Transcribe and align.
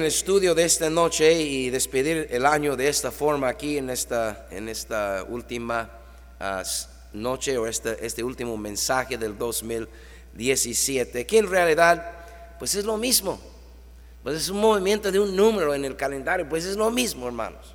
el 0.00 0.06
estudio 0.06 0.54
de 0.54 0.62
esta 0.62 0.88
noche 0.88 1.32
y 1.32 1.70
despedir 1.70 2.28
el 2.30 2.46
año 2.46 2.76
de 2.76 2.88
esta 2.88 3.10
forma 3.10 3.48
aquí 3.48 3.78
en 3.78 3.90
esta, 3.90 4.46
en 4.48 4.68
esta 4.68 5.24
última 5.28 5.90
ah, 6.38 6.62
noche 7.12 7.58
o 7.58 7.66
este, 7.66 8.06
este 8.06 8.22
último 8.22 8.56
mensaje 8.56 9.18
del 9.18 9.36
2017, 9.36 11.26
que 11.26 11.38
en 11.38 11.50
realidad 11.50 12.12
pues 12.60 12.76
es 12.76 12.84
lo 12.84 12.96
mismo, 12.96 13.40
pues 14.22 14.36
es 14.36 14.48
un 14.50 14.60
movimiento 14.60 15.10
de 15.10 15.18
un 15.18 15.34
número 15.34 15.74
en 15.74 15.84
el 15.84 15.96
calendario, 15.96 16.48
pues 16.48 16.64
es 16.64 16.76
lo 16.76 16.92
mismo 16.92 17.26
hermanos. 17.26 17.74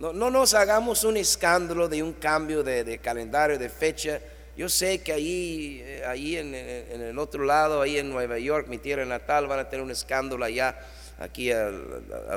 No, 0.00 0.12
no 0.12 0.28
nos 0.28 0.52
hagamos 0.52 1.02
un 1.02 1.16
escándalo 1.16 1.88
de 1.88 2.02
un 2.02 2.12
cambio 2.12 2.62
de, 2.62 2.98
calendario, 2.98 3.58
de 3.58 3.70
fecha. 3.70 4.20
Yo 4.54 4.68
sé 4.68 5.02
que 5.02 5.14
ahí, 5.14 5.80
eh, 5.82 6.04
ahí 6.06 6.36
en, 6.36 6.54
en 6.54 7.00
el 7.00 7.18
otro 7.18 7.42
lado, 7.42 7.80
ahí 7.80 7.96
en 7.96 8.10
Nueva 8.10 8.38
York, 8.38 8.66
mi 8.68 8.76
tierra 8.76 9.06
natal, 9.06 9.46
van 9.46 9.60
a 9.60 9.70
tener 9.70 9.82
un 9.82 9.90
escándalo 9.90 10.44
allá 10.44 10.78
aquí 11.22 11.52
a, 11.52 11.70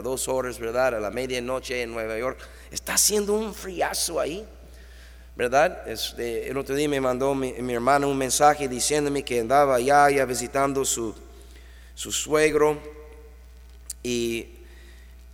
dos 0.03 0.27
horas, 0.27 0.59
¿verdad? 0.59 0.95
A 0.95 0.99
la 0.99 1.09
medianoche 1.09 1.81
en 1.81 1.91
Nueva 1.91 2.17
York. 2.17 2.37
Está 2.71 2.93
haciendo 2.93 3.33
un 3.33 3.53
friazo 3.53 4.19
ahí, 4.19 4.45
¿verdad? 5.35 5.87
Este, 5.87 6.49
el 6.49 6.57
otro 6.57 6.75
día 6.75 6.87
me 6.87 7.01
mandó 7.01 7.33
mi, 7.33 7.73
hermano 7.73 8.07
un 8.07 8.17
mensaje 8.17 8.67
diciéndome 8.67 9.23
que 9.23 9.39
andaba 9.39 9.75
allá, 9.75 10.09
ya 10.11 10.25
visitando 10.25 10.85
su, 10.85 11.15
su 11.95 12.11
suegro 12.11 12.79
y, 14.03 14.49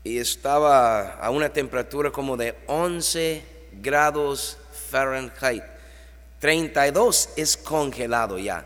y 0.03 0.17
estaba 0.17 1.15
a 1.15 1.29
una 1.29 1.51
temperatura 1.51 2.09
como 2.09 2.37
de 2.37 2.55
11 2.67 3.43
grados 3.81 4.57
Fahrenheit. 4.89 5.63
32 6.39 7.29
es 7.35 7.57
congelado 7.57 8.39
ya. 8.39 8.65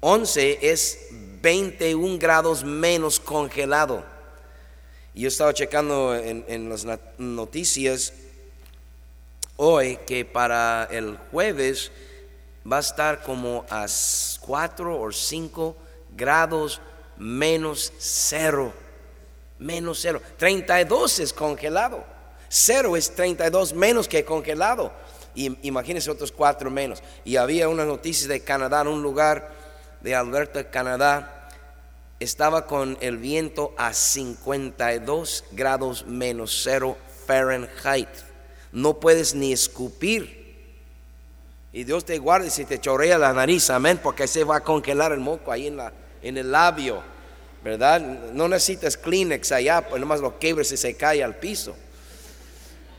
11 0.00 0.58
es 0.62 1.10
21 1.42 2.18
grados 2.18 2.64
menos 2.64 3.18
congelado. 3.18 4.04
Y 5.14 5.22
yo 5.22 5.28
estaba 5.28 5.52
checando 5.52 6.14
en, 6.14 6.68
las 6.68 6.86
noticias 7.18 8.12
hoy 9.56 9.98
que 10.06 10.24
para 10.24 10.88
el 10.90 11.18
jueves 11.30 11.90
va 12.70 12.78
a 12.78 12.80
estar 12.80 13.22
como 13.22 13.64
a 13.68 13.86
4 14.40 15.00
o 15.00 15.12
5 15.12 15.76
grados 16.16 16.80
menos 17.16 17.92
cero. 17.98 18.72
Menos 19.58 19.98
cero. 20.00 20.22
32 20.38 21.18
es 21.20 21.32
congelado. 21.32 22.04
Cero 22.48 22.96
es 22.96 23.14
32 23.14 23.74
menos 23.74 24.08
que 24.08 24.24
congelado. 24.24 24.92
Y 25.34 25.56
imagínense 25.66 26.10
otros 26.10 26.32
cuatro 26.32 26.70
menos. 26.70 27.02
Y 27.24 27.36
había 27.36 27.68
una 27.68 27.84
noticia 27.84 28.26
de 28.26 28.40
Canadá 28.40 28.80
en 28.80 28.88
un 28.88 29.02
lugar 29.02 29.59
de 30.00 30.14
Alberta, 30.14 30.70
Canadá, 30.70 31.48
estaba 32.20 32.66
con 32.66 32.98
el 33.00 33.16
viento 33.16 33.74
a 33.78 33.92
52 33.94 35.44
grados 35.52 36.06
menos 36.06 36.60
cero 36.62 36.96
Fahrenheit. 37.26 38.08
No 38.72 39.00
puedes 39.00 39.34
ni 39.34 39.52
escupir. 39.52 40.40
Y 41.72 41.84
Dios 41.84 42.04
te 42.04 42.18
guarde 42.18 42.50
si 42.50 42.64
te 42.64 42.80
chorrea 42.80 43.16
la 43.16 43.32
nariz, 43.32 43.70
amén, 43.70 44.00
porque 44.02 44.26
se 44.26 44.44
va 44.44 44.56
a 44.56 44.60
congelar 44.60 45.12
el 45.12 45.20
moco 45.20 45.52
ahí 45.52 45.68
en, 45.68 45.76
la, 45.76 45.92
en 46.20 46.36
el 46.36 46.50
labio, 46.50 47.02
¿verdad? 47.62 48.00
No 48.00 48.48
necesitas 48.48 48.96
Kleenex 48.96 49.52
allá, 49.52 49.88
pues 49.88 50.00
nomás 50.00 50.20
lo 50.20 50.38
quebres 50.38 50.72
y 50.72 50.76
se 50.76 50.96
cae 50.96 51.22
al 51.22 51.36
piso. 51.36 51.76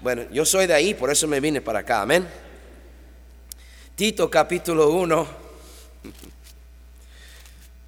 Bueno, 0.01 0.23
yo 0.31 0.45
soy 0.45 0.67
de 0.67 0.73
ahí, 0.73 0.93
por 0.93 1.11
eso 1.11 1.27
me 1.27 1.39
vine 1.39 1.61
para 1.61 1.79
acá, 1.79 2.01
amén. 2.01 2.27
Tito 3.95 4.29
capítulo 4.31 4.89
1. 4.89 5.27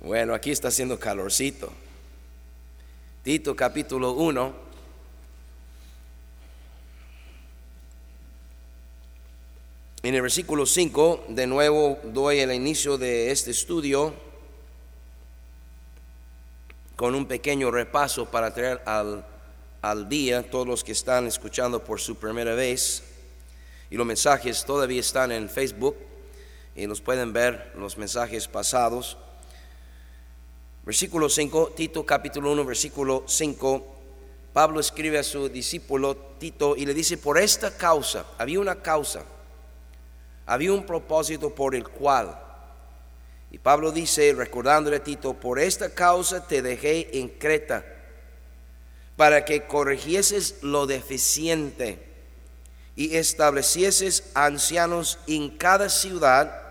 Bueno, 0.03 0.33
aquí 0.33 0.51
está 0.51 0.67
haciendo 0.67 0.99
calorcito. 0.99 1.71
Tito 3.23 3.55
capítulo 3.55 4.11
1. 4.11 4.53
En 10.03 10.13
el 10.13 10.21
versículo 10.21 10.65
5, 10.65 11.27
de 11.29 11.47
nuevo 11.47 11.99
doy 12.03 12.39
el 12.39 12.51
inicio 12.51 12.97
de 12.97 13.31
este 13.31 13.51
estudio 13.51 14.13
con 16.97 17.15
un 17.15 17.25
pequeño 17.25 17.71
repaso 17.71 18.29
para 18.29 18.53
traer 18.53 18.81
al, 18.85 19.25
al 19.81 20.09
día 20.09 20.43
todos 20.51 20.67
los 20.67 20.83
que 20.83 20.91
están 20.91 21.27
escuchando 21.27 21.81
por 21.81 22.01
su 22.01 22.17
primera 22.17 22.55
vez. 22.55 23.03
Y 23.89 23.95
los 23.95 24.05
mensajes 24.05 24.65
todavía 24.65 24.99
están 24.99 25.31
en 25.31 25.49
Facebook 25.49 25.95
y 26.75 26.87
los 26.87 26.99
pueden 26.99 27.31
ver 27.31 27.71
los 27.77 27.97
mensajes 27.97 28.49
pasados. 28.49 29.17
Versículo 30.85 31.29
5, 31.29 31.73
Tito 31.77 32.05
capítulo 32.05 32.51
1, 32.51 32.65
versículo 32.65 33.23
5, 33.25 33.87
Pablo 34.51 34.81
escribe 34.81 35.17
a 35.17 35.23
su 35.23 35.47
discípulo 35.47 36.15
Tito 36.37 36.75
y 36.75 36.85
le 36.85 36.93
dice, 36.93 37.17
por 37.17 37.37
esta 37.37 37.77
causa, 37.77 38.25
había 38.37 38.59
una 38.59 38.81
causa, 38.81 39.23
había 40.45 40.73
un 40.73 40.85
propósito 40.85 41.55
por 41.55 41.73
el 41.73 41.87
cual, 41.87 42.37
y 43.49 43.59
Pablo 43.59 43.93
dice, 43.93 44.33
recordándole 44.33 44.97
a 44.97 45.03
Tito, 45.03 45.35
por 45.35 45.57
esta 45.57 45.93
causa 45.93 46.45
te 46.45 46.61
dejé 46.61 47.17
en 47.17 47.29
Creta, 47.29 47.85
para 49.15 49.45
que 49.45 49.65
corrigieses 49.65 50.57
lo 50.63 50.85
deficiente 50.85 52.03
y 52.97 53.15
establecieses 53.15 54.31
ancianos 54.33 55.17
en 55.27 55.49
cada 55.57 55.87
ciudad, 55.87 56.61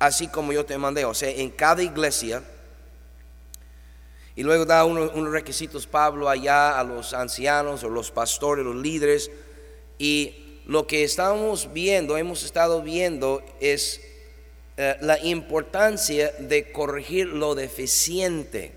así 0.00 0.26
como 0.26 0.52
yo 0.52 0.66
te 0.66 0.78
mandé, 0.78 1.04
o 1.04 1.14
sea, 1.14 1.30
en 1.30 1.50
cada 1.50 1.84
iglesia, 1.84 2.42
y 4.36 4.42
luego 4.42 4.66
da 4.66 4.84
unos, 4.84 5.12
requisitos 5.30 5.86
Pablo 5.86 6.28
allá 6.28 6.78
a 6.78 6.84
los 6.84 7.14
ancianos 7.14 7.82
o 7.82 7.88
los 7.88 8.10
pastores, 8.10 8.66
los 8.66 8.76
líderes. 8.76 9.30
Y 9.98 10.60
lo 10.66 10.86
que 10.86 11.04
estamos 11.04 11.72
viendo, 11.72 12.18
hemos 12.18 12.44
estado 12.44 12.82
viendo, 12.82 13.42
es 13.60 13.98
eh, 14.76 14.98
la 15.00 15.18
importancia 15.24 16.32
de 16.38 16.70
corregir 16.70 17.28
lo 17.28 17.54
deficiente. 17.54 18.72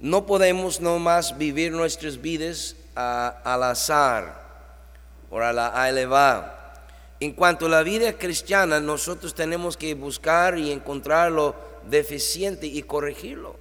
No 0.00 0.24
podemos 0.24 0.80
nomás 0.80 1.36
vivir 1.36 1.70
nuestras 1.70 2.20
vidas 2.20 2.76
al 2.94 3.62
azar 3.62 4.42
o 5.30 5.38
a 5.38 5.52
la 5.52 5.86
elevada. 5.86 6.86
En 7.20 7.34
cuanto 7.34 7.66
a 7.66 7.68
la 7.68 7.82
vida 7.82 8.14
cristiana, 8.14 8.80
nosotros 8.80 9.34
tenemos 9.34 9.76
que 9.76 9.94
buscar 9.94 10.58
y 10.58 10.72
encontrarlo 10.72 11.71
deficiente 11.88 12.66
y 12.66 12.82
corregirlo. 12.82 13.56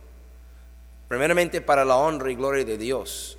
Primeramente 1.07 1.61
para 1.61 1.83
la 1.83 1.97
honra 1.97 2.31
y 2.31 2.35
gloria 2.35 2.63
de 2.63 2.77
Dios. 2.77 3.37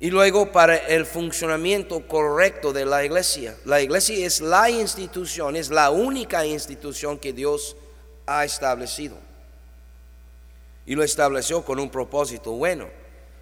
Y 0.00 0.10
luego 0.10 0.52
para 0.52 0.76
el 0.76 1.04
funcionamiento 1.06 2.06
correcto 2.06 2.72
de 2.72 2.84
la 2.84 3.04
iglesia. 3.04 3.56
La 3.64 3.80
iglesia 3.80 4.24
es 4.24 4.40
la 4.40 4.70
institución, 4.70 5.56
es 5.56 5.70
la 5.70 5.90
única 5.90 6.46
institución 6.46 7.18
que 7.18 7.32
Dios 7.32 7.76
ha 8.26 8.44
establecido. 8.44 9.16
Y 10.86 10.94
lo 10.94 11.02
estableció 11.02 11.64
con 11.64 11.80
un 11.80 11.90
propósito 11.90 12.52
bueno. 12.52 12.86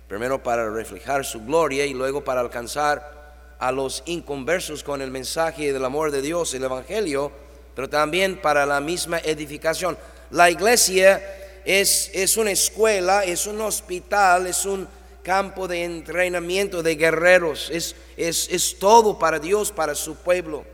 Primero 0.08 0.42
para 0.42 0.70
reflejar 0.70 1.24
su 1.24 1.44
gloria 1.44 1.84
y 1.84 1.92
luego 1.92 2.24
para 2.24 2.40
alcanzar 2.40 3.56
a 3.58 3.72
los 3.72 4.02
inconversos 4.06 4.82
con 4.82 5.02
el 5.02 5.10
mensaje 5.10 5.72
del 5.72 5.84
amor 5.84 6.10
de 6.10 6.22
Dios, 6.22 6.54
el 6.54 6.64
Evangelio, 6.64 7.32
pero 7.76 7.90
también 7.90 8.40
para 8.40 8.64
la 8.64 8.80
misma 8.80 9.18
edificación. 9.18 9.98
La 10.30 10.50
iglesia 10.50 11.22
es, 11.66 12.10
es 12.14 12.38
una 12.38 12.50
escuela, 12.50 13.22
es 13.22 13.46
un 13.46 13.60
hospital, 13.60 14.46
es 14.46 14.64
un 14.64 14.88
campo 15.22 15.68
de 15.68 15.84
entrenamiento 15.84 16.82
de 16.82 16.96
guerreros, 16.96 17.68
es, 17.70 17.94
es, 18.16 18.48
es 18.50 18.78
todo 18.78 19.18
para 19.18 19.38
Dios, 19.38 19.72
para 19.72 19.94
su 19.94 20.16
pueblo. 20.16 20.64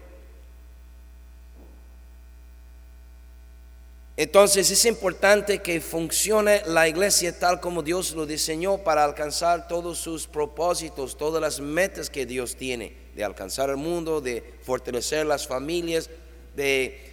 Entonces 4.16 4.70
es 4.70 4.84
importante 4.84 5.60
que 5.60 5.80
funcione 5.80 6.62
la 6.66 6.86
iglesia 6.86 7.36
tal 7.36 7.60
como 7.60 7.82
Dios 7.82 8.12
lo 8.12 8.26
diseñó 8.26 8.78
para 8.78 9.02
alcanzar 9.02 9.66
todos 9.66 9.98
sus 9.98 10.28
propósitos, 10.28 11.16
todas 11.16 11.40
las 11.40 11.58
metas 11.58 12.08
que 12.10 12.26
Dios 12.26 12.54
tiene, 12.54 12.94
de 13.16 13.24
alcanzar 13.24 13.70
el 13.70 13.78
mundo, 13.78 14.20
de 14.20 14.54
fortalecer 14.62 15.26
las 15.26 15.48
familias, 15.48 16.08
de, 16.54 17.08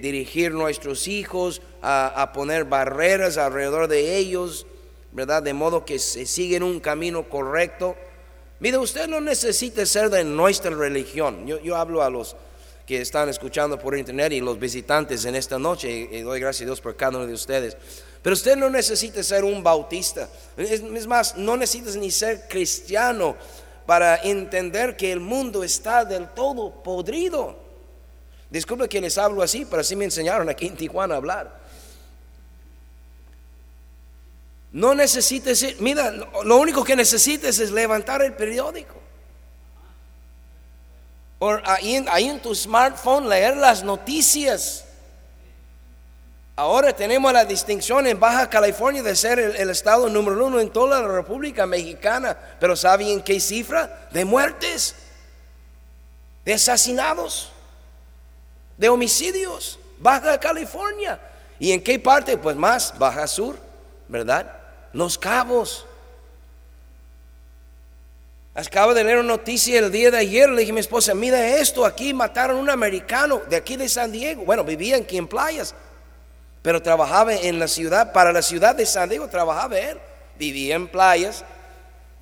dirigir 0.00 0.52
nuestros 0.52 1.06
hijos, 1.06 1.62
a, 1.82 2.32
poner 2.34 2.64
barreras 2.64 3.36
alrededor 3.36 3.86
de 3.86 4.16
ellos, 4.16 4.66
¿verdad? 5.12 5.42
De 5.42 5.54
modo 5.54 5.84
que 5.84 5.98
se 5.98 6.26
siguen 6.26 6.62
un 6.62 6.80
camino 6.80 7.28
correcto. 7.28 7.96
Mire, 8.58 8.78
usted 8.78 9.06
no 9.06 9.20
necesita 9.20 9.86
ser 9.86 10.10
de 10.10 10.24
nuestra 10.24 10.70
religión. 10.70 11.46
Yo, 11.46 11.60
yo 11.60 11.76
hablo 11.76 12.02
a 12.02 12.10
los 12.10 12.34
que 12.86 13.00
están 13.00 13.28
escuchando 13.28 13.78
por 13.78 13.96
internet 13.96 14.32
y 14.32 14.40
los 14.40 14.58
visitantes 14.58 15.24
en 15.24 15.34
esta 15.34 15.58
noche, 15.58 15.90
y, 15.90 16.22
doy 16.22 16.40
gracias 16.40 16.62
a 16.62 16.66
Dios 16.66 16.80
por 16.80 16.96
cada 16.96 17.18
uno 17.18 17.26
de 17.26 17.34
ustedes. 17.34 17.76
Pero 18.22 18.34
usted 18.34 18.56
no 18.56 18.70
necesita 18.70 19.22
ser 19.22 19.44
un 19.44 19.62
bautista. 19.62 20.28
es 20.56 21.06
más, 21.06 21.36
no 21.36 21.56
necesita 21.56 21.90
ni 21.98 22.10
ser 22.10 22.48
cristiano 22.48 23.36
para 23.86 24.16
entender 24.16 24.96
que 24.96 25.12
el 25.12 25.20
mundo 25.20 25.62
está 25.62 26.04
del 26.04 26.28
todo 26.30 26.82
podrido. 26.82 27.65
Disculpe 28.50 28.88
que 28.88 29.00
les 29.00 29.18
hablo 29.18 29.42
así, 29.42 29.64
pero 29.64 29.80
así 29.80 29.96
me 29.96 30.04
enseñaron 30.04 30.48
aquí 30.48 30.66
en 30.66 30.76
Tijuana 30.76 31.14
a 31.14 31.16
hablar. 31.18 31.60
No 34.72 34.94
necesites, 34.94 35.80
mira, 35.80 36.10
lo 36.44 36.56
único 36.58 36.84
que 36.84 36.94
necesites 36.94 37.58
es 37.58 37.70
levantar 37.70 38.22
el 38.22 38.34
periódico. 38.34 38.94
O 41.38 41.58
ahí, 41.64 42.04
ahí 42.10 42.28
en 42.28 42.40
tu 42.40 42.54
smartphone 42.54 43.28
leer 43.28 43.56
las 43.56 43.82
noticias. 43.82 44.84
Ahora 46.58 46.94
tenemos 46.94 47.30
la 47.32 47.44
distinción 47.44 48.06
en 48.06 48.18
Baja 48.18 48.48
California 48.48 49.02
de 49.02 49.14
ser 49.14 49.38
el, 49.38 49.68
estado 49.68 50.08
número 50.08 50.46
uno 50.46 50.58
en 50.58 50.70
toda 50.70 51.02
la 51.02 51.08
República 51.08 51.66
Mexicana. 51.66 52.36
Pero 52.58 52.74
¿saben 52.76 53.20
qué 53.22 53.38
cifra? 53.40 54.08
De 54.10 54.24
muertes, 54.24 54.94
de 56.46 56.54
asesinados, 56.54 57.52
de 58.76 58.88
homicidios. 58.88 59.78
Baja 59.98 60.38
California. 60.38 61.20
¿Y 61.58 61.72
en 61.72 61.82
qué 61.82 61.98
parte? 61.98 62.36
Pues 62.36 62.56
más, 62.56 62.96
Baja 62.98 63.26
Sur, 63.26 63.58
¿verdad? 64.08 64.52
Los 64.92 65.16
Cabos. 65.16 65.86
Acabo 68.54 68.94
de 68.94 69.04
leer 69.04 69.18
una 69.18 69.28
noticia 69.28 69.78
el 69.78 69.92
día 69.92 70.10
de 70.10 70.18
ayer, 70.18 70.48
le 70.48 70.60
dije 70.60 70.70
a 70.70 70.74
mi 70.74 70.80
esposa, 70.80 71.14
mira 71.14 71.58
esto, 71.58 71.84
aquí 71.84 72.14
mataron 72.14 72.56
a 72.56 72.60
un 72.60 72.70
americano 72.70 73.42
de 73.50 73.56
aquí 73.56 73.76
de 73.76 73.88
San 73.88 74.10
Diego. 74.10 74.44
Bueno, 74.44 74.64
vivía 74.64 74.96
aquí 74.96 75.18
en 75.18 75.28
playas 75.28 75.74
pero 76.66 76.82
trabajaba 76.82 77.32
en 77.32 77.60
la 77.60 77.68
ciudad, 77.68 78.12
para 78.12 78.32
la 78.32 78.42
ciudad 78.42 78.74
de 78.74 78.84
San 78.86 79.08
Diego 79.08 79.28
trabajaba 79.28 79.78
él, 79.78 79.98
vivía 80.36 80.74
en 80.74 80.88
playas, 80.88 81.44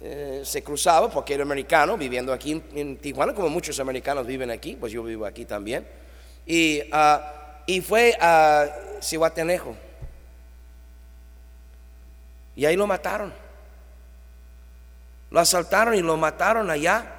eh, 0.03 0.43
se 0.45 0.63
cruzaba 0.63 1.09
porque 1.09 1.33
era 1.33 1.45
americano, 1.45 1.97
viviendo 1.97 2.31
aquí 2.31 2.63
en, 2.75 2.99
Tijuana, 2.99 3.33
como 3.33 3.49
muchos 3.49 3.81
americanos 3.81 4.27
viven 4.27 4.51
aquí, 4.51 4.77
pues 4.79 4.93
yo 4.93 5.03
vivo 5.03 5.25
aquí 5.25 5.47
también, 5.47 5.87
y, 6.47 6.83
ah, 6.93 7.63
y 7.67 7.81
fue 7.81 8.17
a 8.21 8.67
Cihuatanejo, 9.03 9.77
y 12.57 12.65
ahí 12.65 12.77
lo 12.77 12.87
mataron, 12.87 13.33
lo 15.31 15.41
asaltaron 15.41 15.95
y 15.95 16.01
lo 16.01 16.17
mataron 16.17 16.71
allá. 16.71 17.11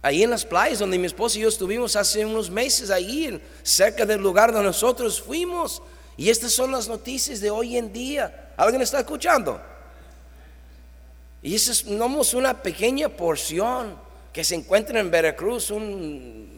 Ahí 0.00 0.22
en 0.22 0.28
las 0.28 0.44
playas 0.44 0.80
donde 0.80 0.98
mi 0.98 1.06
esposa 1.06 1.38
y 1.38 1.42
yo 1.42 1.48
estuvimos 1.48 1.96
hace 1.96 2.26
unos 2.26 2.50
meses, 2.50 2.90
ahí 2.90 3.42
cerca 3.62 4.04
del 4.04 4.20
lugar 4.20 4.52
donde 4.52 4.68
nosotros 4.68 5.20
fuimos. 5.20 5.80
Y 6.16 6.28
estas 6.28 6.52
son 6.52 6.72
las 6.72 6.88
noticias 6.88 7.40
de 7.40 7.50
hoy 7.50 7.78
en 7.78 7.90
día. 7.90 8.52
¿Alguien 8.56 8.82
está 8.82 9.00
escuchando? 9.00 9.60
Y 11.42 11.54
esa 11.54 11.72
es 11.72 11.84
una 11.84 12.62
pequeña 12.62 13.08
porción 13.08 13.96
que 14.32 14.44
se 14.44 14.54
encuentra 14.54 15.00
en 15.00 15.10
Veracruz, 15.10 15.70
un, 15.70 16.53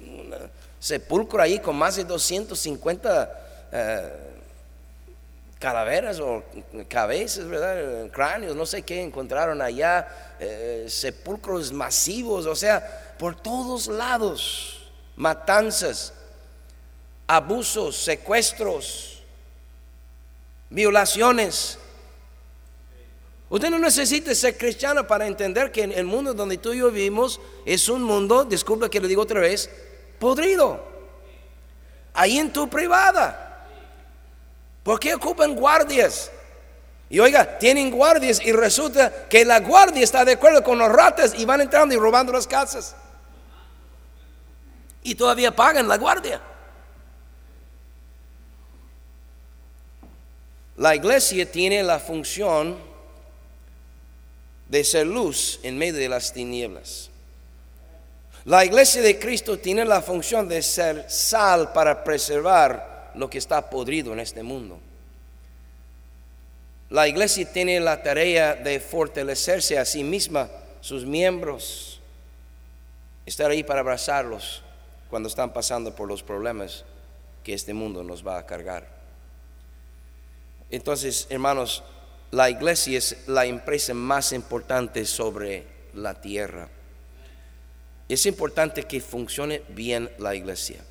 sepulcro 0.86 1.42
ahí 1.42 1.58
con 1.58 1.74
más 1.74 1.96
de 1.96 2.04
250 2.04 3.68
eh, 3.72 4.12
calaveras 5.58 6.20
o 6.20 6.44
cabezas, 6.86 7.48
¿verdad? 7.48 8.08
Cráneos, 8.12 8.54
no 8.54 8.64
sé 8.64 8.82
qué 8.82 9.02
encontraron 9.02 9.60
allá, 9.60 10.36
eh, 10.38 10.86
sepulcros 10.88 11.72
masivos, 11.72 12.46
o 12.46 12.54
sea, 12.54 13.16
por 13.18 13.34
todos 13.34 13.88
lados, 13.88 14.88
matanzas, 15.16 16.12
abusos, 17.26 17.96
secuestros, 17.96 19.24
violaciones. 20.70 21.78
Usted 23.48 23.70
no 23.70 23.80
necesita 23.80 24.32
ser 24.36 24.56
cristiano 24.56 25.04
para 25.04 25.26
entender 25.26 25.72
que 25.72 25.82
el 25.82 26.04
mundo 26.04 26.32
donde 26.32 26.58
tú 26.58 26.72
y 26.72 26.78
yo 26.78 26.92
vivimos 26.92 27.40
es 27.64 27.88
un 27.88 28.04
mundo, 28.04 28.44
disculpa 28.44 28.88
que 28.88 29.00
le 29.00 29.08
digo 29.08 29.22
otra 29.22 29.40
vez, 29.40 29.68
podrido. 30.18 30.84
Ahí 32.14 32.38
en 32.38 32.52
tu 32.52 32.68
privada. 32.68 33.66
¿Por 34.82 35.00
qué 35.00 35.14
ocupan 35.14 35.54
guardias? 35.54 36.30
Y 37.08 37.20
oiga, 37.20 37.58
tienen 37.58 37.90
guardias 37.90 38.40
y 38.44 38.52
resulta 38.52 39.28
que 39.28 39.44
la 39.44 39.60
guardia 39.60 40.02
está 40.02 40.24
de 40.24 40.32
acuerdo 40.32 40.62
con 40.62 40.78
los 40.78 40.90
ratas 40.90 41.34
y 41.36 41.44
van 41.44 41.60
entrando 41.60 41.94
y 41.94 41.98
robando 41.98 42.32
las 42.32 42.46
casas 42.46 42.96
y 45.06 45.14
todavía 45.14 45.54
pagan 45.54 45.86
la 45.86 45.98
guardia. 45.98 46.40
La 50.76 50.96
iglesia 50.96 51.50
tiene 51.50 51.80
la 51.84 52.00
función 52.00 52.76
de 54.68 54.82
ser 54.82 55.06
luz 55.06 55.60
en 55.62 55.78
medio 55.78 56.00
de 56.00 56.08
las 56.08 56.32
tinieblas. 56.32 57.10
La 58.46 58.64
iglesia 58.64 59.02
de 59.02 59.18
Cristo 59.18 59.58
tiene 59.58 59.84
la 59.84 60.00
función 60.00 60.48
de 60.48 60.62
ser 60.62 61.10
sal 61.10 61.72
para 61.72 62.04
preservar 62.04 63.10
lo 63.16 63.28
que 63.28 63.38
está 63.38 63.68
podrido 63.68 64.12
en 64.12 64.20
este 64.20 64.44
mundo. 64.44 64.78
La 66.90 67.08
iglesia 67.08 67.50
tiene 67.52 67.80
la 67.80 68.04
tarea 68.04 68.54
de 68.54 68.78
fortalecerse 68.78 69.76
a 69.76 69.84
sí 69.84 70.04
misma, 70.04 70.48
sus 70.80 71.04
miembros, 71.04 72.00
estar 73.26 73.50
ahí 73.50 73.64
para 73.64 73.80
abrazarlos, 73.80 74.62
cuando 75.10 75.28
están 75.28 75.52
pasando 75.52 75.92
por 75.96 76.06
los 76.06 76.22
problemas 76.22 76.84
que 77.42 77.52
este 77.52 77.74
mundo 77.74 78.04
nos 78.04 78.24
va 78.24 78.38
a 78.38 78.46
cargar. 78.46 78.86
Entonces, 80.70 81.26
hermanos, 81.30 81.82
la 82.30 82.48
iglesia 82.48 82.98
es 82.98 83.26
la 83.26 83.44
empresa 83.44 83.92
más 83.92 84.30
importante 84.30 85.04
sobre 85.04 85.66
la 85.94 86.14
tierra. 86.20 86.68
Es 88.08 88.24
importante 88.26 88.84
que 88.84 89.00
funcione 89.00 89.62
bien 89.68 90.10
la 90.18 90.34
iglesia. 90.34 90.84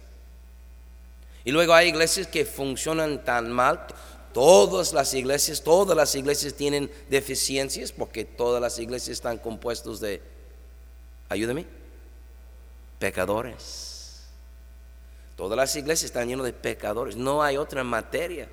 Y 1.46 1.52
luego 1.52 1.74
hay 1.74 1.90
iglesias 1.90 2.28
que 2.28 2.44
funcionan 2.44 3.24
tan 3.24 3.52
mal. 3.52 3.86
Todas 4.34 4.92
las 4.92 5.14
iglesias, 5.14 5.64
todas 5.64 5.96
las 5.96 6.14
iglesias 6.16 6.56
tienen 6.56 6.92
deficiencias 7.10 7.92
porque 7.92 8.26
todas 8.26 8.62
las 8.62 8.80
iglesias 8.80 9.10
están 9.10 9.38
compuestas 9.38 10.02
de, 10.02 10.22
ayúdame, 11.30 11.66
pecadores. 13.00 14.26
Todas 15.38 15.56
las 15.56 15.76
iglesias 15.76 16.06
están 16.06 16.28
llenas 16.28 16.46
de 16.46 16.54
pecadores. 16.54 17.16
No 17.16 17.44
hay 17.44 17.56
otra 17.56 17.84
materia. 17.84 18.50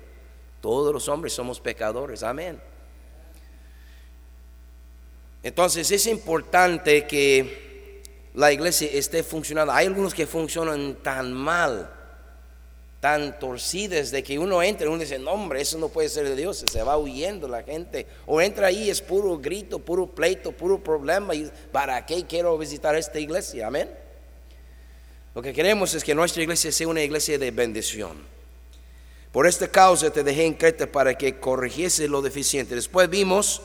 Todos 0.61 0.93
los 0.93 1.09
hombres 1.09 1.33
somos 1.33 1.59
pecadores. 1.59 2.23
Amén. 2.23 2.61
Entonces 5.41 5.91
es 5.91 6.07
importante 6.07 7.05
que 7.05 7.72
la 8.33 8.51
iglesia 8.51 8.89
esté 8.91 9.23
funcionando. 9.23 9.73
Hay 9.73 9.87
algunos 9.87 10.13
que 10.13 10.25
funcionan 10.25 10.95
tan 11.03 11.31
mal, 11.33 11.89
tan 12.99 13.37
torcidas, 13.37 14.11
de 14.11 14.23
que 14.23 14.39
uno 14.39 14.63
entra 14.63 14.85
y 14.85 14.89
uno 14.89 14.99
dice, 14.99 15.19
no 15.19 15.31
hombre, 15.31 15.61
eso 15.61 15.77
no 15.77 15.89
puede 15.89 16.09
ser 16.09 16.27
de 16.27 16.35
Dios. 16.35 16.63
Se 16.67 16.81
va 16.81 16.97
huyendo 16.97 17.47
la 17.47 17.63
gente. 17.63 18.07
O 18.25 18.41
entra 18.41 18.67
ahí, 18.67 18.89
es 18.89 19.01
puro 19.01 19.37
grito, 19.37 19.79
puro 19.79 20.07
pleito, 20.07 20.51
puro 20.51 20.83
problema. 20.83 21.35
¿Y 21.35 21.51
para 21.71 22.05
qué 22.05 22.25
quiero 22.25 22.57
visitar 22.57 22.95
esta 22.95 23.19
iglesia? 23.19 23.67
Amén. 23.67 23.89
Lo 25.35 25.41
que 25.41 25.53
queremos 25.53 25.93
es 25.93 26.03
que 26.03 26.15
nuestra 26.15 26.43
iglesia 26.43 26.71
sea 26.71 26.87
una 26.87 27.01
iglesia 27.01 27.37
de 27.37 27.51
bendición. 27.51 28.33
Por 29.31 29.47
esta 29.47 29.67
causa 29.67 30.11
te 30.11 30.23
dejé 30.23 30.45
en 30.45 30.53
Creta 30.53 30.91
para 30.91 31.17
que 31.17 31.39
corrigiese 31.39 32.07
lo 32.07 32.21
deficiente. 32.21 32.75
Después 32.75 33.09
vimos 33.09 33.63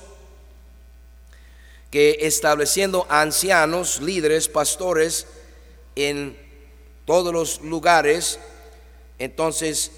que 1.90 2.18
estableciendo 2.22 3.06
ancianos, 3.08 4.00
líderes, 4.00 4.48
pastores 4.48 5.26
en 5.96 6.36
todos 7.04 7.32
los 7.32 7.60
lugares, 7.62 8.38
entonces 9.18 9.90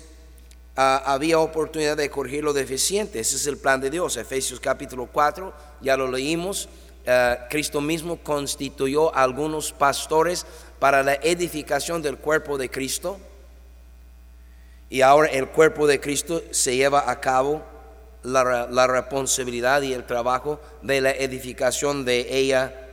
ah, 0.76 1.02
había 1.04 1.40
oportunidad 1.40 1.96
de 1.96 2.10
corregir 2.10 2.44
lo 2.44 2.52
deficiente. 2.52 3.20
Ese 3.20 3.36
es 3.36 3.46
el 3.46 3.58
plan 3.58 3.80
de 3.80 3.90
Dios. 3.90 4.16
Efesios 4.16 4.60
capítulo 4.60 5.08
4, 5.12 5.52
ya 5.80 5.96
lo 5.96 6.10
leímos. 6.10 6.68
Ah, 7.06 7.46
Cristo 7.50 7.80
mismo 7.80 8.18
constituyó 8.22 9.14
algunos 9.14 9.72
pastores 9.72 10.46
para 10.78 11.02
la 11.02 11.14
edificación 11.14 12.02
del 12.02 12.18
cuerpo 12.18 12.56
de 12.56 12.70
Cristo. 12.70 13.18
Y 14.88 15.02
ahora 15.02 15.28
el 15.28 15.48
cuerpo 15.48 15.86
de 15.86 16.00
Cristo 16.00 16.42
se 16.50 16.76
lleva 16.76 17.10
a 17.10 17.20
cabo 17.20 17.62
la, 18.22 18.86
responsabilidad 18.86 19.82
y 19.82 19.92
el 19.92 20.04
trabajo 20.04 20.60
de 20.82 21.00
la 21.00 21.10
edificación 21.10 22.04
de 22.04 22.38
ella 22.38 22.88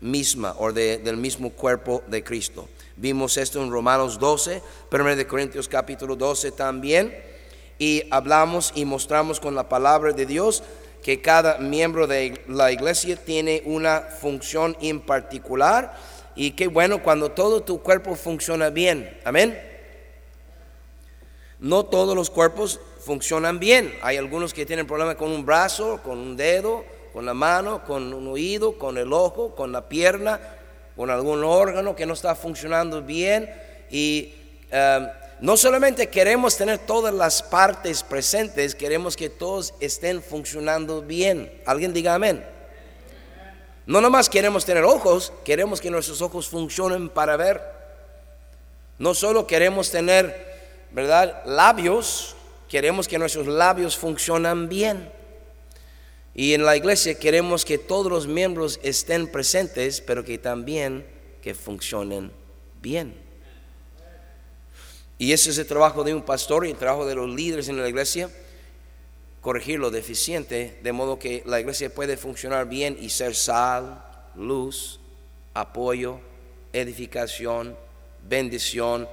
misma 0.00 0.54
o 0.58 0.72
del 0.72 1.16
mismo 1.16 1.50
cuerpo 1.50 2.02
de 2.08 2.24
Cristo. 2.24 2.68
Vimos 2.96 3.36
esto 3.36 3.62
en 3.62 3.70
Romanos 3.70 4.18
12, 4.18 4.62
1 4.90 5.16
de 5.16 5.26
Corintios 5.26 5.68
capítulo 5.68 6.16
12 6.16 6.52
también. 6.52 7.14
Y 7.78 8.04
hablamos 8.10 8.72
y 8.74 8.84
mostramos 8.84 9.40
con 9.40 9.54
la 9.54 9.68
palabra 9.68 10.12
de 10.12 10.26
Dios 10.26 10.62
que 11.02 11.20
cada 11.20 11.58
miembro 11.58 12.06
de 12.06 12.44
la 12.46 12.70
iglesia 12.70 13.16
tiene 13.16 13.62
una 13.64 14.00
función 14.00 14.76
en 14.80 15.00
particular 15.00 15.96
y 16.36 16.52
qué 16.52 16.68
bueno 16.68 17.02
cuando 17.02 17.32
todo 17.32 17.62
tu 17.62 17.82
cuerpo 17.82 18.14
funciona 18.14 18.70
bien. 18.70 19.18
Amén. 19.24 19.60
No 21.58 21.84
todos 21.84 22.14
los 22.14 22.30
cuerpos 22.30 22.80
funcionan 23.04 23.58
bien. 23.58 23.94
Hay 24.02 24.16
algunos 24.16 24.54
que 24.54 24.66
tienen 24.66 24.86
problemas 24.86 25.16
con 25.16 25.30
un 25.30 25.44
brazo, 25.44 26.00
con 26.02 26.18
un 26.18 26.36
dedo, 26.36 26.84
con 27.12 27.26
la 27.26 27.34
mano, 27.34 27.84
con 27.84 28.12
un 28.12 28.28
oído, 28.28 28.78
con 28.78 28.96
el 28.96 29.12
ojo, 29.12 29.54
con 29.54 29.72
la 29.72 29.88
pierna, 29.88 30.40
con 30.96 31.10
algún 31.10 31.44
órgano 31.44 31.94
que 31.94 32.06
no 32.06 32.14
está 32.14 32.34
funcionando 32.34 33.02
bien. 33.02 33.52
Y 33.90 34.34
um, 34.72 35.08
no 35.40 35.56
solamente 35.56 36.08
queremos 36.08 36.56
tener 36.56 36.78
todas 36.78 37.12
las 37.12 37.42
partes 37.42 38.02
presentes, 38.02 38.74
queremos 38.74 39.16
que 39.16 39.28
todos 39.28 39.74
estén 39.80 40.22
funcionando 40.22 41.02
bien. 41.02 41.52
Alguien 41.66 41.92
diga 41.92 42.14
amén. 42.14 42.44
No 43.84 44.00
nomás 44.00 44.30
queremos 44.30 44.64
tener 44.64 44.84
ojos, 44.84 45.32
queremos 45.44 45.80
que 45.80 45.90
nuestros 45.90 46.22
ojos 46.22 46.48
funcionen 46.48 47.08
para 47.08 47.36
ver. 47.36 47.60
No 48.98 49.12
solo 49.12 49.48
queremos 49.48 49.90
tener, 49.90 50.86
¿verdad? 50.92 51.42
Labios, 51.44 52.36
queremos 52.72 53.06
que 53.06 53.18
nuestros 53.18 53.46
labios 53.46 53.98
funcionan 53.98 54.66
bien. 54.66 55.12
Y 56.34 56.54
en 56.54 56.64
la 56.64 56.74
iglesia 56.74 57.18
queremos 57.18 57.66
que 57.66 57.76
todos 57.76 58.10
los 58.10 58.26
miembros 58.26 58.80
estén 58.82 59.30
presentes, 59.30 60.00
pero 60.00 60.24
que 60.24 60.38
también 60.38 61.04
que 61.42 61.54
funcionen 61.54 62.32
bien. 62.80 63.14
Y 65.18 65.34
ese 65.34 65.50
es 65.50 65.58
el 65.58 65.66
trabajo 65.66 66.02
de 66.02 66.14
un 66.14 66.22
pastor 66.22 66.66
y 66.66 66.70
el 66.70 66.78
trabajo 66.78 67.04
de 67.04 67.14
los 67.14 67.28
líderes 67.28 67.68
en 67.68 67.78
la 67.78 67.86
iglesia, 67.86 68.30
corregir 69.42 69.78
lo 69.78 69.90
deficiente, 69.90 70.80
de 70.82 70.92
modo 70.92 71.18
que 71.18 71.42
la 71.44 71.60
iglesia 71.60 71.94
puede 71.94 72.16
funcionar 72.16 72.70
bien 72.70 72.96
y 72.98 73.10
ser 73.10 73.34
sal, 73.34 74.02
luz, 74.34 74.98
apoyo, 75.52 76.20
edificación, 76.72 77.76
bendición 78.26 79.06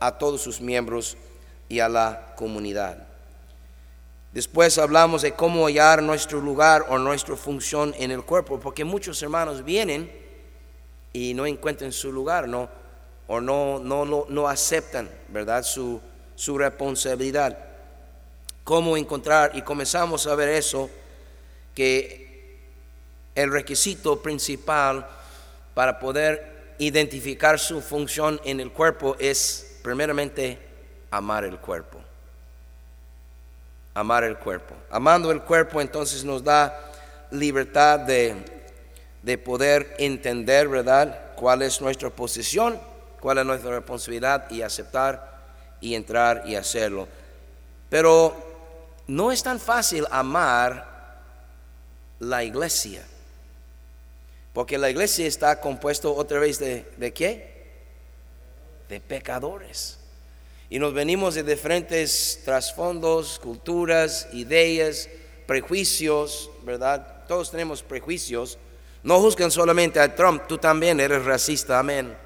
a 0.00 0.18
todos 0.18 0.42
sus 0.42 0.60
miembros 0.60 1.16
y 1.68 1.80
a 1.80 1.88
la 1.88 2.34
comunidad. 2.36 3.06
Después 4.32 4.76
hablamos 4.78 5.22
de 5.22 5.32
cómo 5.32 5.66
hallar 5.66 6.02
nuestro 6.02 6.40
lugar 6.40 6.86
o 6.88 6.98
nuestra 6.98 7.36
función 7.36 7.94
en 7.98 8.10
el 8.10 8.22
cuerpo, 8.22 8.60
porque 8.60 8.84
muchos 8.84 9.22
hermanos 9.22 9.64
vienen 9.64 10.10
y 11.12 11.32
no 11.32 11.46
encuentran 11.46 11.92
su 11.92 12.12
lugar, 12.12 12.46
no 12.46 12.68
o 13.28 13.40
no, 13.40 13.78
no, 13.78 14.04
no, 14.28 14.48
aceptan, 14.48 15.08
¿verdad? 15.28 15.62
Su, 15.62 16.00
su 16.34 16.58
responsabilidad. 16.58 17.58
¿Cómo 18.62 18.96
encontrar? 18.96 19.52
Y 19.54 19.62
comenzamos 19.62 20.26
a 20.26 20.34
ver 20.34 20.50
eso, 20.50 20.88
que 21.74 22.60
el 23.34 23.50
requisito 23.50 24.22
principal 24.22 25.06
para 25.74 25.98
poder 25.98 26.74
identificar 26.78 27.58
su 27.58 27.80
función 27.80 28.40
en 28.44 28.60
el 28.60 28.70
cuerpo 28.70 29.16
es 29.18 29.78
primeramente 29.82 30.65
amar 31.16 31.44
el 31.44 31.58
cuerpo. 31.58 31.98
Amar 33.94 34.24
el 34.24 34.36
cuerpo. 34.36 34.74
Amando 34.90 35.30
el 35.30 35.42
cuerpo 35.42 35.80
entonces 35.80 36.24
nos 36.24 36.44
da 36.44 36.92
libertad 37.30 38.00
de, 38.00 38.36
de 39.22 39.38
poder 39.38 39.94
entender, 39.98 40.68
¿verdad? 40.68 41.34
¿Cuál 41.36 41.62
es 41.62 41.80
nuestra 41.80 42.10
posición? 42.10 42.78
cuál 43.26 43.38
es 43.38 43.44
nuestra 43.44 43.72
responsabilidad 43.72 44.48
y 44.50 44.62
aceptar 44.62 45.42
y 45.80 45.96
entrar 45.96 46.44
y 46.46 46.54
hacerlo. 46.54 47.08
Pero 47.90 48.36
no 49.08 49.32
es 49.32 49.42
tan 49.42 49.58
fácil 49.58 50.06
amar 50.12 51.18
la 52.20 52.44
iglesia, 52.44 53.04
porque 54.52 54.78
la 54.78 54.90
iglesia 54.90 55.26
está 55.26 55.60
compuesto 55.60 56.14
otra 56.14 56.38
vez 56.38 56.60
de, 56.60 56.88
¿de 56.96 57.12
qué? 57.12 57.66
De 58.88 59.00
pecadores. 59.00 59.95
Y 60.68 60.78
nos 60.78 60.92
venimos 60.92 61.34
de 61.34 61.44
diferentes 61.44 62.42
trasfondos, 62.44 63.38
culturas, 63.38 64.28
ideas, 64.32 65.08
prejuicios, 65.46 66.50
¿verdad? 66.62 67.24
Todos 67.28 67.50
tenemos 67.50 67.82
prejuicios. 67.82 68.58
No 69.02 69.20
juzgan 69.20 69.50
solamente 69.50 70.00
a 70.00 70.14
Trump, 70.14 70.42
tú 70.48 70.58
también 70.58 70.98
eres 70.98 71.24
racista, 71.24 71.78
amén. 71.78 72.16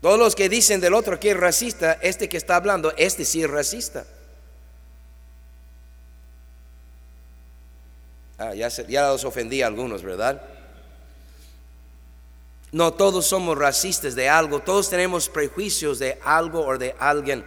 Todos 0.00 0.18
los 0.18 0.34
que 0.34 0.48
dicen 0.48 0.80
del 0.80 0.94
otro 0.94 1.20
que 1.20 1.30
es 1.30 1.36
racista, 1.36 1.92
este 2.02 2.28
que 2.28 2.36
está 2.36 2.56
hablando, 2.56 2.92
este 2.96 3.24
sí 3.24 3.42
es 3.42 3.48
racista. 3.48 4.04
Ah, 8.36 8.54
ya, 8.56 8.66
ya 8.68 9.06
los 9.06 9.24
ofendí 9.24 9.62
a 9.62 9.68
algunos, 9.68 10.02
¿verdad? 10.02 10.42
No 12.72 12.92
todos 12.94 13.26
somos 13.26 13.56
racistas 13.56 14.14
de 14.14 14.28
algo, 14.28 14.60
todos 14.60 14.88
tenemos 14.88 15.28
prejuicios 15.28 15.98
de 15.98 16.18
algo 16.24 16.66
o 16.66 16.78
de 16.78 16.96
alguien, 16.98 17.46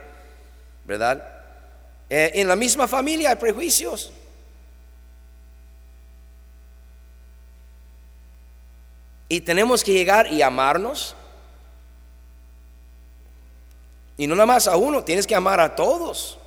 ¿verdad? 0.85 1.27
Eh, 2.09 2.31
en 2.35 2.47
la 2.47 2.55
misma 2.55 2.87
familia 2.87 3.31
hay 3.31 3.35
prejuicios. 3.35 4.11
Y 9.27 9.41
tenemos 9.41 9.83
que 9.83 9.91
llegar 9.91 10.31
y 10.31 10.43
amarnos 10.43 11.15
y 14.17 14.27
no 14.27 14.35
nada 14.35 14.45
más 14.45 14.67
a 14.67 14.77
uno, 14.77 15.03
tienes 15.03 15.27
que 15.27 15.35
amar 15.35 15.59
a 15.59 15.75
todos. 15.75 16.37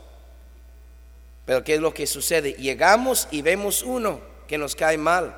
Pero 1.45 1.65
¿qué 1.65 1.75
es 1.75 1.81
lo 1.81 1.93
que 1.93 2.07
sucede? 2.07 2.53
Llegamos 2.53 3.29
y 3.31 3.43
vemos 3.43 3.83
uno 3.83 4.21
que 4.47 4.59
nos 4.59 4.75
cae 4.75 4.97
mal. 4.97 5.35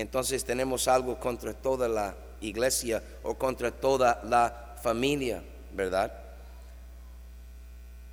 Entonces 0.00 0.44
tenemos 0.44 0.88
algo 0.88 1.18
contra 1.18 1.52
toda 1.54 1.88
la 1.88 2.14
iglesia 2.40 3.02
o 3.22 3.34
contra 3.34 3.70
toda 3.70 4.20
la 4.24 4.76
familia, 4.82 5.42
¿verdad? 5.72 6.12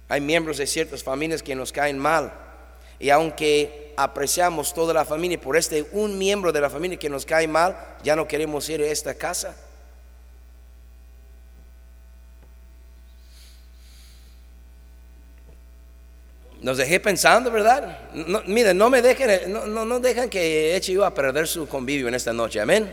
Hay 0.07 0.21
miembros 0.21 0.57
de 0.57 0.67
ciertas 0.67 1.03
familias 1.03 1.41
que 1.41 1.55
nos 1.55 1.71
caen 1.71 1.97
mal. 1.97 2.31
Y 2.99 3.09
aunque 3.09 3.93
apreciamos 3.97 4.73
toda 4.73 4.93
la 4.93 5.05
familia, 5.05 5.39
por 5.39 5.57
este 5.57 5.87
un 5.91 6.17
miembro 6.17 6.51
de 6.51 6.61
la 6.61 6.69
familia 6.69 6.97
que 6.97 7.09
nos 7.09 7.25
cae 7.25 7.47
mal, 7.47 7.97
ya 8.03 8.15
no 8.15 8.27
queremos 8.27 8.67
ir 8.69 8.81
a 8.81 8.87
esta 8.87 9.15
casa. 9.15 9.55
Nos 16.65 16.77
dejé 16.77 16.99
pensando, 16.99 17.51
¿verdad? 17.51 17.95
miren, 18.47 18.75
no 18.75 18.89
me 18.89 18.99
dejen, 18.99 19.53
no, 19.53 19.85
no, 19.85 19.99
dejan 19.99 20.27
que 20.27 20.75
eche 20.75 20.93
yo 20.93 21.05
a 21.05 21.13
perder 21.13 21.47
su 21.47 21.67
convivio 21.67 22.07
en 22.07 22.15
esta 22.15 22.33
noche, 22.33 22.59
amén. 22.59 22.91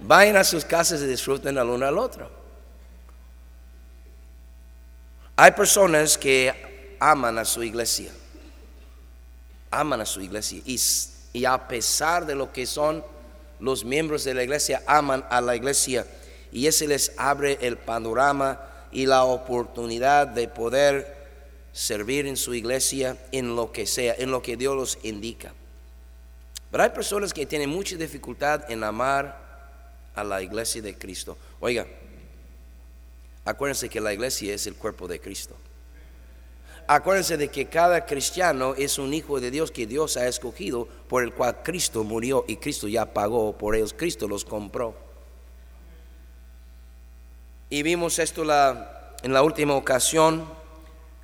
Vayan 0.00 0.36
a 0.36 0.42
sus 0.42 0.64
casas 0.64 1.00
y 1.00 1.06
disfruten 1.06 1.56
al 1.56 1.68
uno 1.68 1.86
al 1.86 1.96
otro. 1.96 2.28
Hay 5.36 5.52
personas 5.52 6.18
que 6.18 6.96
aman 6.98 7.38
a 7.38 7.44
su 7.44 7.62
iglesia, 7.62 8.10
aman 9.70 10.00
a 10.00 10.06
su 10.06 10.20
iglesia 10.20 10.60
y, 10.64 10.80
y 11.34 11.44
a 11.44 11.68
pesar 11.68 12.26
de 12.26 12.34
lo 12.34 12.52
que 12.52 12.66
son 12.66 13.04
los 13.60 13.84
miembros 13.84 14.24
de 14.24 14.34
la 14.34 14.42
iglesia, 14.42 14.82
aman 14.88 15.24
a 15.30 15.40
la 15.40 15.54
iglesia 15.54 16.04
y 16.50 16.66
ese 16.66 16.88
les 16.88 17.12
abre 17.16 17.58
el 17.60 17.76
panorama 17.76 18.60
y 18.90 19.06
la 19.06 19.22
oportunidad 19.22 20.26
de 20.26 20.48
poder 20.48 21.13
servir 21.74 22.26
en 22.26 22.36
su 22.36 22.54
iglesia, 22.54 23.18
en 23.32 23.56
lo 23.56 23.72
que 23.72 23.86
sea, 23.86 24.14
en 24.16 24.30
lo 24.30 24.40
que 24.40 24.56
Dios 24.56 24.76
los 24.76 24.98
indica. 25.02 25.52
Pero 26.70 26.84
hay 26.84 26.90
personas 26.90 27.34
que 27.34 27.46
tienen 27.46 27.68
mucha 27.68 27.96
dificultad 27.96 28.70
en 28.70 28.84
amar 28.84 30.08
a 30.14 30.22
la 30.22 30.40
iglesia 30.40 30.80
de 30.80 30.96
Cristo. 30.96 31.36
Oiga, 31.58 31.86
acuérdense 33.44 33.88
que 33.88 34.00
la 34.00 34.12
iglesia 34.12 34.54
es 34.54 34.68
el 34.68 34.76
cuerpo 34.76 35.08
de 35.08 35.20
Cristo. 35.20 35.56
Acuérdense 36.86 37.36
de 37.36 37.48
que 37.48 37.66
cada 37.66 38.06
cristiano 38.06 38.74
es 38.76 38.98
un 38.98 39.12
hijo 39.12 39.40
de 39.40 39.50
Dios 39.50 39.72
que 39.72 39.86
Dios 39.86 40.16
ha 40.16 40.28
escogido, 40.28 40.86
por 41.08 41.24
el 41.24 41.32
cual 41.32 41.62
Cristo 41.64 42.04
murió 42.04 42.44
y 42.46 42.56
Cristo 42.56 42.86
ya 42.86 43.12
pagó 43.12 43.58
por 43.58 43.74
ellos, 43.74 43.94
Cristo 43.94 44.28
los 44.28 44.44
compró. 44.44 44.94
Y 47.68 47.82
vimos 47.82 48.20
esto 48.20 48.42
en 48.42 49.32
la 49.32 49.42
última 49.42 49.74
ocasión 49.74 50.46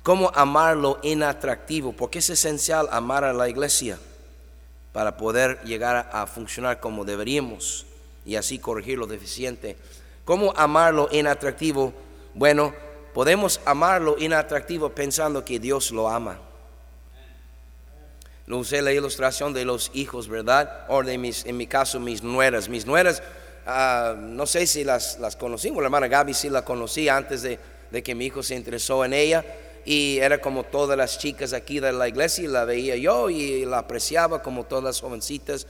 cómo 0.03 0.31
amarlo 0.33 0.99
inatractivo, 1.03 1.93
porque 1.93 2.19
es 2.19 2.29
esencial 2.29 2.87
amar 2.91 3.23
a 3.23 3.33
la 3.33 3.49
iglesia 3.49 3.97
para 4.93 5.15
poder 5.17 5.61
llegar 5.63 6.09
a 6.11 6.27
funcionar 6.27 6.79
como 6.79 7.05
deberíamos 7.05 7.85
y 8.25 8.35
así 8.35 8.59
corregir 8.59 8.97
lo 8.97 9.07
deficiente. 9.07 9.77
¿Cómo 10.25 10.53
amarlo 10.55 11.07
inatractivo? 11.11 11.93
Bueno, 12.33 12.73
podemos 13.13 13.61
amarlo 13.65 14.17
inatractivo 14.17 14.89
pensando 14.89 15.45
que 15.45 15.59
Dios 15.59 15.91
lo 15.91 16.09
ama. 16.09 16.39
No 18.47 18.57
usé 18.57 18.81
la 18.81 18.91
ilustración 18.91 19.53
de 19.53 19.63
los 19.63 19.91
hijos, 19.93 20.27
¿verdad? 20.27 20.85
O 20.89 21.03
de 21.03 21.17
mis, 21.17 21.45
en 21.45 21.55
mi 21.55 21.67
caso, 21.67 21.99
mis 21.99 22.21
nueras. 22.21 22.67
Mis 22.67 22.85
nueras, 22.85 23.23
ah, 23.65 24.13
no 24.17 24.45
sé 24.45 24.67
si 24.67 24.83
las, 24.83 25.19
las 25.19 25.37
conocimos, 25.37 25.77
la 25.77 25.85
hermana 25.85 26.07
Gaby 26.07 26.33
sí 26.33 26.49
la 26.49 26.65
conocí 26.65 27.07
antes 27.07 27.43
de, 27.43 27.59
de 27.91 28.03
que 28.03 28.13
mi 28.13 28.25
hijo 28.25 28.43
se 28.43 28.55
interesó 28.55 29.05
en 29.05 29.13
ella 29.13 29.45
y 29.85 30.17
era 30.19 30.39
como 30.39 30.63
todas 30.63 30.97
las 30.97 31.17
chicas 31.17 31.53
aquí 31.53 31.79
de 31.79 31.91
la 31.91 32.07
iglesia 32.07 32.43
y 32.43 32.47
la 32.47 32.65
veía 32.65 32.95
yo 32.95 33.29
y 33.29 33.65
la 33.65 33.79
apreciaba 33.79 34.41
como 34.41 34.65
todas 34.65 34.83
las 34.83 35.01
jovencitas, 35.01 35.67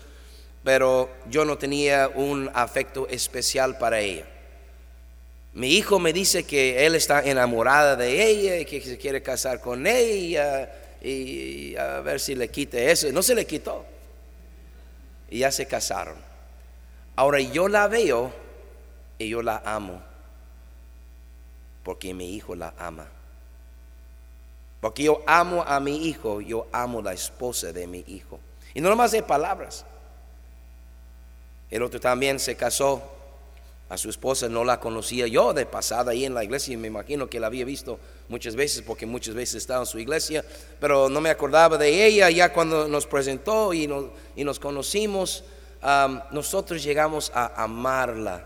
pero 0.64 1.10
yo 1.30 1.46
no 1.46 1.58
tenía 1.58 2.10
un 2.14 2.50
afecto 2.54 3.08
especial 3.08 3.78
para 3.78 4.00
ella. 4.00 4.26
Mi 5.54 5.74
hijo 5.74 6.00
me 6.00 6.14
dice 6.14 6.46
que 6.46 6.86
él 6.86 6.96
está 6.96 7.22
enamorada 7.24 7.96
de 7.96 8.24
ella 8.24 8.58
y 8.58 8.66
que 8.66 8.82
se 8.82 8.98
quiere 8.98 9.22
casar 9.22 9.60
con 9.60 9.86
ella 9.86 10.72
y 11.02 11.76
a 11.76 12.00
ver 12.02 12.20
si 12.20 12.36
le 12.36 12.48
quite 12.50 12.92
eso. 12.92 13.12
No 13.12 13.22
se 13.22 13.36
le 13.36 13.46
quitó. 13.46 13.86
Y 15.30 15.40
ya 15.40 15.52
se 15.52 15.66
casaron. 15.66 16.16
Ahora 17.16 17.40
yo 17.40 17.68
la 17.68 17.88
veo 17.88 18.34
y 19.18 19.30
yo 19.30 19.42
la 19.42 19.62
amo. 19.66 20.02
porque 21.84 22.14
mi 22.14 22.36
hijo 22.36 22.56
la 22.56 22.74
ama. 22.78 23.08
Porque 24.82 25.04
yo 25.04 25.22
amo 25.28 25.64
a 25.66 25.80
mi 25.80 26.08
hijo, 26.08 26.42
yo 26.42 26.68
amo 26.72 27.02
la 27.02 27.14
esposa 27.14 27.72
de 27.72 27.88
mi 27.88 28.04
hijo. 28.08 28.40
Y 28.74 28.82
no 28.82 28.90
nomás 28.90 29.12
de 29.12 29.24
palabras. 29.24 29.86
El 31.70 31.84
otro 31.84 32.00
también 32.02 32.40
se 32.40 32.58
casó, 32.58 33.02
a 33.88 33.98
su 33.98 34.10
esposa 34.10 34.48
no 34.48 34.64
la 34.64 34.80
conocía 34.80 35.28
yo 35.28 35.54
de 35.54 35.66
pasada 35.66 36.12
ahí 36.12 36.24
en 36.26 36.34
la 36.34 36.44
iglesia 36.44 36.74
y 36.74 36.78
me 36.78 36.88
imagino 36.88 37.30
que 37.30 37.42
la 37.42 37.48
había 37.48 37.66
visto 37.66 38.00
muchas 38.30 38.56
veces 38.56 38.84
porque 38.84 39.06
muchas 39.06 39.36
veces 39.36 39.56
estaba 39.56 39.82
en 39.82 39.86
su 39.86 40.00
iglesia, 40.00 40.46
pero 40.80 41.10
no 41.10 41.20
me 41.20 41.30
acordaba 41.30 41.78
de 41.78 42.06
ella 42.06 42.30
ya 42.30 42.54
cuando 42.54 42.88
nos 42.88 43.06
presentó 43.06 43.74
y 43.74 43.88
nos, 43.88 44.06
y 44.36 44.46
nos 44.46 44.60
conocimos, 44.60 45.44
nosotros 46.32 46.82
llegamos 46.82 47.32
a 47.36 47.64
amarla 47.64 48.46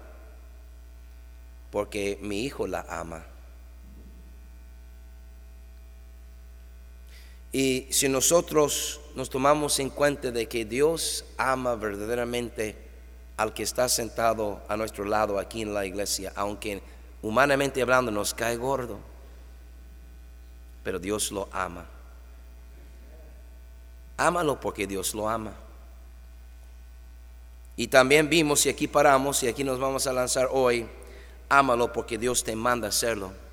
porque 1.69 2.17
mi 2.21 2.43
hijo 2.43 2.65
la 2.65 2.85
ama. 2.89 3.23
Y 7.55 7.88
si 7.89 8.09
nosotros 8.09 9.00
nos 9.15 9.29
tomamos 9.29 9.79
en 9.79 9.89
cuenta 9.89 10.29
de 10.29 10.45
que 10.45 10.65
Dios 10.65 11.24
ama 11.38 11.75
verdaderamente 11.75 12.75
al 13.38 13.53
que 13.53 13.63
está 13.63 13.88
sentado 13.88 14.62
a 14.67 14.75
nuestro 14.75 15.05
lado 15.05 15.39
aquí 15.39 15.62
en 15.62 15.74
la 15.74 15.85
iglesia, 15.85 16.33
aunque 16.35 16.81
humanamente 17.21 17.81
hablando 17.81 18.12
nos 18.12 18.33
cae 18.33 18.57
gordo, 18.57 19.00
pero 20.83 21.00
Dios 21.00 21.31
lo 21.31 21.47
ama. 21.53 21.85
Ámalo 24.17 24.59
porque 24.59 24.85
Dios 24.85 25.15
lo 25.15 25.29
ama. 25.29 25.53
Y 27.77 27.88
también 27.88 28.27
vimos, 28.27 28.65
y 28.65 28.69
aquí 28.69 28.89
paramos, 28.89 29.41
y 29.43 29.47
aquí 29.47 29.63
nos 29.63 29.79
vamos 29.79 30.07
a 30.07 30.12
lanzar 30.12 30.50
hoy, 30.51 30.89
ámalo 31.47 31.93
porque 31.93 32.17
Dios 32.17 32.43
te 32.43 32.53
manda 32.53 32.89
hacerlo. 32.89 33.44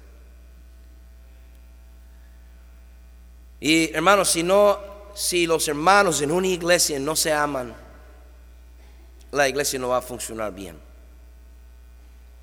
Y 3.65 3.95
hermanos, 3.95 4.29
si 4.29 4.43
no, 4.43 4.81
si 5.15 5.47
los 5.47 5.69
hermanos 5.69 6.21
en 6.21 6.33
una 6.33 6.49
iglesia 6.49 6.99
no 6.99 7.15
se 7.15 7.33
aman, 7.33 7.73
la 9.31 9.49
iglesia 9.49 9.79
no 9.79 9.91
va 9.91 9.99
a 9.99 10.03
funcionar 10.03 10.53
bien. 10.53 10.77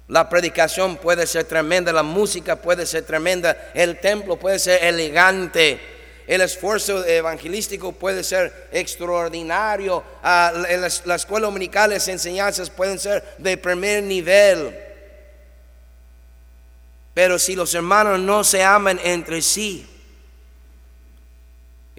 La 0.07 0.29
predicación 0.29 0.95
puede 0.95 1.27
ser 1.27 1.43
tremenda, 1.43 1.91
la 1.91 2.03
música 2.03 2.55
puede 2.55 2.85
ser 2.85 3.03
tremenda, 3.03 3.69
el 3.73 3.99
templo 3.99 4.37
puede 4.37 4.59
ser 4.59 4.81
elegante, 4.81 5.77
el 6.25 6.39
esfuerzo 6.39 7.05
evangelístico 7.05 7.91
puede 7.91 8.23
ser 8.23 8.69
extraordinario, 8.71 10.01
ah, 10.23 10.53
la 11.03 11.15
escuela 11.15 11.47
dominical, 11.47 11.89
las 11.89 12.07
enseñanzas 12.07 12.69
pueden 12.69 12.97
ser 12.97 13.35
de 13.37 13.57
primer 13.57 14.03
nivel. 14.03 14.73
Pero 17.13 17.37
si 17.37 17.57
los 17.57 17.73
hermanos 17.73 18.21
no 18.21 18.45
se 18.45 18.63
aman 18.63 19.01
entre 19.03 19.41
sí, 19.41 19.85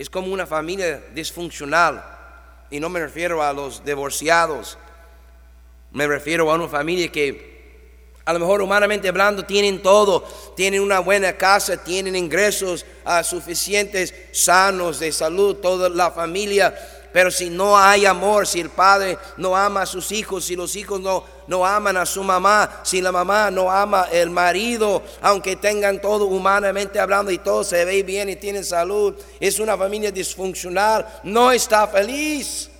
es 0.00 0.08
como 0.08 0.32
una 0.32 0.46
familia 0.46 0.98
disfuncional. 1.12 2.02
Y 2.70 2.80
no 2.80 2.88
me 2.88 3.00
refiero 3.00 3.42
a 3.42 3.52
los 3.52 3.84
divorciados. 3.84 4.78
Me 5.92 6.06
refiero 6.06 6.50
a 6.50 6.54
una 6.54 6.68
familia 6.68 7.12
que 7.12 7.50
a 8.24 8.32
lo 8.32 8.38
mejor 8.38 8.62
humanamente 8.62 9.10
hablando 9.10 9.44
tienen 9.44 9.82
todo, 9.82 10.22
tienen 10.56 10.80
una 10.80 11.00
buena 11.00 11.36
casa, 11.36 11.84
tienen 11.84 12.16
ingresos 12.16 12.86
ah, 13.04 13.22
suficientes, 13.22 14.14
sanos, 14.32 15.00
de 15.00 15.12
salud, 15.12 15.56
toda 15.56 15.90
la 15.90 16.10
familia. 16.10 16.74
Pero 17.12 17.30
si 17.30 17.50
no 17.50 17.76
hay 17.76 18.06
amor, 18.06 18.46
si 18.46 18.60
el 18.60 18.70
padre 18.70 19.18
no 19.36 19.56
ama 19.56 19.82
a 19.82 19.86
sus 19.86 20.12
hijos, 20.12 20.44
si 20.44 20.54
los 20.54 20.76
hijos 20.76 21.00
no, 21.00 21.24
no 21.48 21.66
aman 21.66 21.96
a 21.96 22.06
su 22.06 22.22
mamá, 22.22 22.80
si 22.84 23.00
la 23.00 23.10
mamá 23.10 23.50
no 23.50 23.70
ama 23.70 24.06
el 24.12 24.30
marido, 24.30 25.02
aunque 25.20 25.56
tengan 25.56 26.00
todo 26.00 26.26
humanamente 26.26 27.00
hablando 27.00 27.32
y 27.32 27.38
todo 27.38 27.64
se 27.64 27.84
ve 27.84 28.04
bien 28.04 28.28
y 28.28 28.36
tienen 28.36 28.64
salud, 28.64 29.14
es 29.40 29.58
una 29.58 29.76
familia 29.76 30.12
disfuncional, 30.12 31.20
no 31.24 31.50
está 31.50 31.88
feliz. 31.88 32.70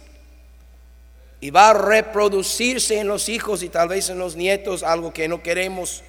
Y 1.41 1.51
va 1.51 1.71
a 1.71 1.75
reproducirse 1.75 2.99
en 2.99 3.09
los 3.09 3.29
hijos 3.29 3.63
y 3.65 3.69
tal 3.69 3.89
vez 3.89 4.11
en 4.11 4.19
los 4.19 4.37
nietos 4.37 4.85
algo 4.85 5.13
que 5.13 5.27
no 5.27 5.43
queremos. 5.43 6.05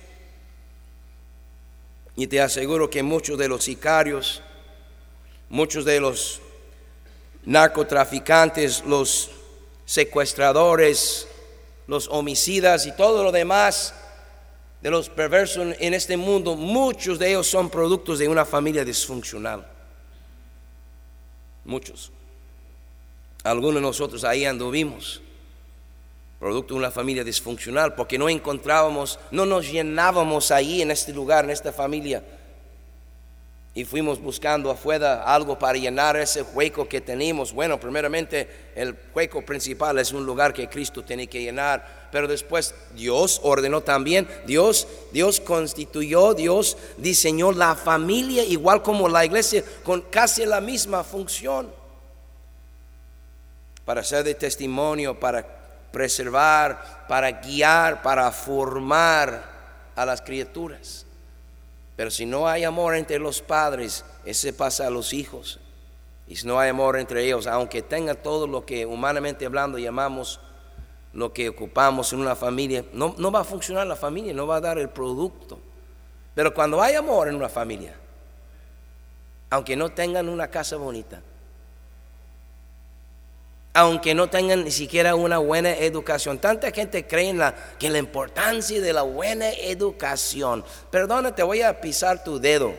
Y 2.15 2.27
te 2.27 2.39
aseguro 2.41 2.89
que 2.89 3.01
muchos 3.01 3.37
de 3.39 3.47
los 3.47 3.63
sicarios, 3.63 4.43
muchos 5.49 5.85
de 5.85 5.99
los 5.99 6.41
narcotraficantes, 7.45 8.83
los 8.85 9.31
secuestradores, 9.85 11.27
los 11.87 12.07
homicidas 12.09 12.85
y 12.85 12.95
todo 12.95 13.23
lo 13.23 13.31
demás 13.31 13.93
de 14.81 14.89
los 14.89 15.09
perversos 15.09 15.75
en 15.79 15.93
este 15.93 16.17
mundo, 16.17 16.55
muchos 16.55 17.19
de 17.19 17.29
ellos 17.29 17.47
son 17.47 17.69
productos 17.69 18.19
de 18.19 18.27
una 18.27 18.45
familia 18.45 18.83
disfuncional. 18.83 19.67
Muchos. 21.65 22.11
Algunos 23.43 23.75
de 23.75 23.81
nosotros 23.81 24.23
ahí 24.23 24.45
anduvimos, 24.45 25.21
producto 26.39 26.73
de 26.73 26.79
una 26.79 26.91
familia 26.91 27.23
disfuncional, 27.23 27.93
porque 27.93 28.17
no 28.17 28.29
encontrábamos, 28.29 29.19
no 29.29 29.45
nos 29.45 29.71
llenábamos 29.71 30.49
ahí 30.51 30.81
en 30.81 30.91
este 30.91 31.13
lugar, 31.13 31.45
en 31.45 31.51
esta 31.51 31.71
familia 31.71 32.23
y 33.73 33.85
fuimos 33.85 34.21
buscando 34.21 34.69
afuera 34.69 35.23
algo 35.23 35.57
para 35.57 35.77
llenar 35.77 36.17
ese 36.17 36.41
hueco 36.41 36.89
que 36.89 36.99
tenemos. 36.99 37.53
Bueno, 37.53 37.79
primeramente 37.79 38.71
el 38.75 38.95
hueco 39.15 39.43
principal 39.43 39.97
es 39.99 40.11
un 40.11 40.25
lugar 40.25 40.53
que 40.53 40.67
Cristo 40.67 41.03
tiene 41.03 41.27
que 41.27 41.41
llenar, 41.41 42.09
pero 42.11 42.27
después 42.27 42.75
Dios 42.93 43.39
ordenó 43.43 43.81
también, 43.81 44.27
Dios, 44.45 44.87
Dios 45.13 45.39
constituyó, 45.39 46.33
Dios 46.33 46.77
diseñó 46.97 47.53
la 47.53 47.75
familia 47.75 48.43
igual 48.43 48.81
como 48.81 49.07
la 49.07 49.23
iglesia 49.23 49.63
con 49.83 50.01
casi 50.01 50.45
la 50.45 50.59
misma 50.59 51.03
función 51.05 51.81
para 53.85 54.03
ser 54.03 54.23
de 54.23 54.35
testimonio, 54.35 55.19
para 55.19 55.45
preservar, 55.91 57.05
para 57.07 57.31
guiar, 57.31 58.01
para 58.01 58.31
formar 58.31 59.43
a 59.95 60.05
las 60.05 60.21
criaturas. 60.21 61.05
Pero 62.01 62.09
si 62.09 62.25
no 62.25 62.47
hay 62.47 62.63
amor 62.63 62.95
entre 62.95 63.19
los 63.19 63.43
padres, 63.43 64.03
ese 64.25 64.53
pasa 64.53 64.87
a 64.87 64.89
los 64.89 65.13
hijos. 65.13 65.59
Y 66.27 66.35
si 66.35 66.47
no 66.47 66.59
hay 66.59 66.69
amor 66.69 66.97
entre 66.97 67.23
ellos, 67.23 67.45
aunque 67.45 67.83
tenga 67.83 68.15
todo 68.15 68.47
lo 68.47 68.65
que 68.65 68.87
humanamente 68.87 69.45
hablando 69.45 69.77
llamamos 69.77 70.39
lo 71.13 71.31
que 71.31 71.49
ocupamos 71.49 72.11
en 72.11 72.21
una 72.21 72.35
familia, 72.35 72.83
no, 72.91 73.13
no 73.19 73.31
va 73.31 73.41
a 73.41 73.43
funcionar 73.43 73.85
la 73.85 73.95
familia, 73.95 74.33
no 74.33 74.47
va 74.47 74.55
a 74.55 74.61
dar 74.61 74.79
el 74.79 74.89
producto. 74.89 75.59
Pero 76.33 76.55
cuando 76.55 76.81
hay 76.81 76.95
amor 76.95 77.27
en 77.27 77.35
una 77.35 77.49
familia, 77.49 77.95
aunque 79.51 79.75
no 79.75 79.89
tengan 79.89 80.27
una 80.27 80.47
casa 80.47 80.77
bonita, 80.77 81.21
aunque 83.73 84.13
no 84.13 84.29
tengan 84.29 84.65
ni 84.65 84.71
siquiera 84.71 85.15
una 85.15 85.37
buena 85.37 85.71
educación. 85.71 86.39
Tanta 86.39 86.71
gente 86.71 87.07
cree 87.07 87.29
en 87.29 87.37
la, 87.37 87.55
que 87.79 87.89
la 87.89 87.99
importancia 87.99 88.81
de 88.81 88.93
la 88.93 89.03
buena 89.03 89.49
educación. 89.49 90.65
Perdona, 90.89 91.33
te 91.33 91.43
voy 91.43 91.61
a 91.61 91.79
pisar 91.79 92.23
tu 92.23 92.39
dedo 92.39 92.73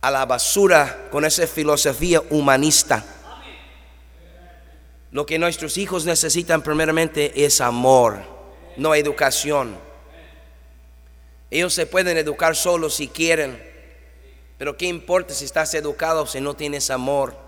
a 0.00 0.10
la 0.10 0.24
basura 0.26 1.08
con 1.10 1.24
esa 1.24 1.46
filosofía 1.46 2.22
humanista. 2.30 3.04
Lo 5.10 5.26
que 5.26 5.38
nuestros 5.38 5.76
hijos 5.78 6.04
necesitan 6.04 6.62
primeramente 6.62 7.44
es 7.44 7.60
amor, 7.60 8.18
no 8.76 8.94
educación. 8.94 9.76
Ellos 11.50 11.74
se 11.74 11.86
pueden 11.86 12.16
educar 12.16 12.54
solos 12.54 12.94
si 12.94 13.08
quieren, 13.08 13.60
pero 14.58 14.76
¿qué 14.76 14.86
importa 14.86 15.34
si 15.34 15.44
estás 15.44 15.74
educado 15.74 16.26
si 16.26 16.40
no 16.40 16.54
tienes 16.54 16.90
amor? 16.90 17.45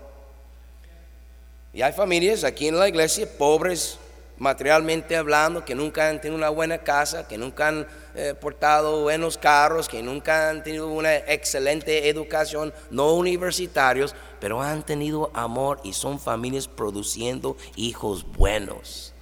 Y 1.79 1.81
hay 1.81 1.93
familias 1.93 2.43
aquí 2.43 2.67
en 2.67 2.77
la 2.77 2.89
iglesia, 2.89 3.25
pobres 3.37 3.99
materialmente 4.37 5.15
hablando, 5.15 5.63
que 5.63 5.75
nunca 5.75 6.09
han 6.09 6.19
tenido 6.19 6.35
una 6.35 6.49
buena 6.49 6.79
casa, 6.79 7.25
que 7.25 7.37
nunca 7.37 7.69
han 7.69 7.87
eh, 8.15 8.33
portado 8.33 9.03
buenos 9.03 9.37
carros, 9.37 9.87
que 9.87 10.03
nunca 10.03 10.49
han 10.49 10.61
tenido 10.61 10.89
una 10.89 11.15
excelente 11.15 12.09
educación, 12.09 12.73
no 12.91 13.13
universitarios, 13.13 14.13
pero 14.41 14.61
han 14.61 14.85
tenido 14.85 15.31
amor 15.33 15.79
y 15.85 15.93
son 15.93 16.19
familias 16.19 16.67
produciendo 16.67 17.55
hijos 17.77 18.25
buenos. 18.25 19.13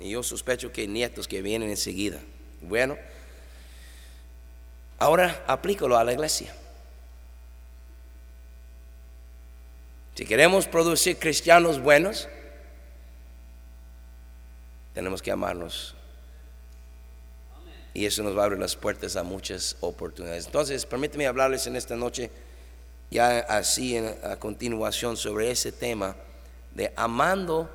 Y 0.00 0.10
yo 0.10 0.24
sospecho 0.24 0.72
que 0.72 0.88
nietos 0.88 1.28
que 1.28 1.40
vienen 1.40 1.70
enseguida. 1.70 2.18
Bueno, 2.60 2.96
ahora 4.98 5.44
aplícalo 5.46 5.96
a 5.96 6.02
la 6.02 6.14
iglesia. 6.14 6.52
Si 10.14 10.24
queremos 10.24 10.68
producir 10.68 11.18
cristianos 11.18 11.80
buenos, 11.80 12.28
tenemos 14.94 15.20
que 15.20 15.32
amarnos. 15.32 15.96
Y 17.92 18.06
eso 18.06 18.22
nos 18.22 18.36
va 18.36 18.42
a 18.42 18.44
abrir 18.44 18.60
las 18.60 18.76
puertas 18.76 19.16
a 19.16 19.24
muchas 19.24 19.76
oportunidades. 19.80 20.46
Entonces, 20.46 20.86
permíteme 20.86 21.26
hablarles 21.26 21.66
en 21.66 21.74
esta 21.74 21.96
noche, 21.96 22.30
ya 23.10 23.40
así 23.40 23.96
a 23.96 24.36
continuación, 24.36 25.16
sobre 25.16 25.50
ese 25.50 25.72
tema 25.72 26.14
de 26.74 26.92
amando 26.94 27.68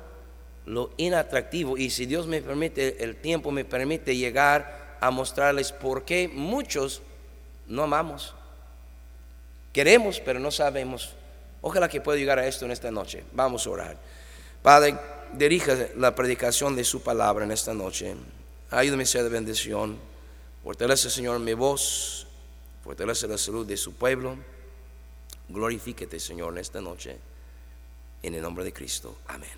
lo 0.64 0.92
inatractivo. 0.96 1.76
Y 1.76 1.90
si 1.90 2.06
Dios 2.06 2.26
me 2.26 2.40
permite, 2.40 3.04
el 3.04 3.16
tiempo 3.16 3.50
me 3.50 3.66
permite 3.66 4.16
llegar 4.16 4.96
a 5.00 5.10
mostrarles 5.10 5.72
por 5.72 6.06
qué 6.06 6.26
muchos 6.28 7.02
no 7.66 7.82
amamos. 7.82 8.34
Queremos, 9.74 10.20
pero 10.20 10.40
no 10.40 10.50
sabemos. 10.50 11.16
Ojalá 11.62 11.88
que 11.88 12.00
pueda 12.00 12.18
llegar 12.18 12.38
a 12.38 12.46
esto 12.46 12.64
en 12.64 12.70
esta 12.70 12.90
noche. 12.90 13.24
Vamos 13.32 13.66
a 13.66 13.70
orar. 13.70 13.96
Padre, 14.62 14.96
dirija 15.32 15.76
la 15.96 16.14
predicación 16.14 16.74
de 16.74 16.84
su 16.84 17.02
palabra 17.02 17.44
en 17.44 17.52
esta 17.52 17.74
noche. 17.74 18.14
Ayúdame 18.70 19.04
a 19.04 19.22
de 19.22 19.28
bendición. 19.28 19.98
Fortalece, 20.62 21.10
Señor, 21.10 21.38
mi 21.40 21.54
voz. 21.54 22.26
Fortalece 22.84 23.28
la 23.28 23.36
salud 23.36 23.66
de 23.66 23.76
su 23.76 23.94
pueblo. 23.94 24.36
Glorifíquete, 25.48 26.20
Señor, 26.20 26.52
en 26.52 26.58
esta 26.58 26.80
noche. 26.80 27.18
En 28.22 28.34
el 28.34 28.42
nombre 28.42 28.64
de 28.64 28.72
Cristo. 28.72 29.18
Amén. 29.28 29.50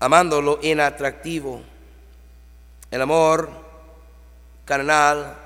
Amando 0.00 0.40
lo 0.40 0.58
inatractivo. 0.62 1.62
El 2.90 3.02
amor 3.02 3.50
carnal, 4.64 5.36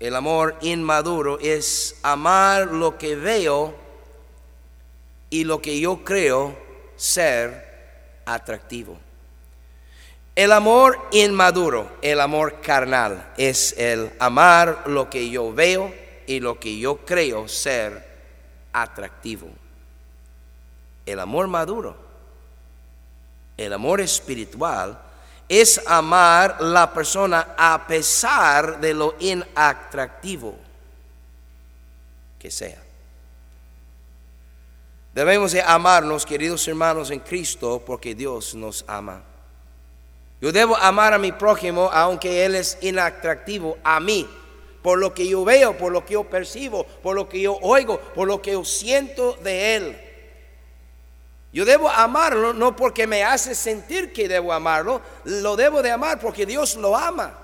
el 0.00 0.16
amor 0.16 0.56
inmaduro 0.62 1.38
es 1.40 1.96
amar 2.02 2.68
lo 2.68 2.96
que 2.96 3.16
veo 3.16 3.74
y 5.28 5.44
lo 5.44 5.60
que 5.60 5.78
yo 5.78 6.02
creo 6.02 6.56
ser 6.96 8.22
atractivo. 8.24 8.98
El 10.34 10.52
amor 10.52 10.98
inmaduro, 11.12 11.98
el 12.00 12.18
amor 12.20 12.62
carnal, 12.62 13.32
es 13.36 13.74
el 13.76 14.10
amar 14.18 14.84
lo 14.86 15.10
que 15.10 15.28
yo 15.28 15.52
veo 15.52 15.92
y 16.26 16.40
lo 16.40 16.58
que 16.58 16.78
yo 16.78 17.04
creo 17.04 17.46
ser 17.46 18.02
atractivo. 18.72 19.48
El 21.04 21.20
amor 21.20 21.46
maduro, 21.46 21.94
el 23.58 23.70
amor 23.74 24.00
espiritual, 24.00 24.98
es 25.50 25.82
amar 25.84 26.58
la 26.60 26.94
persona 26.94 27.56
a 27.58 27.84
pesar 27.84 28.80
de 28.80 28.94
lo 28.94 29.16
inatractivo 29.18 30.54
que 32.38 32.52
sea. 32.52 32.80
Debemos 35.12 35.50
de 35.50 35.60
amarnos, 35.60 36.24
queridos 36.24 36.68
hermanos, 36.68 37.10
en 37.10 37.18
Cristo, 37.18 37.82
porque 37.84 38.14
Dios 38.14 38.54
nos 38.54 38.84
ama. 38.86 39.24
Yo 40.40 40.52
debo 40.52 40.76
amar 40.76 41.14
a 41.14 41.18
mi 41.18 41.32
prójimo, 41.32 41.90
aunque 41.92 42.44
Él 42.44 42.54
es 42.54 42.78
inatractivo 42.80 43.76
a 43.82 43.98
mí, 43.98 44.28
por 44.82 45.00
lo 45.00 45.12
que 45.12 45.26
yo 45.26 45.44
veo, 45.44 45.76
por 45.76 45.90
lo 45.90 46.06
que 46.06 46.12
yo 46.12 46.22
percibo, 46.22 46.86
por 47.02 47.16
lo 47.16 47.28
que 47.28 47.40
yo 47.40 47.58
oigo, 47.60 47.98
por 47.98 48.28
lo 48.28 48.40
que 48.40 48.52
yo 48.52 48.64
siento 48.64 49.36
de 49.42 49.74
Él. 49.74 50.09
Yo 51.52 51.64
debo 51.64 51.88
amarlo 51.88 52.52
no 52.52 52.76
porque 52.76 53.06
me 53.06 53.24
hace 53.24 53.54
sentir 53.54 54.12
que 54.12 54.28
debo 54.28 54.52
amarlo, 54.52 55.02
lo 55.24 55.56
debo 55.56 55.82
de 55.82 55.90
amar 55.90 56.20
porque 56.20 56.46
Dios 56.46 56.76
lo 56.76 56.96
ama. 56.96 57.36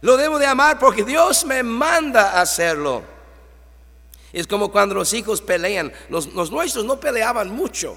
Lo 0.00 0.16
debo 0.16 0.38
de 0.38 0.46
amar 0.46 0.80
porque 0.80 1.04
Dios 1.04 1.44
me 1.44 1.62
manda 1.62 2.32
a 2.32 2.40
hacerlo. 2.40 3.02
Es 4.32 4.48
como 4.48 4.72
cuando 4.72 4.96
los 4.96 5.12
hijos 5.12 5.40
pelean. 5.40 5.92
Los, 6.08 6.32
nuestros 6.32 6.84
no 6.84 6.98
peleaban 6.98 7.50
mucho, 7.50 7.96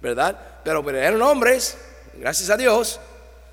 ¿verdad? 0.00 0.38
Pero, 0.64 0.88
eran 0.88 1.20
hombres, 1.20 1.76
gracias 2.14 2.48
a 2.48 2.56
Dios. 2.56 2.98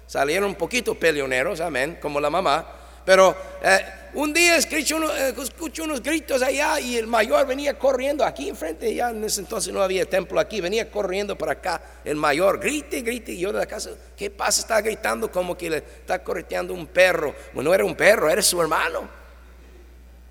Salieron 0.07 0.49
un 0.49 0.55
poquito 0.55 0.95
peleoneros, 0.95 1.59
amén, 1.59 1.97
como 2.01 2.21
la 2.21 2.29
mamá. 2.29 2.65
Pero 3.03 3.35
eh, 3.61 3.79
un 4.13 4.33
día 4.33 4.57
escucho, 4.57 4.97
eh, 5.15 5.33
escucho, 5.41 5.83
unos 5.83 6.03
gritos 6.03 6.41
allá 6.41 6.79
y 6.79 6.97
el 6.97 7.07
mayor 7.07 7.47
venía 7.47 7.77
corriendo 7.79 8.25
aquí 8.25 8.49
enfrente, 8.49 8.93
ya 8.93 9.11
en 9.11 9.23
ese 9.23 9.41
entonces 9.41 9.73
no 9.73 9.81
había 9.81 10.05
templo 10.05 10.39
aquí, 10.39 10.59
venía 10.59 10.91
corriendo 10.91 11.37
para 11.37 11.53
acá. 11.53 11.81
El 12.03 12.17
mayor 12.17 12.59
grite, 12.59 13.01
grite, 13.01 13.31
y 13.31 13.39
yo 13.39 13.53
de 13.53 13.59
la 13.59 13.65
casa, 13.65 13.91
¿qué 14.17 14.29
pasa? 14.29 14.61
Está 14.61 14.81
gritando 14.81 15.31
como 15.31 15.57
que 15.57 15.69
le 15.69 15.77
está 15.77 16.21
correteando 16.23 16.73
un 16.73 16.87
perro. 16.87 17.33
Bueno, 17.53 17.69
no 17.69 17.73
era 17.73 17.85
un 17.85 17.95
perro, 17.95 18.29
era 18.29 18.41
su 18.41 18.61
hermano. 18.61 19.07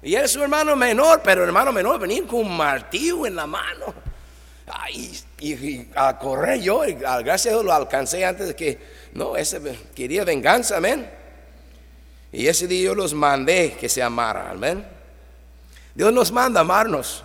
Y 0.03 0.15
era 0.15 0.29
su 0.29 0.43
hermano 0.43 0.77
menor, 0.77 1.21
pero 1.23 1.43
el 1.43 1.49
hermano 1.49 1.73
menor 1.73 1.99
venía 1.99 2.27
con 2.27 2.41
un 2.41 2.57
martillo 2.57 3.27
en 3.27 3.37
la 3.37 3.47
mano. 3.47 3.95
y, 5.39 5.89
a 5.95 6.19
correr 6.19 6.61
yo, 6.61 6.83
gracias 6.99 7.47
a 7.47 7.51
Dios 7.51 7.65
lo 7.65 7.73
alcancé 7.73 8.25
antes 8.25 8.49
de 8.49 8.57
que, 8.57 8.79
no, 9.15 9.37
ese 9.37 9.61
quería 9.95 10.25
venganza, 10.25 10.77
amén. 10.77 11.20
Y 12.33 12.47
ese 12.47 12.67
día 12.67 12.85
yo 12.85 12.95
los 12.95 13.15
mandé 13.15 13.77
que 13.79 13.89
se 13.89 14.03
amaran, 14.03 14.49
amén. 14.49 14.87
Dios 15.95 16.13
nos 16.13 16.31
manda 16.31 16.61
amarnos. 16.61 17.25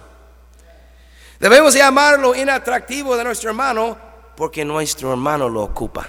Debemos 1.40 1.74
de 1.74 1.82
amar 1.82 2.20
lo 2.20 2.36
inatractivo 2.36 3.16
de 3.16 3.24
nuestro 3.24 3.50
hermano 3.50 3.98
porque 4.36 4.66
nuestro 4.66 5.12
hermano 5.12 5.48
lo 5.48 5.64
ocupa. 5.64 6.08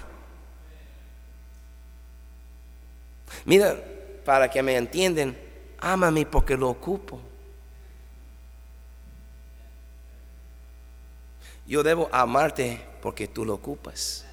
Mira, 3.45 3.77
para 4.25 4.51
que 4.51 4.63
me 4.63 4.77
entiendan, 4.77 5.37
Ámame 5.79 6.27
porque 6.27 6.57
lo 6.57 6.69
ocupo. 6.69 7.21
Yo 11.67 11.83
debo 11.83 12.09
amarte 12.13 12.81
porque 13.03 13.29
tú 13.29 13.45
lo 13.45 13.55
ocupas. 13.55 14.25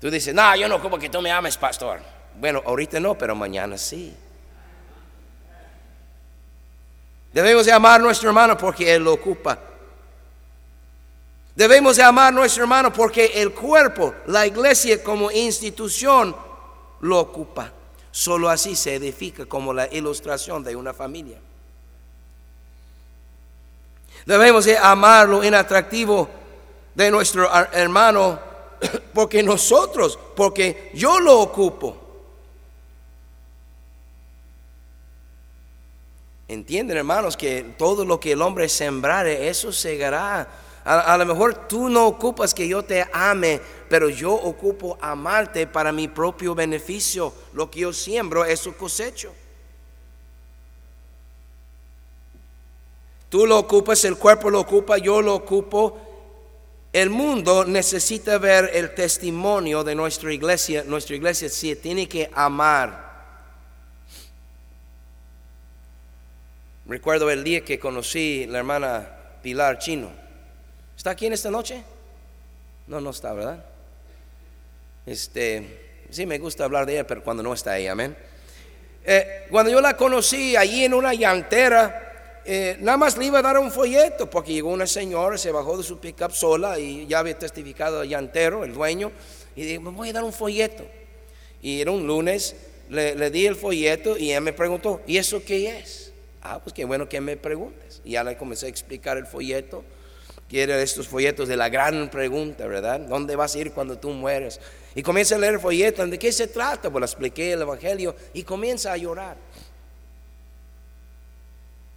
Tú 0.00 0.10
dices, 0.10 0.34
no, 0.34 0.56
yo 0.56 0.68
no 0.68 0.76
ocupo 0.76 0.98
que 0.98 1.08
tú 1.08 1.20
me 1.20 1.30
ames, 1.30 1.56
pastor. 1.56 2.00
Bueno, 2.40 2.62
ahorita 2.64 2.98
no, 2.98 3.18
pero 3.18 3.36
mañana 3.36 3.76
sí. 3.76 4.16
Debemos 7.34 7.66
de 7.66 7.72
amar 7.72 8.00
a 8.00 8.02
nuestro 8.02 8.30
hermano 8.30 8.56
porque 8.56 8.94
Él 8.94 9.04
lo 9.04 9.12
ocupa. 9.12 9.58
Debemos 11.54 11.96
de 11.96 12.02
amar 12.02 12.28
a 12.28 12.30
nuestro 12.30 12.62
hermano 12.62 12.90
porque 12.90 13.26
el 13.34 13.52
cuerpo, 13.52 14.14
la 14.26 14.46
iglesia 14.46 15.04
como 15.04 15.30
institución, 15.30 16.34
lo 17.00 17.20
ocupa. 17.20 17.70
Solo 18.10 18.48
así 18.48 18.74
se 18.74 18.94
edifica 18.94 19.44
como 19.44 19.74
la 19.74 19.86
ilustración 19.92 20.64
de 20.64 20.74
una 20.74 20.94
familia. 20.94 21.38
Debemos 24.24 24.64
de 24.64 24.78
amar 24.78 25.28
lo 25.28 25.44
inatractivo 25.44 26.26
de 26.94 27.10
nuestro 27.10 27.50
hermano 27.72 28.40
porque 29.12 29.42
nosotros, 29.42 30.18
porque 30.34 30.90
yo 30.94 31.20
lo 31.20 31.38
ocupo. 31.40 31.99
Entienden, 36.50 36.96
hermanos, 36.96 37.36
que 37.36 37.62
todo 37.78 38.04
lo 38.04 38.18
que 38.18 38.32
el 38.32 38.42
hombre 38.42 38.68
sembrare, 38.68 39.48
eso 39.48 39.72
segará. 39.72 40.48
A, 40.84 41.14
a, 41.14 41.16
lo 41.16 41.24
mejor 41.24 41.68
tú 41.68 41.88
no 41.88 42.08
ocupas 42.08 42.52
que 42.52 42.66
yo 42.66 42.82
te 42.82 43.06
ame, 43.12 43.60
pero 43.88 44.08
yo 44.08 44.32
ocupo 44.32 44.98
amarte 45.00 45.68
para 45.68 45.92
mi 45.92 46.08
propio 46.08 46.52
beneficio. 46.52 47.32
Lo 47.52 47.70
que 47.70 47.80
yo 47.80 47.92
siembro, 47.92 48.44
eso 48.44 48.76
cosecho. 48.76 49.32
Tú 53.28 53.46
lo 53.46 53.56
ocupas, 53.56 54.04
el 54.04 54.16
cuerpo 54.16 54.50
lo 54.50 54.58
ocupa, 54.58 54.98
yo 54.98 55.22
lo 55.22 55.36
ocupo. 55.36 56.00
El 56.92 57.10
mundo 57.10 57.64
necesita 57.64 58.38
ver 58.38 58.72
el 58.74 58.92
testimonio 58.96 59.84
de 59.84 59.94
nuestra 59.94 60.32
iglesia. 60.32 60.82
Nuestra 60.84 61.14
iglesia 61.14 61.48
sí 61.48 61.76
tiene 61.76 62.08
que 62.08 62.28
amar. 62.34 63.09
Recuerdo 66.90 67.30
el 67.30 67.44
día 67.44 67.60
que 67.60 67.78
conocí 67.78 68.46
la 68.48 68.58
hermana 68.58 69.08
Pilar 69.44 69.78
Chino. 69.78 70.10
¿Está 70.96 71.10
aquí 71.10 71.26
en 71.26 71.32
esta 71.32 71.48
noche? 71.48 71.84
No, 72.88 73.00
no 73.00 73.10
está, 73.10 73.32
¿verdad? 73.32 73.64
Este, 75.06 76.02
sí 76.10 76.26
me 76.26 76.40
gusta 76.40 76.64
hablar 76.64 76.86
de 76.86 76.94
ella, 76.94 77.06
pero 77.06 77.22
cuando 77.22 77.44
no 77.44 77.54
está 77.54 77.78
ella, 77.78 77.92
amén. 77.92 78.16
Eh, 79.04 79.46
cuando 79.52 79.70
yo 79.70 79.80
la 79.80 79.96
conocí 79.96 80.56
allí 80.56 80.82
en 80.82 80.92
una 80.92 81.14
llantera, 81.14 82.40
eh, 82.44 82.76
nada 82.80 82.98
más 82.98 83.16
le 83.16 83.26
iba 83.26 83.38
a 83.38 83.42
dar 83.42 83.58
un 83.60 83.70
folleto, 83.70 84.28
porque 84.28 84.52
llegó 84.52 84.70
una 84.70 84.88
señora, 84.88 85.38
se 85.38 85.52
bajó 85.52 85.78
de 85.78 85.84
su 85.84 86.00
pickup 86.00 86.32
sola 86.32 86.76
y 86.80 87.06
ya 87.06 87.20
había 87.20 87.38
testificado 87.38 88.02
el 88.02 88.08
llantero, 88.08 88.64
el 88.64 88.74
dueño, 88.74 89.12
y 89.54 89.62
dije, 89.62 89.78
me 89.78 89.90
voy 89.90 90.08
a 90.08 90.14
dar 90.14 90.24
un 90.24 90.32
folleto. 90.32 90.84
Y 91.62 91.82
era 91.82 91.92
un 91.92 92.04
lunes, 92.04 92.56
le, 92.88 93.14
le 93.14 93.30
di 93.30 93.46
el 93.46 93.54
folleto 93.54 94.18
y 94.18 94.30
ella 94.30 94.40
me 94.40 94.52
preguntó, 94.52 95.02
¿y 95.06 95.18
eso 95.18 95.40
qué 95.44 95.78
es? 95.78 95.99
Ah, 96.42 96.60
pues 96.62 96.72
qué 96.72 96.84
bueno 96.84 97.08
que 97.08 97.20
me 97.20 97.36
preguntes. 97.36 98.00
Y 98.04 98.12
ya 98.12 98.24
le 98.24 98.36
comencé 98.36 98.66
a 98.66 98.68
explicar 98.68 99.16
el 99.16 99.26
folleto 99.26 99.84
quiere 100.50 100.82
estos 100.82 101.06
folletos 101.06 101.48
de 101.48 101.56
la 101.56 101.68
gran 101.68 102.10
pregunta, 102.10 102.66
¿verdad? 102.66 102.98
¿Dónde 102.98 103.36
vas 103.36 103.54
a 103.54 103.58
ir 103.60 103.70
cuando 103.70 103.98
tú 103.98 104.10
mueres? 104.10 104.60
Y 104.96 105.02
comienza 105.02 105.36
a 105.36 105.38
leer 105.38 105.54
el 105.54 105.60
folleto, 105.60 106.04
¿de 106.04 106.18
qué 106.18 106.32
se 106.32 106.48
trata? 106.48 106.90
Pues 106.90 107.00
le 107.00 107.06
expliqué 107.06 107.52
el 107.52 107.62
Evangelio 107.62 108.16
y 108.34 108.42
comienza 108.42 108.92
a 108.92 108.96
llorar. 108.96 109.36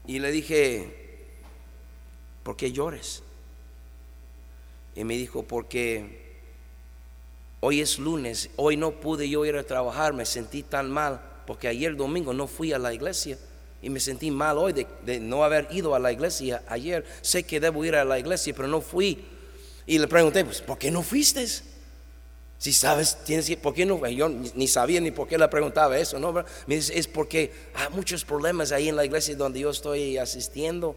Y 0.06 0.19
le 0.19 0.32
dije, 0.32 0.88
¿por 2.43 2.56
qué 2.56 2.71
llores? 2.71 3.23
Y 4.95 5.03
me 5.03 5.15
dijo, 5.15 5.41
porque 5.41 6.21
hoy 7.62 7.82
es 7.82 7.97
lunes, 7.97 8.51
hoy 8.56 8.77
no 8.77 8.91
pude 8.91 9.27
yo 9.27 9.45
ir 9.45 9.56
a 9.56 9.63
trabajar, 9.63 10.13
me 10.13 10.27
sentí 10.27 10.62
tan 10.62 10.91
mal, 10.91 11.19
porque 11.47 11.67
ayer 11.67 11.95
domingo 11.95 12.34
no 12.34 12.45
fui 12.45 12.71
a 12.71 12.77
la 12.77 12.93
iglesia 12.93 13.39
y 13.84 13.89
me 13.89 14.00
sentí 14.00 14.32
mal 14.32 14.58
hoy 14.58 14.72
de, 14.72 15.19
no 15.19 15.43
haber 15.43 15.67
ido 15.69 15.93
a 15.93 16.00
la 16.00 16.13
iglesia 16.13 16.63
ayer. 16.67 17.06
Sé 17.22 17.43
que 17.43 17.60
debo 17.60 17.84
ir 17.84 17.96
a 17.98 18.06
la 18.06 18.17
iglesia, 18.17 18.54
pero 18.56 18.69
no 18.69 18.80
fui. 18.80 19.26
Y 19.86 20.00
le 20.00 20.08
pregunté, 20.08 20.46
pues, 20.46 20.62
¿por 20.62 20.78
qué 20.78 20.89
no 20.89 21.04
fuiste? 21.04 21.46
Si 22.58 22.72
sabes, 22.72 23.17
tienes 23.26 23.46
que, 23.46 23.58
¿por 23.58 23.74
qué 23.74 23.86
no? 23.86 24.08
Yo 24.08 24.30
ni 24.30 24.69
sabía 24.69 25.02
ni 25.02 25.12
por 25.12 25.28
qué 25.28 25.38
le 25.38 25.46
preguntaba 25.50 25.98
eso, 25.98 26.17
¿no? 26.17 26.32
Me 26.65 26.76
dice, 26.76 26.98
es 26.98 27.10
porque 27.10 27.52
hay 27.74 27.93
muchos 27.93 28.24
problemas 28.24 28.72
ahí 28.72 28.88
en 28.88 28.96
la 28.96 29.04
iglesia 29.04 29.36
donde 29.36 29.60
yo 29.60 29.69
estoy 29.69 30.17
asistiendo. 30.17 30.96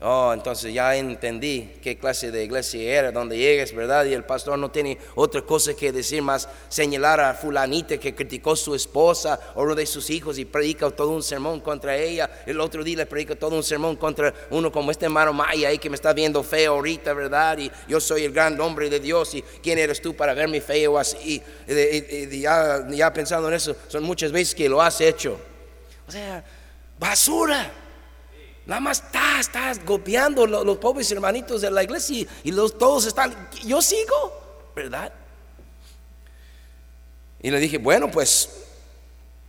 Oh, 0.00 0.32
entonces 0.32 0.72
ya 0.72 0.94
entendí 0.94 1.72
qué 1.82 1.98
clase 1.98 2.30
de 2.30 2.44
iglesia 2.44 3.00
era, 3.00 3.10
donde 3.10 3.36
llegues, 3.36 3.74
¿verdad? 3.74 4.04
Y 4.04 4.12
el 4.12 4.22
pastor 4.22 4.56
no 4.56 4.70
tiene 4.70 4.96
otra 5.16 5.42
cosa 5.42 5.74
que 5.74 5.90
decir 5.90 6.22
más 6.22 6.48
señalar 6.68 7.18
a 7.18 7.34
fulanita 7.34 7.98
que 7.98 8.14
criticó 8.14 8.52
a 8.52 8.56
su 8.56 8.76
esposa 8.76 9.40
o 9.56 9.64
uno 9.64 9.74
de 9.74 9.86
sus 9.86 10.08
hijos 10.10 10.38
y 10.38 10.44
predica 10.44 10.88
todo 10.90 11.10
un 11.10 11.22
sermón 11.24 11.58
contra 11.58 11.96
ella. 11.96 12.30
El 12.46 12.60
otro 12.60 12.84
día 12.84 12.98
le 12.98 13.06
predica 13.06 13.34
todo 13.34 13.56
un 13.56 13.64
sermón 13.64 13.96
contra 13.96 14.32
uno 14.50 14.70
como 14.70 14.92
este 14.92 15.06
hermano 15.06 15.32
Maya 15.32 15.66
ahí 15.66 15.78
que 15.78 15.90
me 15.90 15.96
está 15.96 16.12
viendo 16.12 16.44
feo 16.44 16.74
ahorita, 16.74 17.12
¿verdad? 17.12 17.58
Y 17.58 17.68
yo 17.88 17.98
soy 17.98 18.22
el 18.22 18.32
gran 18.32 18.60
hombre 18.60 18.88
de 18.88 19.00
Dios 19.00 19.34
y 19.34 19.42
quién 19.42 19.78
eres 19.78 20.00
tú 20.00 20.14
para 20.14 20.32
verme 20.32 20.60
feo 20.60 20.96
así. 20.96 21.42
Y, 21.66 22.40
ya, 22.40 22.86
ya 22.88 23.12
pensando 23.12 23.48
en 23.48 23.54
eso, 23.54 23.74
son 23.88 24.04
muchas 24.04 24.30
veces 24.30 24.54
que 24.54 24.68
lo 24.68 24.80
has 24.80 25.00
hecho. 25.00 25.40
O 26.06 26.12
sea, 26.12 26.44
basura. 27.00 27.87
Nada 28.68 28.82
más 28.82 29.02
estás, 29.40 29.82
golpeando 29.82 30.46
los, 30.46 30.76
pobres 30.76 31.10
hermanitos 31.10 31.62
de 31.62 31.70
la 31.70 31.82
iglesia 31.82 32.26
y, 32.44 32.52
todos 32.52 33.06
están, 33.06 33.48
yo 33.64 33.80
sigo, 33.80 34.70
¿verdad? 34.76 35.10
Y 37.40 37.50
le 37.50 37.60
dije, 37.60 37.78
bueno, 37.78 38.10
pues 38.10 38.66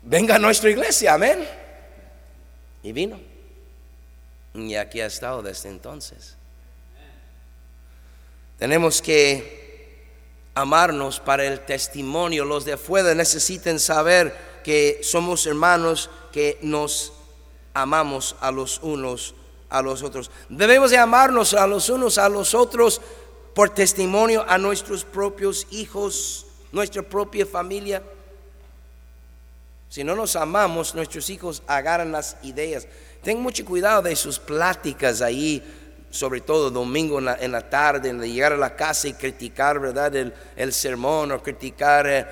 venga 0.03 0.35
a 0.35 0.39
nuestra 0.39 0.69
iglesia, 0.69 1.15
amén. 1.15 1.45
Y 2.81 2.93
vino. 2.93 3.19
Y 4.53 4.75
aquí 4.75 5.01
ha 5.01 5.07
estado 5.07 5.41
desde 5.41 5.67
entonces. 5.67 6.37
Tenemos 8.57 9.01
que 9.01 10.07
amarnos 10.55 11.19
para 11.19 11.43
el 11.43 11.59
testimonio. 11.65 12.45
Los 12.45 12.63
de 12.63 12.73
afuera 12.73 13.13
necesitan 13.13 13.81
saber 13.81 14.33
que 14.63 15.01
somos 15.03 15.45
hermanos, 15.45 16.09
que 16.31 16.57
nos 16.61 17.18
amamos 17.81 18.35
a 18.39 18.51
los 18.51 18.79
unos 18.81 19.35
a 19.69 19.81
los 19.81 20.01
otros. 20.01 20.31
Debemos 20.49 20.91
de 20.91 20.97
amarnos 20.97 21.53
a 21.53 21.67
los 21.67 21.89
unos 21.89 22.17
a 22.17 22.27
los 22.27 22.53
otros 22.53 23.01
por 23.53 23.69
testimonio 23.69 24.45
a 24.47 24.57
nuestros 24.57 25.03
propios 25.03 25.67
hijos, 25.71 26.47
nuestra 26.71 27.01
propia 27.03 27.45
familia. 27.45 28.01
Si 29.89 30.03
no 30.03 30.15
nos 30.15 30.35
amamos, 30.35 30.93
nuestros 30.93 31.29
hijos 31.29 31.63
agarran 31.67 32.11
las 32.11 32.37
ideas. 32.43 32.87
Ten 33.23 33.41
mucho 33.41 33.65
cuidado 33.65 34.03
de 34.03 34.15
sus 34.15 34.39
pláticas 34.39 35.21
ahí 35.21 35.63
sobre 36.11 36.41
todo 36.41 36.71
domingo 36.71 37.19
en 37.19 37.51
la, 37.51 37.69
tarde, 37.69 38.09
en 38.09 38.21
llegar 38.21 38.53
a 38.53 38.57
la 38.57 38.75
casa 38.75 39.07
y 39.07 39.13
criticar, 39.13 39.79
¿verdad? 39.79 40.15
El, 40.15 40.73
sermón 40.73 41.31
o 41.31 41.41
criticar 41.41 42.07
eh, 42.07 42.25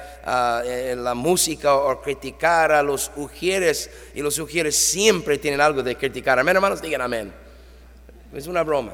eh, 0.66 0.96
la 0.98 1.13
música 1.13 1.76
o 1.76 2.02
criticar 2.02 2.72
a 2.72 2.82
los 2.82 3.12
ujieres. 3.16 3.90
Y 4.16 4.22
los 4.22 4.40
ujieres 4.40 4.76
siempre 4.76 5.38
tienen 5.38 5.62
algo 5.62 5.84
de 5.84 5.96
criticar. 5.96 6.40
Amén, 6.40 6.56
hermanos, 6.56 6.82
digan 6.82 7.02
amén. 7.02 7.32
Es 8.34 8.48
una 8.48 8.63
broma. 8.63 8.94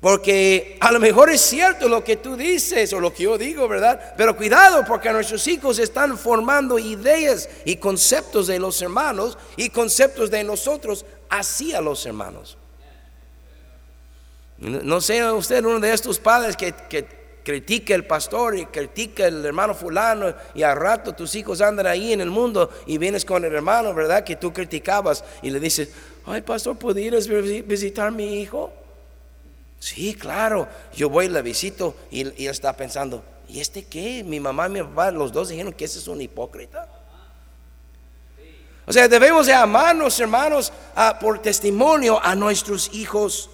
Porque 0.00 0.78
a 0.80 0.92
lo 0.92 1.00
mejor 1.00 1.28
es 1.28 1.40
cierto 1.40 1.88
lo 1.88 2.04
que 2.04 2.16
tú 2.16 2.36
dices 2.36 2.92
o 2.92 3.00
lo 3.00 3.12
que 3.12 3.24
yo 3.24 3.36
digo, 3.36 3.66
¿verdad? 3.66 4.14
Pero 4.16 4.36
cuidado 4.36 4.84
porque 4.86 5.12
nuestros 5.12 5.44
hijos 5.48 5.80
están 5.80 6.16
formando 6.16 6.78
ideas 6.78 7.48
y 7.64 7.76
conceptos 7.76 8.46
de 8.46 8.60
los 8.60 8.80
hermanos 8.80 9.36
y 9.56 9.70
conceptos 9.70 10.30
de 10.30 10.44
nosotros 10.44 11.04
hacia 11.28 11.80
los 11.80 12.06
hermanos. 12.06 12.56
No 14.58 15.00
sea 15.00 15.32
usted 15.34 15.64
uno 15.64 15.80
de 15.80 15.92
estos 15.92 16.20
padres 16.20 16.56
que, 16.56 16.72
que 16.88 17.18
critica 17.42 17.94
el 17.94 18.04
pastor 18.04 18.56
y 18.56 18.66
critica 18.66 19.26
el 19.26 19.44
hermano 19.44 19.74
fulano 19.74 20.32
y 20.54 20.62
al 20.62 20.76
rato 20.76 21.12
tus 21.12 21.34
hijos 21.34 21.60
andan 21.60 21.88
ahí 21.88 22.12
en 22.12 22.20
el 22.20 22.30
mundo 22.30 22.70
y 22.86 22.98
vienes 22.98 23.24
con 23.24 23.44
el 23.44 23.52
hermano, 23.52 23.92
¿verdad? 23.94 24.22
Que 24.22 24.36
tú 24.36 24.52
criticabas 24.52 25.24
y 25.42 25.50
le 25.50 25.58
dices, 25.58 25.88
ay 26.24 26.42
pastor, 26.42 26.76
¿pudieras 26.76 27.26
visitar 27.26 28.12
mi 28.12 28.40
hijo? 28.40 28.72
Sí, 29.78 30.14
claro, 30.14 30.68
yo 30.94 31.08
voy 31.08 31.26
y 31.26 31.28
le 31.28 31.40
visito 31.42 31.94
y, 32.10 32.22
él 32.22 32.34
está 32.36 32.72
pensando, 32.72 33.22
¿y 33.48 33.60
este 33.60 33.84
qué? 33.84 34.24
Mi 34.24 34.40
mamá 34.40 34.66
y 34.66 34.70
mi 34.70 34.82
papá, 34.82 35.10
los 35.10 35.32
dos 35.32 35.48
dijeron 35.48 35.72
que 35.72 35.84
ese 35.84 35.98
es 35.98 36.08
un 36.08 36.20
hipócrita. 36.20 36.88
O 38.86 38.92
sea, 38.92 39.06
debemos 39.06 39.46
de 39.46 39.52
amarnos, 39.52 40.18
hermanos, 40.18 40.72
por 41.20 41.40
testimonio 41.40 42.18
a 42.24 42.34
nuestros 42.34 42.92
hijos. 42.94 43.50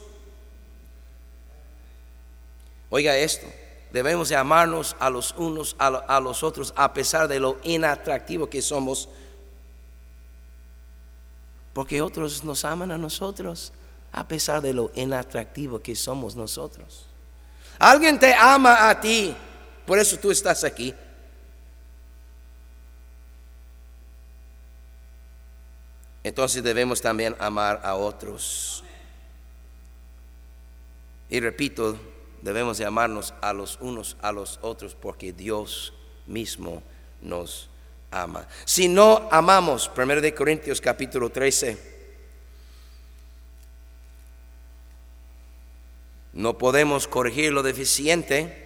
Oiga 2.88 3.16
esto, 3.16 3.46
debemos 3.92 4.28
de 4.28 4.36
amarnos 4.36 4.94
a 5.00 5.10
los 5.10 5.34
unos 5.36 5.74
a, 5.78 6.20
los 6.20 6.44
otros 6.44 6.72
a 6.76 6.94
pesar 6.94 7.26
de 7.26 7.40
lo 7.40 7.58
inatractivo 7.64 8.48
que 8.48 8.62
somos. 8.62 9.08
Porque 11.72 12.00
otros 12.00 12.44
nos 12.44 12.64
aman 12.64 12.92
a 12.92 12.98
nosotros 12.98 13.72
a 14.14 14.26
pesar 14.26 14.62
de 14.62 14.72
lo 14.72 14.90
inatractivo 14.94 15.80
que 15.80 15.94
somos 15.94 16.34
nosotros. 16.36 17.06
Alguien 17.78 18.18
te 18.18 18.32
ama 18.32 18.88
a 18.88 19.00
ti, 19.00 19.36
por 19.84 19.98
eso 19.98 20.18
tú 20.18 20.30
estás 20.30 20.64
aquí. 20.64 20.94
entonces 26.24 26.62
debemos 26.62 27.02
también 27.02 27.36
amar 27.38 27.80
a 27.84 27.94
otros. 27.94 28.82
Y 31.28 31.38
repito, 31.38 31.96
debemos 32.40 32.78
de 32.78 32.86
amarnos 32.86 33.34
a 33.42 33.52
los 33.52 33.78
unos 33.80 34.16
a 34.22 34.32
los 34.32 34.58
otros 34.62 34.94
porque 34.94 35.32
Dios 35.32 35.92
mismo 36.26 36.82
nos 37.20 37.68
ama. 38.10 38.48
Si 38.64 38.88
no 38.88 39.28
amamos, 39.30 39.90
1 39.94 40.20
de 40.22 40.34
Corintios 40.34 40.80
capítulo 40.80 41.30
13, 41.30 41.93
no 46.34 46.58
podemos 46.58 47.08
corregir 47.08 47.52
lo 47.52 47.62
deficiente 47.62 48.64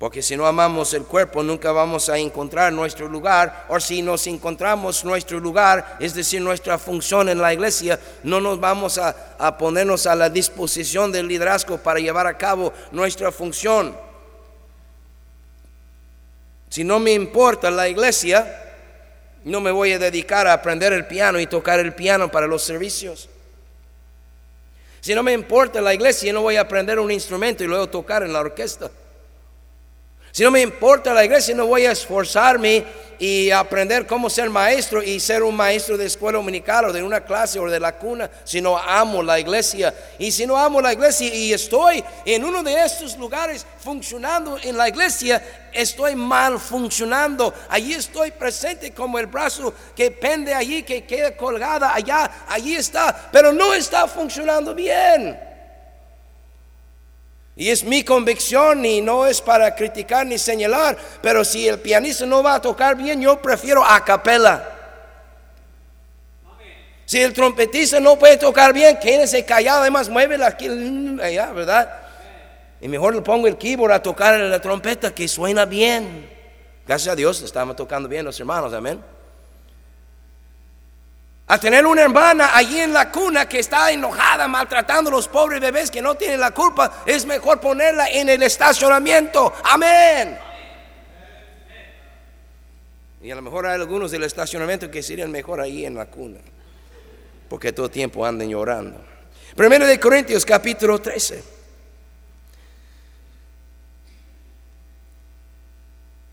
porque 0.00 0.22
si 0.22 0.34
no 0.34 0.46
amamos 0.46 0.94
el 0.94 1.04
cuerpo, 1.04 1.42
nunca 1.42 1.72
vamos 1.72 2.08
a 2.08 2.16
encontrar 2.16 2.72
nuestro 2.72 3.06
lugar. 3.06 3.66
O 3.68 3.78
si 3.78 4.00
nos 4.00 4.26
encontramos 4.26 5.04
nuestro 5.04 5.38
lugar, 5.38 5.98
es 6.00 6.14
decir, 6.14 6.40
nuestra 6.40 6.78
función 6.78 7.28
en 7.28 7.38
la 7.38 7.52
iglesia, 7.52 8.00
no 8.22 8.40
nos 8.40 8.58
vamos 8.58 8.96
a, 8.96 9.36
a 9.38 9.58
ponernos 9.58 10.06
a 10.06 10.14
la 10.14 10.30
disposición 10.30 11.12
del 11.12 11.28
liderazgo 11.28 11.76
para 11.76 12.00
llevar 12.00 12.26
a 12.26 12.38
cabo 12.38 12.72
nuestra 12.92 13.30
función. 13.30 13.94
Si 16.70 16.82
no 16.82 16.98
me 16.98 17.12
importa 17.12 17.70
la 17.70 17.86
iglesia, 17.86 18.72
no 19.44 19.60
me 19.60 19.70
voy 19.70 19.92
a 19.92 19.98
dedicar 19.98 20.46
a 20.46 20.54
aprender 20.54 20.94
el 20.94 21.06
piano 21.06 21.38
y 21.38 21.46
tocar 21.46 21.78
el 21.78 21.94
piano 21.94 22.30
para 22.30 22.46
los 22.46 22.62
servicios. 22.62 23.28
Si 25.00 25.14
no 25.14 25.22
me 25.22 25.32
importa 25.32 25.80
la 25.80 25.94
iglesia, 25.94 26.32
no 26.32 26.42
voy 26.42 26.56
a 26.56 26.62
aprender 26.62 26.98
un 26.98 27.10
instrumento 27.10 27.64
y 27.64 27.66
luego 27.66 27.88
tocar 27.88 28.22
en 28.22 28.32
la 28.32 28.40
orquesta. 28.40 28.90
Si 30.30 30.42
no 30.42 30.50
me 30.50 30.60
importa 30.60 31.14
la 31.14 31.24
iglesia, 31.24 31.54
no 31.54 31.66
voy 31.66 31.86
a 31.86 31.92
esforzarme 31.92 32.84
y 33.20 33.50
aprender 33.50 34.06
cómo 34.06 34.30
ser 34.30 34.48
maestro 34.48 35.02
y 35.02 35.20
ser 35.20 35.42
un 35.42 35.54
maestro 35.54 35.98
de 35.98 36.06
escuela 36.06 36.38
dominical 36.38 36.86
o 36.86 36.92
de 36.92 37.02
una 37.02 37.20
clase 37.20 37.60
o 37.60 37.68
de 37.68 37.78
la 37.78 37.98
cuna, 37.98 38.30
si 38.44 38.62
no 38.62 38.78
amo 38.78 39.22
la 39.22 39.38
iglesia. 39.38 39.94
Y 40.18 40.32
si 40.32 40.46
no 40.46 40.56
amo 40.56 40.80
la 40.80 40.94
iglesia 40.94 41.32
y 41.32 41.52
estoy 41.52 42.02
en 42.24 42.42
uno 42.42 42.62
de 42.62 42.82
estos 42.82 43.18
lugares 43.18 43.66
funcionando 43.78 44.58
en 44.62 44.74
la 44.74 44.88
iglesia, 44.88 45.68
estoy 45.70 46.16
mal 46.16 46.58
funcionando. 46.58 47.52
Allí 47.68 47.92
estoy 47.92 48.30
presente 48.30 48.92
como 48.92 49.18
el 49.18 49.26
brazo 49.26 49.74
que 49.94 50.10
pende 50.10 50.54
allí, 50.54 50.82
que 50.82 51.04
queda 51.04 51.36
colgada 51.36 51.94
allá, 51.94 52.46
allí 52.48 52.74
está, 52.74 53.28
pero 53.30 53.52
no 53.52 53.74
está 53.74 54.08
funcionando 54.08 54.74
bien. 54.74 55.49
Y 57.56 57.68
es 57.68 57.84
mi 57.84 58.04
convicción 58.04 58.84
y 58.84 59.00
no 59.00 59.26
es 59.26 59.40
para 59.40 59.74
criticar 59.74 60.26
ni 60.26 60.38
señalar, 60.38 60.96
pero 61.20 61.44
si 61.44 61.68
el 61.68 61.78
pianista 61.78 62.24
no 62.24 62.42
va 62.42 62.54
a 62.54 62.62
tocar 62.62 62.96
bien, 62.96 63.20
yo 63.20 63.40
prefiero 63.40 63.84
a 63.84 64.02
capela. 64.04 64.76
Si 67.04 67.20
el 67.20 67.32
trompetista 67.32 67.98
no 67.98 68.18
puede 68.18 68.36
tocar 68.36 68.72
bien, 68.72 68.98
quédese 68.98 69.44
callado, 69.44 69.80
además 69.80 70.08
mueve 70.08 70.42
aquí, 70.44 70.68
allá, 71.20 71.52
¿verdad? 71.52 71.90
Y 72.80 72.88
mejor 72.88 73.14
le 73.14 73.20
pongo 73.20 73.46
el 73.46 73.58
keyboard 73.58 73.92
a 73.92 74.02
tocar 74.02 74.38
la 74.38 74.60
trompeta 74.60 75.12
que 75.12 75.26
suena 75.26 75.66
bien. 75.66 76.30
Gracias 76.86 77.12
a 77.12 77.16
Dios 77.16 77.42
estamos 77.42 77.76
tocando 77.76 78.08
bien 78.08 78.24
los 78.24 78.38
hermanos, 78.38 78.72
amén 78.72 79.19
a 81.50 81.58
tener 81.58 81.84
una 81.84 82.02
hermana 82.02 82.56
allí 82.56 82.78
en 82.78 82.92
la 82.92 83.10
cuna 83.10 83.48
que 83.48 83.58
está 83.58 83.90
enojada, 83.90 84.46
maltratando 84.46 85.10
a 85.10 85.14
los 85.14 85.26
pobres 85.26 85.60
bebés 85.60 85.90
que 85.90 86.00
no 86.00 86.14
tienen 86.14 86.38
la 86.38 86.52
culpa, 86.52 87.02
es 87.04 87.26
mejor 87.26 87.58
ponerla 87.58 88.08
en 88.08 88.28
el 88.28 88.40
estacionamiento. 88.44 89.52
Amén. 89.64 90.38
Y 93.20 93.32
a 93.32 93.34
lo 93.34 93.42
mejor 93.42 93.66
hay 93.66 93.74
algunos 93.74 94.12
del 94.12 94.22
estacionamiento 94.22 94.88
que 94.92 95.02
serían 95.02 95.32
mejor 95.32 95.60
ahí 95.60 95.84
en 95.84 95.96
la 95.96 96.06
cuna, 96.06 96.38
porque 97.48 97.72
todo 97.72 97.86
el 97.86 97.92
tiempo 97.92 98.24
andan 98.24 98.48
llorando. 98.48 99.04
Primero 99.56 99.88
de 99.88 99.98
Corintios 99.98 100.46
capítulo 100.46 101.00
13. 101.00 101.59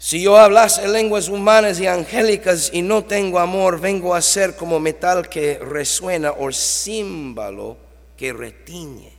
Si 0.08 0.22
yo 0.22 0.38
hablase 0.38 0.88
lenguas 0.88 1.28
humanas 1.28 1.82
y 1.82 1.86
angélicas 1.86 2.70
y 2.72 2.82
no 2.82 3.04
tengo 3.04 3.40
amor, 3.40 3.78
vengo 3.78 4.16
a 4.16 4.22
ser 4.22 4.56
como 4.56 4.80
metal 4.80 5.28
que 5.28 5.60
resuena 5.60 6.32
o 6.32 6.50
símbolo 6.50 7.76
que 8.16 8.32
retiñe. 8.32 9.12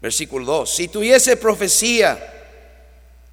Versículo 0.00 0.46
2. 0.46 0.74
Si 0.74 0.88
tuviese 0.88 1.36
profecía 1.36 2.32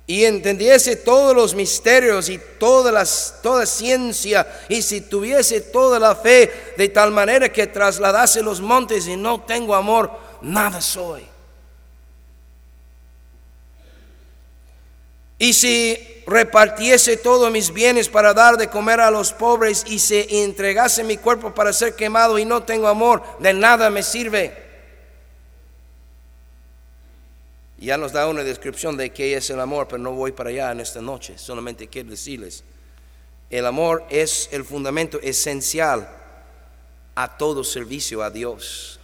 y 0.05 0.25
entendiese 0.25 0.97
todos 0.97 1.33
los 1.33 1.55
misterios 1.55 2.27
y 2.27 2.37
toda, 2.59 2.91
las, 2.91 3.39
toda 3.41 3.65
ciencia, 3.65 4.45
y 4.67 4.81
si 4.81 4.99
tuviese 4.99 5.61
toda 5.61 5.99
la 5.99 6.17
fe 6.17 6.73
de 6.75 6.89
tal 6.89 7.11
manera 7.11 7.47
que 7.47 7.67
trasladase 7.67 8.43
los 8.43 8.59
montes 8.59 9.07
y 9.07 9.15
no 9.15 9.39
tengo 9.39 9.73
amor, 9.73 10.11
nada 10.41 10.81
soy. 10.81 11.30
Y 15.41 15.53
si 15.53 15.97
repartiese 16.27 17.17
todos 17.17 17.51
mis 17.51 17.73
bienes 17.73 18.09
para 18.09 18.31
dar 18.31 18.57
de 18.57 18.67
comer 18.67 18.99
a 18.99 19.09
los 19.09 19.33
pobres 19.33 19.83
y 19.87 19.97
se 19.97 20.43
entregase 20.43 21.03
mi 21.03 21.17
cuerpo 21.17 21.51
para 21.51 21.73
ser 21.73 21.95
quemado 21.95 22.37
y 22.37 22.45
no 22.45 22.61
tengo 22.61 22.87
amor, 22.87 23.23
de 23.39 23.51
nada 23.51 23.89
me 23.89 24.03
sirve. 24.03 24.55
Ya 27.79 27.97
nos 27.97 28.11
da 28.11 28.27
una 28.27 28.43
descripción 28.43 28.95
de 28.97 29.09
qué 29.09 29.35
es 29.35 29.49
el 29.49 29.59
amor, 29.59 29.87
pero 29.87 29.97
no 29.97 30.11
voy 30.11 30.31
para 30.31 30.51
allá 30.51 30.71
en 30.73 30.79
esta 30.79 31.01
noche. 31.01 31.39
Solamente 31.39 31.87
quiero 31.87 32.11
decirles, 32.11 32.63
el 33.49 33.65
amor 33.65 34.05
es 34.11 34.47
el 34.51 34.63
fundamento 34.63 35.19
esencial 35.21 36.07
a 37.15 37.35
todo 37.39 37.63
servicio 37.63 38.21
a 38.21 38.29
Dios. 38.29 39.00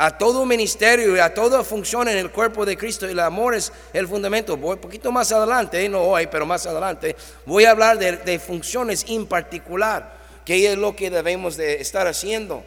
A 0.00 0.16
todo 0.16 0.46
ministerio 0.46 1.16
y 1.16 1.18
a 1.18 1.34
toda 1.34 1.64
función 1.64 2.06
en 2.06 2.18
el 2.18 2.30
cuerpo 2.30 2.64
de 2.64 2.76
Cristo, 2.76 3.04
el 3.04 3.18
amor 3.18 3.56
es 3.56 3.72
el 3.92 4.06
fundamento. 4.06 4.56
Voy 4.56 4.74
un 4.74 4.80
poquito 4.80 5.10
más 5.10 5.32
adelante, 5.32 5.88
no 5.88 6.02
hoy, 6.02 6.28
pero 6.28 6.46
más 6.46 6.64
adelante, 6.66 7.16
voy 7.44 7.64
a 7.64 7.72
hablar 7.72 7.98
de, 7.98 8.38
funciones 8.38 9.04
en 9.08 9.26
particular, 9.26 10.16
que 10.44 10.70
es 10.70 10.78
lo 10.78 10.94
que 10.94 11.10
debemos 11.10 11.56
de 11.56 11.80
estar 11.80 12.06
haciendo. 12.06 12.62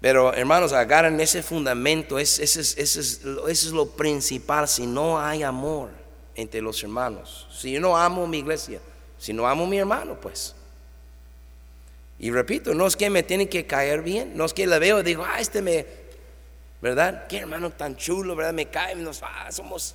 Pero 0.00 0.34
hermanos, 0.34 0.72
agarren 0.72 1.20
ese 1.20 1.40
fundamento, 1.40 2.18
ese, 2.18 2.42
es, 2.42 3.70
lo 3.70 3.86
principal. 3.90 4.66
Si 4.66 4.84
no 4.84 5.20
hay 5.20 5.44
amor 5.44 5.90
entre 6.34 6.60
los 6.60 6.82
hermanos, 6.82 7.46
si 7.56 7.70
yo 7.70 7.80
no 7.80 7.96
amo 7.96 8.26
mi 8.26 8.38
iglesia, 8.38 8.80
si 9.16 9.32
no 9.32 9.46
amo 9.46 9.64
mi 9.64 9.78
hermano, 9.78 10.18
pues. 10.20 10.56
Y 12.18 12.30
repito, 12.30 12.74
no 12.74 12.86
es 12.86 12.96
que 12.96 13.10
me 13.10 13.22
tiene 13.22 13.48
que 13.48 13.66
caer 13.66 14.02
bien, 14.02 14.36
no 14.36 14.44
es 14.44 14.54
que 14.54 14.66
le 14.66 14.78
veo 14.78 15.00
y 15.00 15.02
digo, 15.02 15.24
ah, 15.26 15.40
este 15.40 15.60
me, 15.60 15.86
¿verdad? 16.80 17.26
Qué 17.28 17.38
hermano 17.38 17.70
tan 17.70 17.96
chulo, 17.96 18.36
¿verdad? 18.36 18.52
Me 18.52 18.66
cae, 18.66 18.94
nos, 18.94 19.22
ah, 19.22 19.50
somos 19.50 19.94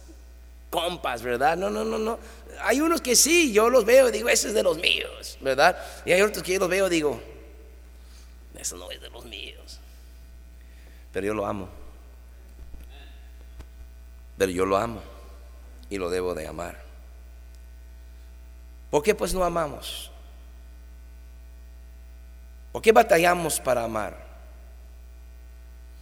compas, 0.69 1.21
¿verdad? 1.21 1.58
No, 1.58 1.69
no, 1.69 1.84
no, 1.84 1.97
no. 1.97 2.19
Hay 2.62 2.82
unos 2.82 3.01
que 3.01 3.15
sí, 3.15 3.51
yo 3.51 3.69
los 3.69 3.86
veo 3.86 4.10
y 4.10 4.12
digo, 4.12 4.29
ese 4.29 4.49
es 4.49 4.53
de 4.53 4.63
los 4.63 4.77
míos, 4.77 5.38
¿verdad? 5.41 5.77
Y 6.05 6.12
hay 6.12 6.21
otros 6.21 6.43
que 6.43 6.53
yo 6.53 6.60
los 6.60 6.69
veo 6.69 6.88
y 6.88 6.89
digo, 6.89 7.21
eso 8.60 8.75
no 8.75 8.91
es 8.91 8.99
de 9.01 9.10
los 9.10 9.25
míos 9.25 9.60
pero 11.12 11.27
yo 11.27 11.34
lo 11.34 11.45
amo. 11.45 11.67
Pero 14.38 14.51
yo 14.51 14.65
lo 14.65 14.77
amo 14.77 15.01
y 15.89 15.97
lo 15.97 16.10
debo 16.10 16.34
de 16.34 16.47
amar. 16.47 16.82
¿Por 18.89 19.03
qué 19.03 19.13
pues 19.13 19.34
no 19.34 19.43
amamos? 19.43 20.08
¿Por 22.71 22.82
qué 22.82 22.91
batallamos 22.91 23.60
para 23.60 23.84
amar? 23.84 24.29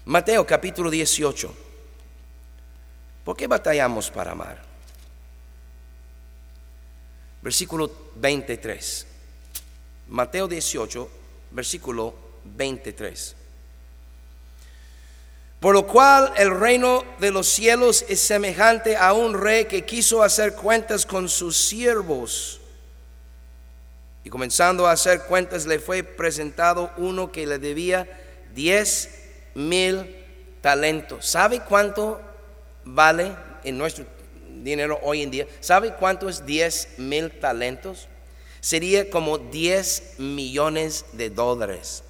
Mateo 0.06 0.46
capítulo 0.46 0.90
18. 0.90 1.54
¿Por 3.24 3.36
qué 3.36 3.48
batallamos 3.48 4.10
para 4.10 4.32
amar? 4.32 4.62
Versículo 7.42 7.92
23. 8.16 9.08
Mateo 10.10 10.48
18, 10.48 11.10
versículo 11.52 12.14
23. 12.44 13.36
Por 15.60 15.74
lo 15.74 15.88
cual 15.88 16.34
el 16.38 16.58
reino 16.58 17.04
de 17.20 17.32
los 17.32 17.48
cielos 17.48 18.06
es 18.08 18.20
semejante 18.20 18.96
a 18.96 19.14
un 19.14 19.34
rey 19.34 19.66
que 19.66 19.86
quiso 19.86 20.22
hacer 20.22 20.54
cuentas 20.54 21.06
con 21.06 21.28
sus 21.28 21.58
siervos. 21.58 22.62
Y 24.28 24.30
comenzando 24.30 24.86
a 24.86 24.92
hacer 24.92 25.22
cuentas 25.22 25.66
le 25.66 25.80
fue 25.80 26.04
presentado 26.04 26.92
uno 26.98 27.32
que 27.32 27.48
le 27.48 27.60
debía 27.60 28.06
diez 28.54 29.10
mil 29.56 30.18
talentos. 30.60 31.26
¿Sabe 31.26 31.62
cuánto 31.62 32.20
vale 32.84 33.32
en 33.64 33.78
nuestro 33.78 34.04
dinero 34.62 35.00
hoy 35.02 35.24
en 35.24 35.32
día? 35.32 35.48
¿Sabe 35.62 35.94
cuánto 35.94 36.28
es 36.28 36.46
diez 36.46 36.90
mil 36.98 37.32
talentos? 37.40 38.10
Sería 38.60 39.10
como 39.10 39.38
diez 39.38 40.16
millones 40.18 41.06
de 41.14 41.30
dólares. 41.30 42.04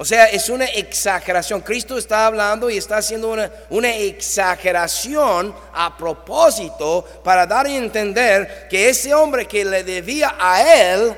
O 0.00 0.04
sea, 0.04 0.26
es 0.26 0.48
una 0.48 0.64
exageración. 0.66 1.60
Cristo 1.60 1.98
está 1.98 2.26
hablando 2.26 2.70
y 2.70 2.78
está 2.78 2.98
haciendo 2.98 3.32
una, 3.32 3.50
una, 3.68 3.92
exageración 3.96 5.52
a 5.74 5.96
propósito 5.96 7.04
para 7.24 7.44
dar 7.46 7.66
a 7.66 7.74
entender 7.74 8.68
que 8.70 8.88
ese 8.88 9.12
hombre 9.12 9.46
que 9.46 9.64
le 9.64 9.82
debía 9.82 10.36
a 10.38 10.92
él 10.92 11.16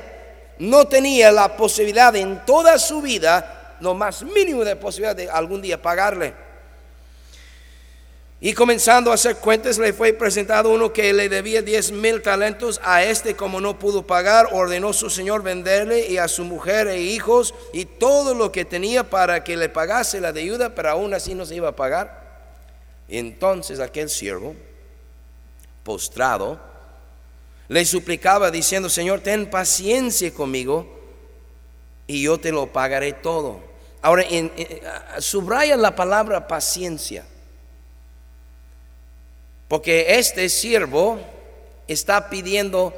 no 0.57 0.87
tenía 0.87 1.31
la 1.31 1.55
posibilidad 1.55 2.15
en 2.15 2.43
toda 2.43 2.79
su 2.79 3.03
vida, 3.03 3.75
lo 3.81 3.93
más 3.93 4.23
mínimo 4.23 4.63
de 4.63 4.75
posibilidad 4.75 5.15
de 5.15 5.29
algún 5.29 5.61
día 5.61 5.79
pagarle. 5.79 6.33
Y 8.43 8.53
comenzando 8.53 9.11
a 9.11 9.13
hacer 9.13 9.35
cuentas, 9.35 9.77
le 9.77 9.93
fue 9.93 10.13
presentado 10.13 10.71
uno 10.71 10.91
que 10.91 11.13
le 11.13 11.29
debía 11.29 11.61
diez 11.61 11.91
mil 11.91 12.23
talentos. 12.23 12.81
A 12.83 13.03
este, 13.03 13.35
como 13.35 13.61
no 13.61 13.77
pudo 13.77 14.07
pagar, 14.07 14.49
ordenó 14.51 14.93
su 14.93 15.11
señor 15.11 15.43
venderle 15.43 16.07
y 16.07 16.17
a 16.17 16.27
su 16.27 16.43
mujer 16.43 16.87
e 16.87 16.99
hijos 16.99 17.53
y 17.71 17.85
todo 17.85 18.33
lo 18.33 18.51
que 18.51 18.65
tenía 18.65 19.07
para 19.07 19.43
que 19.43 19.55
le 19.55 19.69
pagase 19.69 20.19
la 20.19 20.33
deuda, 20.33 20.73
pero 20.73 20.89
aún 20.89 21.13
así 21.13 21.35
no 21.35 21.45
se 21.45 21.53
iba 21.53 21.69
a 21.69 21.75
pagar. 21.75 22.19
Entonces 23.07 23.79
aquel 23.79 24.09
siervo, 24.09 24.55
postrado, 25.83 26.59
le 27.67 27.85
suplicaba 27.85 28.49
diciendo, 28.49 28.89
Señor, 28.89 29.19
ten 29.19 29.51
paciencia 29.51 30.33
conmigo 30.33 30.99
y 32.07 32.23
yo 32.23 32.39
te 32.39 32.51
lo 32.51 32.73
pagaré 32.73 33.13
todo. 33.13 33.59
Ahora, 34.01 34.23
en, 34.27 34.51
subraya 35.19 35.77
la 35.77 35.95
palabra 35.95 36.47
paciencia. 36.47 37.23
Porque 39.71 40.17
este 40.19 40.49
siervo 40.49 41.17
está 41.87 42.29
pidiendo 42.29 42.93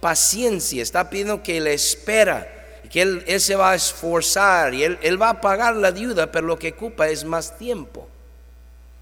paciencia, 0.00 0.82
está 0.82 1.08
pidiendo 1.08 1.40
que 1.40 1.60
le 1.60 1.72
espera, 1.72 2.80
que 2.90 3.02
él, 3.02 3.40
se 3.40 3.54
va 3.54 3.70
a 3.70 3.74
esforzar 3.76 4.74
y 4.74 4.82
él, 4.82 4.98
él 5.02 5.22
va 5.22 5.28
a 5.30 5.40
pagar 5.40 5.76
la 5.76 5.92
deuda, 5.92 6.32
pero 6.32 6.48
lo 6.48 6.58
que 6.58 6.70
ocupa 6.70 7.08
es 7.08 7.24
más 7.24 7.56
tiempo. 7.56 8.08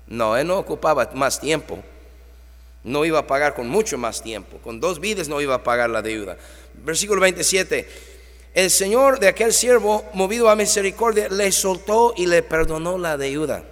No, 0.07 0.37
él 0.37 0.47
no 0.47 0.59
ocupaba 0.59 1.09
más 1.15 1.41
tiempo. 1.41 1.83
No 2.83 3.07
iba 3.07 3.21
a 3.21 3.27
pagar 3.27 3.55
con 3.55 3.71
mucho 3.71 3.97
más 3.97 4.21
tiempo. 4.21 4.59
Con 4.59 4.79
dos 4.79 5.01
vidas 5.01 5.27
no 5.27 5.41
iba 5.41 5.55
a 5.55 5.65
pagar 5.65 5.89
la 5.89 6.03
deuda. 6.03 6.37
Versículo 6.75 7.23
27. 7.23 7.89
El 8.53 8.71
Señor 8.71 9.19
de 9.19 9.29
aquel 9.29 9.55
siervo, 9.55 10.05
movido 10.13 10.51
a 10.51 10.57
misericordia, 10.57 11.31
le 11.31 11.51
soltó 11.53 12.13
y 12.19 12.27
le 12.27 12.43
perdonó 12.43 12.99
la 12.99 13.17
deuda. 13.17 13.65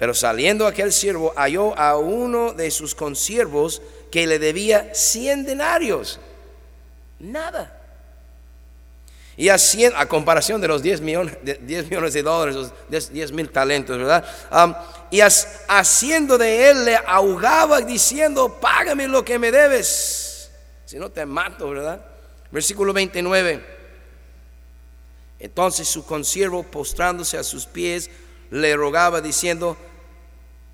Pero 0.00 0.14
saliendo 0.14 0.66
aquel 0.66 0.94
siervo 0.94 1.34
halló 1.36 1.78
a 1.78 1.98
uno 1.98 2.54
de 2.54 2.70
sus 2.70 2.94
consiervos 2.94 3.82
que 4.10 4.26
le 4.26 4.38
debía 4.38 4.94
cien 4.94 5.44
denarios. 5.44 6.18
Nada. 7.18 7.78
Y 9.36 9.50
a, 9.50 9.58
a 9.96 10.06
comparación 10.06 10.58
de 10.58 10.68
los 10.68 10.82
10 10.82 11.02
millones 11.02 11.36
de, 11.42 11.82
millones 11.82 12.14
de 12.14 12.22
dólares, 12.22 12.72
los 12.88 13.12
10 13.12 13.32
mil 13.32 13.50
talentos, 13.50 13.98
¿verdad? 13.98 14.24
y 15.10 15.20
haciendo 15.20 16.38
de 16.38 16.70
él 16.70 16.86
le 16.86 16.96
ahogaba 16.96 17.82
diciendo, 17.82 18.58
págame 18.58 19.06
lo 19.06 19.22
que 19.22 19.38
me 19.38 19.50
debes, 19.52 20.50
si 20.86 20.96
no 20.96 21.10
te 21.10 21.26
mato, 21.26 21.68
¿verdad? 21.68 22.02
Versículo 22.50 22.94
29. 22.94 23.62
Entonces 25.40 25.86
su 25.88 26.06
consiervo 26.06 26.62
postrándose 26.62 27.36
a 27.36 27.44
sus 27.44 27.66
pies 27.66 28.08
le 28.50 28.74
rogaba 28.76 29.20
diciendo, 29.20 29.76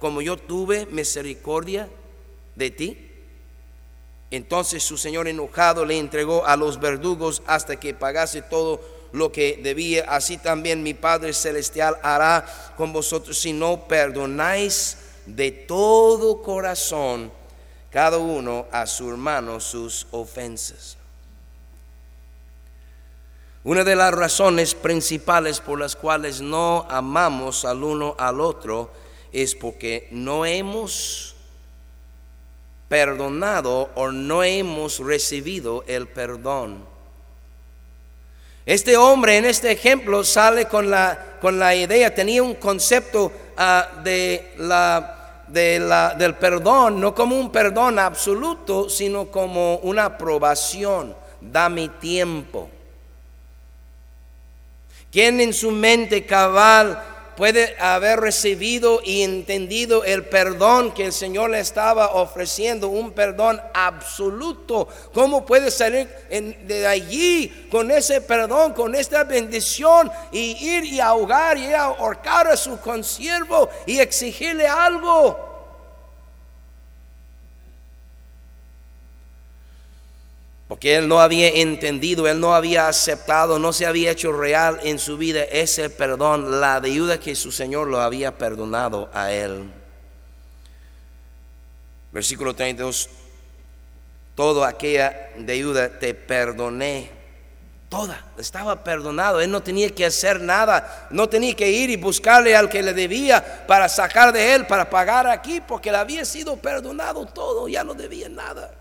como 0.00 0.20
yo 0.22 0.36
tuve 0.36 0.86
misericordia 0.86 1.88
de 2.56 2.70
ti? 2.70 3.06
Entonces 4.32 4.82
su 4.82 4.96
señor 4.96 5.28
enojado 5.28 5.84
le 5.84 5.98
entregó 5.98 6.46
a 6.46 6.56
los 6.56 6.80
verdugos 6.80 7.42
hasta 7.46 7.78
que 7.78 7.94
pagase 7.94 8.42
todo 8.42 8.80
lo 9.12 9.32
que 9.32 9.60
debía. 9.62 10.04
Así 10.08 10.38
también 10.38 10.82
mi 10.82 10.94
Padre 10.94 11.32
Celestial 11.32 11.98
hará 12.02 12.44
con 12.76 12.92
vosotros 12.92 13.38
si 13.38 13.52
no 13.52 13.86
perdonáis 13.86 14.98
de 15.26 15.50
todo 15.50 16.42
corazón 16.42 17.30
cada 17.90 18.18
uno 18.18 18.66
a 18.70 18.86
su 18.86 19.10
hermano 19.10 19.60
sus 19.60 20.06
ofensas. 20.12 20.96
Una 23.62 23.84
de 23.84 23.94
las 23.94 24.14
razones 24.14 24.74
principales 24.74 25.60
por 25.60 25.78
las 25.78 25.94
cuales 25.94 26.40
no 26.40 26.86
amamos 26.88 27.64
al 27.64 27.84
uno 27.84 28.14
al 28.18 28.40
otro 28.40 28.90
es 29.32 29.54
porque 29.54 30.08
no 30.10 30.44
hemos 30.44 31.34
perdonado 32.88 33.90
o 33.94 34.10
no 34.10 34.42
hemos 34.42 34.98
recibido 34.98 35.84
el 35.86 36.08
perdón. 36.08 36.84
Este 38.66 38.96
hombre 38.96 39.36
en 39.36 39.44
este 39.44 39.70
ejemplo 39.70 40.24
sale 40.24 40.66
con 40.66 40.90
la, 40.90 41.36
con 41.40 41.58
la 41.58 41.74
idea, 41.74 42.14
tenía 42.14 42.42
un 42.42 42.54
concepto 42.54 43.32
ah, 43.56 43.88
de 44.02 44.54
la, 44.58 45.44
de 45.48 45.78
la, 45.78 46.14
del 46.14 46.34
perdón, 46.34 47.00
no 47.00 47.14
como 47.14 47.36
un 47.36 47.50
perdón 47.50 47.98
absoluto, 47.98 48.88
sino 48.90 49.26
como 49.26 49.76
una 49.76 50.06
aprobación. 50.06 51.14
Dame 51.40 51.88
tiempo. 52.00 52.68
¿Quién 55.10 55.40
en 55.40 55.52
su 55.52 55.70
mente 55.70 56.24
cabal 56.26 57.19
puede 57.40 57.74
haber 57.80 58.20
recibido 58.20 59.00
y 59.02 59.22
entendido 59.22 60.04
el 60.04 60.26
perdón 60.26 60.92
que 60.92 61.06
el 61.06 61.12
Señor 61.14 61.48
le 61.48 61.60
estaba 61.60 62.08
ofreciendo, 62.08 62.88
un 62.88 63.12
perdón 63.12 63.58
absoluto. 63.72 64.86
¿Cómo 65.14 65.46
puede 65.46 65.70
salir 65.70 66.06
de 66.28 66.86
allí 66.86 67.68
con 67.70 67.90
ese 67.90 68.20
perdón, 68.20 68.74
con 68.74 68.94
esta 68.94 69.24
bendición 69.24 70.12
y 70.30 70.50
ir 70.62 70.84
y 70.84 71.00
ahogar 71.00 71.56
y 71.56 71.72
ahorcar 71.72 72.46
a 72.48 72.58
su 72.58 72.78
consiervo 72.78 73.70
y 73.86 74.00
exigirle 74.00 74.68
algo? 74.68 75.49
Porque 80.80 80.96
él 80.96 81.08
no 81.08 81.20
había 81.20 81.50
entendido, 81.50 82.26
él 82.26 82.40
no 82.40 82.54
había 82.54 82.88
aceptado, 82.88 83.58
no 83.58 83.70
se 83.70 83.84
había 83.84 84.12
hecho 84.12 84.32
real 84.32 84.80
en 84.82 84.98
su 84.98 85.18
vida 85.18 85.42
ese 85.42 85.90
perdón, 85.90 86.58
la 86.58 86.80
deuda 86.80 87.20
que 87.20 87.34
su 87.34 87.52
Señor 87.52 87.86
lo 87.88 88.00
había 88.00 88.38
perdonado 88.38 89.10
a 89.12 89.30
él. 89.30 89.70
Versículo 92.12 92.54
32, 92.54 93.10
toda 94.34 94.68
aquella 94.68 95.28
deuda 95.36 95.98
te 95.98 96.14
perdoné, 96.14 97.10
toda, 97.90 98.24
estaba 98.38 98.82
perdonado, 98.82 99.42
él 99.42 99.50
no 99.50 99.62
tenía 99.62 99.94
que 99.94 100.06
hacer 100.06 100.40
nada, 100.40 101.08
no 101.10 101.28
tenía 101.28 101.54
que 101.54 101.70
ir 101.70 101.90
y 101.90 101.96
buscarle 101.96 102.56
al 102.56 102.70
que 102.70 102.82
le 102.82 102.94
debía 102.94 103.66
para 103.66 103.86
sacar 103.86 104.32
de 104.32 104.54
él, 104.54 104.66
para 104.66 104.88
pagar 104.88 105.26
aquí, 105.26 105.60
porque 105.60 105.90
le 105.90 105.98
había 105.98 106.24
sido 106.24 106.56
perdonado 106.56 107.26
todo, 107.26 107.68
ya 107.68 107.84
no 107.84 107.92
debía 107.92 108.30
nada. 108.30 108.79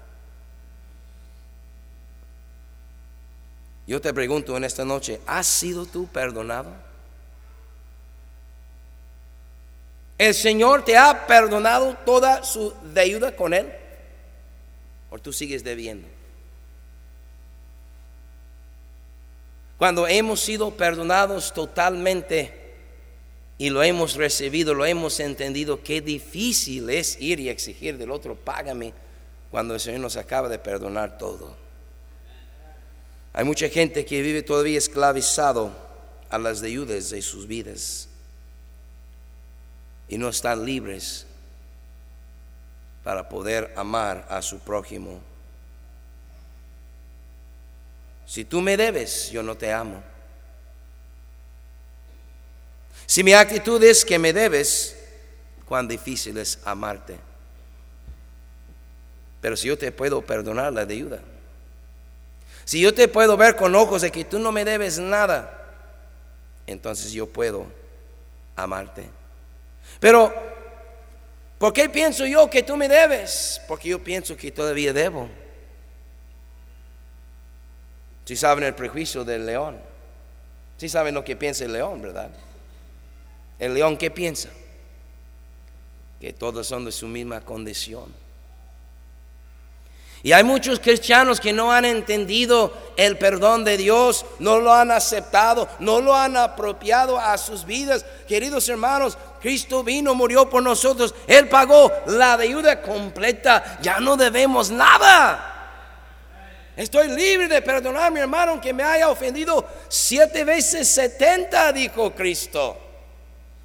Yo 3.90 4.00
te 4.00 4.14
pregunto 4.14 4.56
en 4.56 4.64
esta 4.64 4.86
noche, 4.86 5.20
¿has 5.26 5.48
sido 5.48 5.84
tú 5.84 6.06
perdonado? 6.06 6.72
¿El 10.16 10.36
Señor 10.36 10.86
te 10.86 10.96
ha 10.96 11.26
perdonado 11.26 11.98
toda 12.06 12.44
su 12.44 12.72
deuda 12.94 13.36
con 13.36 13.52
Él? 13.52 13.68
¿O 15.10 15.18
tú 15.18 15.34
sigues 15.34 15.64
debiendo? 15.64 16.08
Cuando 19.80 20.08
hemos 20.08 20.40
sido 20.40 20.70
perdonados 20.70 21.52
totalmente 21.52 22.76
y 23.58 23.72
lo 23.72 23.82
hemos 23.82 24.14
recibido, 24.14 24.76
lo 24.76 24.86
hemos 24.86 25.20
entendido, 25.20 25.82
qué 25.82 26.00
difícil 26.00 26.92
es 26.92 27.20
ir 27.20 27.40
y 27.40 27.50
exigir 27.50 27.98
del 27.98 28.12
otro, 28.12 28.36
págame, 28.36 28.94
cuando 29.50 29.74
el 29.74 29.80
Señor 29.80 30.02
nos 30.02 30.16
acaba 30.16 30.48
de 30.48 30.60
perdonar 30.60 31.18
todo. 31.18 31.69
Hay 33.40 33.46
mucha 33.46 33.70
gente 33.70 34.04
que 34.04 34.22
vive 34.22 34.44
todavía 34.44 34.78
esclavizado 34.78 35.72
a 36.30 36.38
las 36.38 36.60
deudas 36.60 37.10
de 37.10 37.22
sus 37.22 37.48
vidas 37.48 38.10
y 40.10 40.18
no 40.18 40.28
están 40.28 40.66
libres 40.66 41.26
para 43.02 43.30
poder 43.30 43.72
amar 43.78 44.28
a 44.30 44.42
su 44.42 44.60
prójimo. 44.60 45.22
Si 48.26 48.44
tú 48.44 48.60
me 48.60 48.76
debes, 48.76 49.32
yo 49.32 49.42
no 49.42 49.56
te 49.56 49.72
amo. 49.72 50.04
Si 53.06 53.24
mi 53.24 53.32
actitud 53.32 53.82
es 53.82 54.04
que 54.04 54.20
me 54.20 54.34
debes, 54.34 54.98
cuán 55.64 55.88
difícil 55.88 56.38
es 56.40 56.60
amarte. 56.66 57.18
Pero 59.40 59.56
si 59.56 59.70
yo 59.70 59.78
te 59.78 59.94
puedo 59.94 60.22
perdonar 60.22 60.74
la 60.74 60.86
deuda, 60.86 61.22
si 62.70 62.80
yo 62.80 62.94
te 62.94 63.08
puedo 63.08 63.36
ver 63.36 63.56
con 63.56 63.74
ojos 63.74 64.04
de 64.04 64.12
que 64.12 64.24
tú 64.26 64.38
no 64.38 64.52
me 64.52 64.64
debes 64.64 65.00
nada, 65.00 65.74
entonces 66.68 67.12
yo 67.12 67.26
puedo 67.26 67.66
amarte. 68.56 69.10
Pero, 70.00 70.32
¿por 71.58 71.74
qué 71.74 71.90
pienso 71.90 72.28
yo 72.28 72.48
que 72.48 72.62
tú 72.62 72.78
me 72.78 72.88
debes? 72.88 73.60
Porque 73.68 73.90
yo 73.90 74.04
pienso 74.04 74.38
que 74.38 74.52
todavía 74.52 74.94
debo. 74.94 75.28
Si 78.26 78.36
saben 78.36 78.64
el 78.64 78.76
prejuicio 78.76 79.26
del 79.26 79.48
león, 79.48 79.80
si 80.78 80.88
saben 80.90 81.16
lo 81.16 81.24
que 81.24 81.36
piensa 81.36 81.66
el 81.66 81.74
león, 81.74 82.00
¿verdad? 82.04 82.30
El 83.58 83.74
león, 83.74 83.98
¿qué 83.98 84.12
piensa? 84.12 84.50
Que 86.22 86.34
todos 86.34 86.68
son 86.68 86.86
de 86.86 86.92
su 86.92 87.08
misma 87.08 87.42
condición. 87.42 88.29
Y 90.22 90.34
hay 90.34 90.44
muchos 90.44 90.80
cristianos 90.80 91.40
que 91.40 91.54
no 91.54 91.72
han 91.72 91.86
entendido 91.86 92.74
el 92.98 93.18
perdón 93.18 93.64
de 93.64 93.78
Dios, 93.78 94.26
no 94.40 94.60
lo 94.60 94.74
han 94.74 94.92
aceptado, 94.92 95.70
no 95.80 96.02
lo 96.02 96.14
han 96.14 96.36
apropiado 96.36 97.18
a 97.18 97.38
sus 97.38 97.66
vidas. 97.66 98.06
Queridos 98.28 98.68
hermanos, 98.68 99.18
Cristo 99.40 99.82
vino, 99.82 100.14
murió 100.14 100.50
por 100.50 100.62
nosotros, 100.62 101.16
Él 101.26 101.48
pagó 101.48 101.90
la 102.08 102.36
deuda 102.36 102.82
completa, 102.82 103.80
ya 103.82 104.00
no 104.02 104.18
debemos 104.18 104.70
nada. 104.70 105.46
Estoy 106.76 107.08
libre 107.10 107.48
de 107.48 107.62
perdonar 107.62 108.04
a 108.04 108.10
mi 108.10 108.20
hermano 108.20 108.60
que 108.60 108.74
me 108.74 108.84
haya 108.84 109.10
ofendido 109.10 109.66
siete 109.88 110.44
veces 110.44 110.88
setenta, 110.88 111.72
dijo 111.72 112.12
Cristo. 112.12 112.78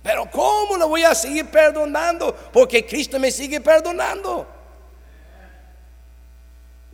Pero 0.02 0.30
¿cómo 0.30 0.76
lo 0.76 0.86
voy 0.86 1.02
a 1.02 1.14
seguir 1.14 1.46
perdonando? 1.46 2.34
Porque 2.52 2.86
Cristo 2.86 3.18
me 3.18 3.30
sigue 3.30 3.60
perdonando. 3.60 4.53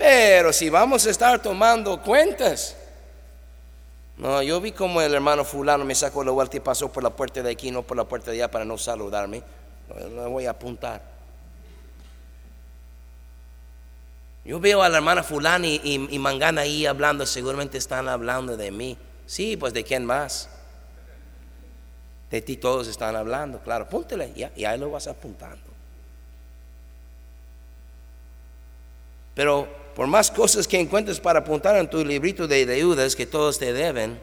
Pero 0.00 0.50
si 0.50 0.70
vamos 0.70 1.06
a 1.06 1.10
estar 1.10 1.42
tomando 1.42 2.00
cuentas, 2.00 2.74
no, 4.16 4.42
yo 4.42 4.58
vi 4.58 4.72
como 4.72 5.02
el 5.02 5.12
hermano 5.12 5.44
fulano 5.44 5.84
me 5.84 5.94
sacó 5.94 6.24
la 6.24 6.30
vuelta 6.30 6.56
y 6.56 6.60
pasó 6.60 6.90
por 6.90 7.02
la 7.02 7.10
puerta 7.10 7.42
de 7.42 7.50
aquí, 7.50 7.70
no 7.70 7.82
por 7.82 7.98
la 7.98 8.04
puerta 8.04 8.30
de 8.30 8.38
allá 8.38 8.50
para 8.50 8.64
no 8.64 8.78
saludarme. 8.78 9.42
No 10.12 10.30
voy 10.30 10.46
a 10.46 10.52
apuntar. 10.52 11.02
Yo 14.42 14.58
veo 14.58 14.82
a 14.82 14.88
la 14.88 14.96
hermana 14.96 15.22
fulana 15.22 15.66
y, 15.66 16.18
mangana 16.18 16.62
ahí 16.62 16.86
hablando, 16.86 17.26
seguramente 17.26 17.76
están 17.76 18.08
hablando 18.08 18.56
de 18.56 18.70
mí. 18.70 18.96
Sí, 19.26 19.58
pues 19.58 19.74
de 19.74 19.84
quién 19.84 20.06
más. 20.06 20.48
De 22.30 22.40
ti 22.40 22.56
todos 22.56 22.88
están 22.88 23.16
hablando, 23.16 23.58
claro, 23.58 23.84
apúntele, 23.84 24.32
ya, 24.34 24.50
y 24.56 24.64
ahí 24.64 24.78
lo 24.78 24.90
vas 24.90 25.08
apuntando. 25.08 25.60
Pero 29.34 29.79
por 29.94 30.06
más 30.06 30.30
cosas 30.30 30.66
que 30.66 30.78
encuentres 30.78 31.20
para 31.20 31.40
apuntar 31.40 31.76
en 31.76 31.88
tu 31.88 32.04
librito 32.04 32.46
de 32.46 32.66
deudas 32.66 33.16
que 33.16 33.26
todos 33.26 33.58
te 33.58 33.72
deben, 33.72 34.20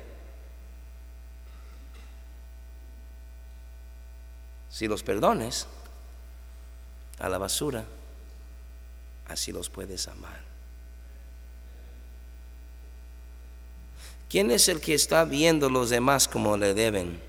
si 4.69 4.87
los 4.87 5.03
perdones 5.03 5.67
a 7.19 7.29
la 7.29 7.37
basura, 7.37 7.83
así 9.27 9.51
los 9.51 9.69
puedes 9.69 10.07
amar. 10.07 10.47
¿Quién 14.29 14.51
es 14.51 14.67
el 14.67 14.81
que 14.81 14.93
está 14.93 15.23
viendo 15.23 15.67
a 15.67 15.69
los 15.69 15.89
demás 15.89 16.27
como 16.27 16.57
le 16.57 16.73
deben? 16.73 17.19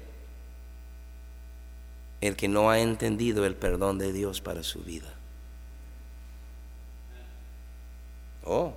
El 2.20 2.34
que 2.36 2.49
no 2.49 2.70
ha 2.70 2.80
entendido 2.80 3.47
el 3.47 3.55
perdón 3.55 3.99
de 3.99 4.12
Dios 4.12 4.41
para 4.41 4.62
su 4.62 4.80
vida. 4.80 5.18
Oh, 8.51 8.73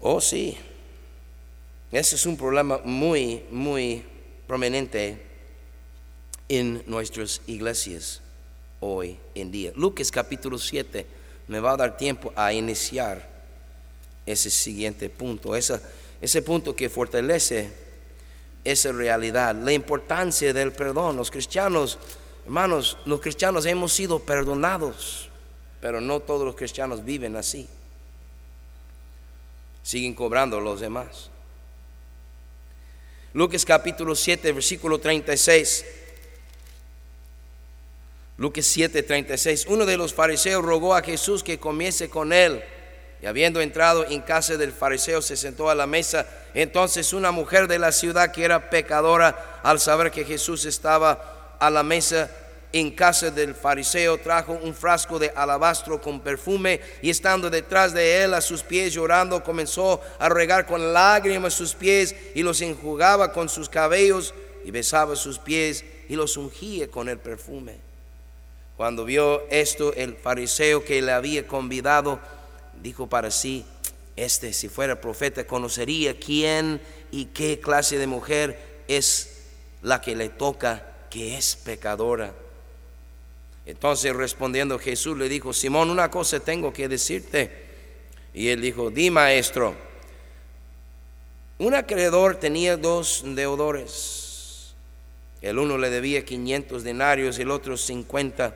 oh 0.00 0.20
sí. 0.20 0.58
Ese 1.92 2.16
es 2.16 2.26
un 2.26 2.36
problema 2.36 2.80
muy, 2.84 3.44
muy 3.50 4.04
prominente 4.48 5.22
en 6.48 6.82
nuestras 6.86 7.40
iglesias 7.46 8.20
hoy 8.80 9.16
en 9.36 9.52
día. 9.52 9.70
Lucas 9.76 10.10
capítulo 10.10 10.58
7 10.58 11.06
me 11.46 11.60
va 11.60 11.72
a 11.72 11.76
dar 11.76 11.96
tiempo 11.96 12.32
a 12.34 12.52
iniciar 12.52 13.28
ese 14.26 14.50
siguiente 14.50 15.08
punto, 15.08 15.54
ese 15.54 16.42
punto 16.42 16.74
que 16.74 16.90
fortalece 16.90 17.72
esa 18.64 18.90
realidad, 18.90 19.54
la 19.54 19.72
importancia 19.72 20.52
del 20.52 20.72
perdón. 20.72 21.16
Los 21.16 21.30
cristianos, 21.30 21.98
hermanos, 22.44 22.98
los 23.04 23.20
cristianos 23.20 23.64
hemos 23.64 23.92
sido 23.92 24.18
perdonados, 24.18 25.29
pero 25.80 26.00
no 26.00 26.20
todos 26.20 26.44
los 26.44 26.56
cristianos 26.56 27.04
viven 27.04 27.36
así. 27.36 27.68
Siguen 29.82 30.14
cobrando 30.14 30.60
los 30.60 30.80
demás. 30.80 31.30
Lucas 33.32 33.64
capítulo 33.64 34.14
7, 34.14 34.52
versículo 34.52 34.98
36. 34.98 35.84
Lucas 38.36 38.66
7, 38.66 39.02
36. 39.02 39.66
Uno 39.68 39.86
de 39.86 39.96
los 39.96 40.12
fariseos 40.12 40.64
rogó 40.64 40.94
a 40.94 41.02
Jesús 41.02 41.42
que 41.42 41.58
comiese 41.58 42.10
con 42.10 42.32
él. 42.32 42.62
Y 43.22 43.26
habiendo 43.26 43.60
entrado 43.60 44.06
en 44.06 44.22
casa 44.22 44.56
del 44.56 44.72
fariseo, 44.72 45.20
se 45.22 45.36
sentó 45.36 45.70
a 45.70 45.74
la 45.74 45.86
mesa. 45.86 46.26
Entonces 46.54 47.12
una 47.12 47.32
mujer 47.32 47.68
de 47.68 47.78
la 47.78 47.92
ciudad 47.92 48.32
que 48.32 48.44
era 48.44 48.70
pecadora, 48.70 49.60
al 49.62 49.78
saber 49.78 50.10
que 50.10 50.24
Jesús 50.24 50.64
estaba 50.64 51.56
a 51.60 51.70
la 51.70 51.82
mesa 51.82 52.30
en 52.72 52.90
casa 52.92 53.30
del 53.30 53.54
fariseo, 53.54 54.18
trajo 54.18 54.52
un 54.62 54.74
frasco 54.74 55.18
de 55.18 55.32
alabastro 55.34 56.00
con 56.00 56.20
perfume 56.20 56.80
y 57.02 57.10
estando 57.10 57.50
detrás 57.50 57.92
de 57.92 58.22
él 58.22 58.34
a 58.34 58.40
sus 58.40 58.62
pies 58.62 58.92
llorando, 58.92 59.42
comenzó 59.42 60.00
a 60.18 60.28
regar 60.28 60.66
con 60.66 60.92
lágrimas 60.92 61.54
sus 61.54 61.74
pies 61.74 62.14
y 62.34 62.42
los 62.42 62.60
enjugaba 62.60 63.32
con 63.32 63.48
sus 63.48 63.68
cabellos 63.68 64.34
y 64.64 64.70
besaba 64.70 65.16
sus 65.16 65.38
pies 65.38 65.84
y 66.08 66.16
los 66.16 66.36
ungía 66.36 66.88
con 66.88 67.08
el 67.08 67.18
perfume. 67.18 67.76
Cuando 68.76 69.04
vio 69.04 69.42
esto, 69.50 69.92
el 69.94 70.16
fariseo 70.16 70.84
que 70.84 71.02
le 71.02 71.12
había 71.12 71.46
convidado, 71.46 72.18
dijo 72.82 73.08
para 73.08 73.30
sí, 73.30 73.64
este 74.16 74.52
si 74.52 74.68
fuera 74.68 75.00
profeta 75.00 75.46
conocería 75.46 76.18
quién 76.18 76.80
y 77.10 77.26
qué 77.26 77.60
clase 77.60 77.98
de 77.98 78.06
mujer 78.06 78.58
es 78.88 79.44
la 79.82 80.00
que 80.00 80.14
le 80.14 80.28
toca 80.28 80.86
que 81.10 81.36
es 81.36 81.56
pecadora. 81.56 82.32
Entonces 83.66 84.14
respondiendo 84.14 84.78
Jesús 84.78 85.16
le 85.16 85.28
dijo, 85.28 85.52
Simón, 85.52 85.90
una 85.90 86.10
cosa 86.10 86.40
tengo 86.40 86.72
que 86.72 86.88
decirte. 86.88 87.68
Y 88.32 88.48
él 88.48 88.60
dijo, 88.60 88.90
di 88.90 89.10
maestro, 89.10 89.74
un 91.58 91.74
acreedor 91.74 92.36
tenía 92.36 92.76
dos 92.76 93.22
deudores. 93.24 94.74
El 95.42 95.58
uno 95.58 95.78
le 95.78 95.90
debía 95.90 96.24
500 96.24 96.82
denarios 96.82 97.38
y 97.38 97.42
el 97.42 97.50
otro 97.50 97.76
50. 97.76 98.54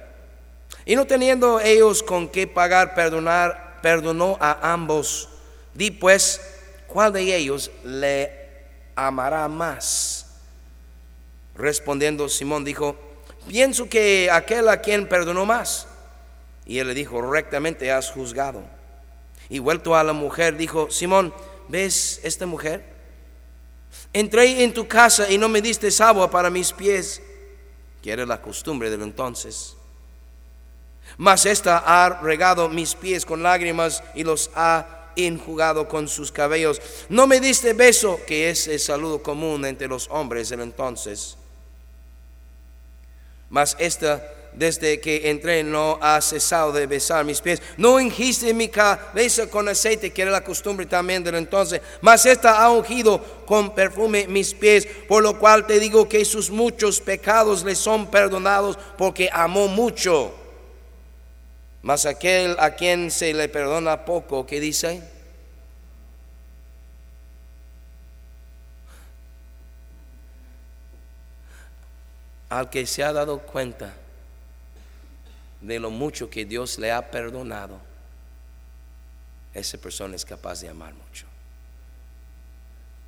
Y 0.86 0.96
no 0.96 1.06
teniendo 1.06 1.60
ellos 1.60 2.02
con 2.02 2.28
qué 2.28 2.46
pagar, 2.46 2.94
perdonar 2.94 3.80
perdonó 3.82 4.36
a 4.40 4.72
ambos. 4.72 5.28
Di 5.74 5.90
pues, 5.90 6.40
¿cuál 6.86 7.12
de 7.12 7.36
ellos 7.36 7.70
le 7.84 8.30
amará 8.94 9.48
más? 9.48 10.40
Respondiendo 11.54 12.28
Simón 12.28 12.64
dijo, 12.64 12.96
pienso 13.48 13.88
que 13.88 14.30
aquel 14.30 14.68
a 14.68 14.80
quien 14.80 15.08
perdonó 15.08 15.46
más. 15.46 15.86
Y 16.66 16.78
él 16.78 16.88
le 16.88 16.94
dijo, 16.94 17.20
rectamente 17.20 17.92
has 17.92 18.10
juzgado. 18.10 18.62
Y 19.48 19.58
vuelto 19.58 19.94
a 19.94 20.02
la 20.02 20.12
mujer, 20.12 20.56
dijo, 20.56 20.90
Simón, 20.90 21.34
¿ves 21.68 22.20
esta 22.22 22.46
mujer? 22.46 22.84
Entré 24.12 24.62
en 24.64 24.72
tu 24.72 24.88
casa 24.88 25.30
y 25.30 25.38
no 25.38 25.48
me 25.48 25.60
diste 25.60 25.88
agua 26.02 26.30
para 26.30 26.50
mis 26.50 26.72
pies, 26.72 27.20
que 28.02 28.12
era 28.12 28.24
la 28.24 28.40
costumbre 28.40 28.90
del 28.90 29.02
entonces 29.02 29.76
mas 31.16 31.46
esta 31.46 31.78
ha 31.78 32.20
regado 32.20 32.68
mis 32.68 32.94
pies 32.94 33.24
con 33.24 33.42
lágrimas 33.42 34.02
y 34.14 34.24
los 34.24 34.50
ha 34.54 35.12
enjugado 35.16 35.88
con 35.88 36.08
sus 36.08 36.32
cabellos. 36.32 36.80
No 37.08 37.26
me 37.26 37.40
diste 37.40 37.72
beso, 37.72 38.20
que 38.26 38.50
es 38.50 38.66
el 38.66 38.80
saludo 38.80 39.22
común 39.22 39.64
entre 39.64 39.86
los 39.86 40.08
hombres 40.10 40.48
del 40.48 40.60
entonces. 40.60 41.36
Mas 43.54 43.76
esta, 43.78 44.20
desde 44.52 44.98
que 44.98 45.30
entré, 45.30 45.62
no 45.62 45.96
ha 46.02 46.20
cesado 46.20 46.72
de 46.72 46.88
besar 46.88 47.24
mis 47.24 47.40
pies. 47.40 47.62
No 47.76 47.94
ungiste 47.94 48.52
mi 48.52 48.66
cabeza 48.66 49.46
con 49.46 49.68
aceite, 49.68 50.10
que 50.10 50.22
era 50.22 50.32
la 50.32 50.42
costumbre 50.42 50.86
también 50.86 51.22
del 51.22 51.36
entonces. 51.36 51.80
Mas 52.00 52.26
esta 52.26 52.60
ha 52.60 52.68
ungido 52.72 53.22
con 53.46 53.72
perfume 53.72 54.26
mis 54.26 54.52
pies, 54.52 54.88
por 55.06 55.22
lo 55.22 55.38
cual 55.38 55.68
te 55.68 55.78
digo 55.78 56.08
que 56.08 56.24
sus 56.24 56.50
muchos 56.50 57.00
pecados 57.00 57.62
le 57.62 57.76
son 57.76 58.10
perdonados, 58.10 58.76
porque 58.98 59.30
amó 59.32 59.68
mucho. 59.68 60.34
Mas 61.80 62.06
aquel 62.06 62.56
a 62.58 62.74
quien 62.74 63.12
se 63.12 63.32
le 63.32 63.48
perdona 63.48 64.04
poco, 64.04 64.46
¿qué 64.46 64.58
dice? 64.58 65.00
Al 72.54 72.70
que 72.70 72.86
se 72.86 73.02
ha 73.02 73.12
dado 73.12 73.40
cuenta 73.40 73.92
de 75.60 75.80
lo 75.80 75.90
mucho 75.90 76.30
que 76.30 76.44
Dios 76.44 76.78
le 76.78 76.92
ha 76.92 77.10
perdonado, 77.10 77.80
esa 79.52 79.76
persona 79.78 80.14
es 80.14 80.24
capaz 80.24 80.60
de 80.60 80.68
amar 80.68 80.94
mucho. 80.94 81.26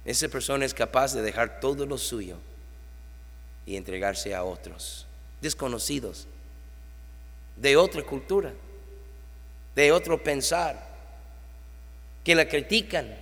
Esa 0.05 0.28
persona 0.28 0.64
es 0.64 0.74
capaz 0.74 1.14
de 1.14 1.22
dejar 1.22 1.61
todo 1.61 1.86
lo 1.86 1.97
suyo 1.97 2.38
y 3.64 3.76
entregarse 3.76 4.34
a 4.34 4.42
otros 4.42 5.07
desconocidos 5.40 6.26
de 7.57 7.76
otra 7.76 8.03
cultura 8.03 8.53
de 9.76 9.92
otro 9.92 10.20
pensar, 10.24 10.88
que 12.24 12.34
le 12.34 12.49
critican, 12.49 13.14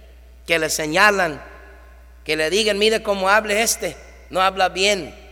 que 0.47 0.59
le 0.59 0.71
señalan, 0.71 1.43
que 2.23 2.37
le 2.37 2.49
digan, 2.49 2.79
mire 2.79 3.03
cómo 3.03 3.29
hable 3.29 3.61
este, 3.61 3.97
no 4.31 4.41
habla 4.41 4.69
bien, 4.69 5.24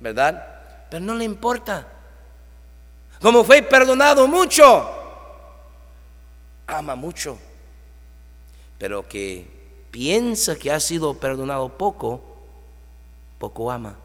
¿verdad? 0.00 0.88
Pero 0.90 1.04
no 1.04 1.14
le 1.14 1.24
importa. 1.24 1.86
Como 3.20 3.44
fue 3.44 3.62
perdonado 3.62 4.26
mucho, 4.26 4.90
ama 6.66 6.94
mucho, 6.94 7.38
pero 8.78 9.06
que 9.06 9.46
piensa 9.90 10.56
que 10.56 10.72
ha 10.72 10.80
sido 10.80 11.14
perdonado 11.14 11.68
poco, 11.68 12.22
poco 13.38 13.70
ama. 13.70 13.96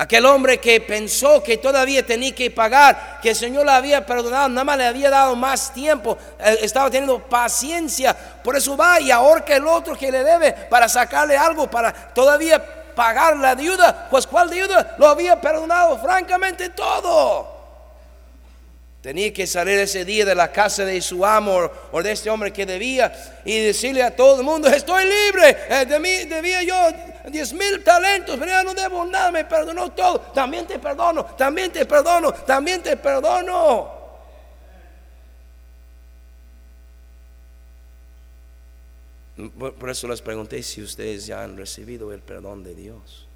Aquel 0.00 0.26
hombre 0.26 0.58
que 0.58 0.80
pensó 0.80 1.42
que 1.42 1.56
todavía 1.56 2.06
tenía 2.06 2.32
que 2.32 2.52
pagar, 2.52 3.18
que 3.20 3.30
el 3.30 3.34
Señor 3.34 3.66
le 3.66 3.72
había 3.72 4.06
perdonado, 4.06 4.48
nada 4.48 4.62
más 4.62 4.78
le 4.78 4.86
había 4.86 5.10
dado 5.10 5.34
más 5.34 5.74
tiempo, 5.74 6.16
eh, 6.38 6.60
estaba 6.62 6.88
teniendo 6.88 7.18
paciencia. 7.18 8.14
Por 8.14 8.54
eso 8.54 8.76
va 8.76 9.00
y 9.00 9.10
ahorca 9.10 9.56
el 9.56 9.66
otro 9.66 9.98
que 9.98 10.12
le 10.12 10.22
debe 10.22 10.52
para 10.52 10.88
sacarle 10.88 11.36
algo, 11.36 11.68
para 11.68 11.92
todavía 11.92 12.64
pagar 12.94 13.38
la 13.38 13.56
deuda. 13.56 14.06
Pues 14.08 14.24
¿cuál 14.24 14.50
deuda? 14.50 14.94
Lo 14.98 15.08
había 15.08 15.40
perdonado 15.40 15.98
francamente 15.98 16.68
todo. 16.68 17.57
Tenía 19.08 19.32
que 19.32 19.46
salir 19.46 19.78
ese 19.78 20.04
día 20.04 20.26
de 20.26 20.34
la 20.34 20.52
casa 20.52 20.84
de 20.84 21.00
su 21.00 21.24
amo 21.24 21.70
o 21.92 22.02
de 22.02 22.12
este 22.12 22.28
hombre 22.28 22.52
que 22.52 22.66
debía 22.66 23.10
y 23.42 23.58
decirle 23.58 24.02
a 24.02 24.14
todo 24.14 24.40
el 24.40 24.44
mundo, 24.44 24.68
estoy 24.68 25.04
libre, 25.04 25.56
eh, 25.70 25.86
de 25.86 25.98
mí 25.98 26.26
debía 26.26 26.62
yo 26.62 26.74
diez 27.30 27.54
mil 27.54 27.82
talentos, 27.82 28.36
pero 28.38 28.50
ya 28.50 28.62
no 28.62 28.74
debo 28.74 29.06
nada, 29.06 29.30
me 29.30 29.46
perdonó 29.46 29.92
todo, 29.92 30.20
también 30.34 30.66
te 30.66 30.78
perdono, 30.78 31.24
también 31.24 31.72
te 31.72 31.86
perdono, 31.86 32.34
también 32.34 32.82
te 32.82 32.98
perdono. 32.98 33.96
por 39.78 39.88
eso 39.88 40.06
les 40.06 40.20
pregunté 40.20 40.62
si 40.62 40.82
ustedes 40.82 41.24
ya 41.24 41.42
han 41.42 41.56
recibido 41.56 42.12
el 42.12 42.20
perdón 42.20 42.62
de 42.62 42.74
Dios. 42.74 43.27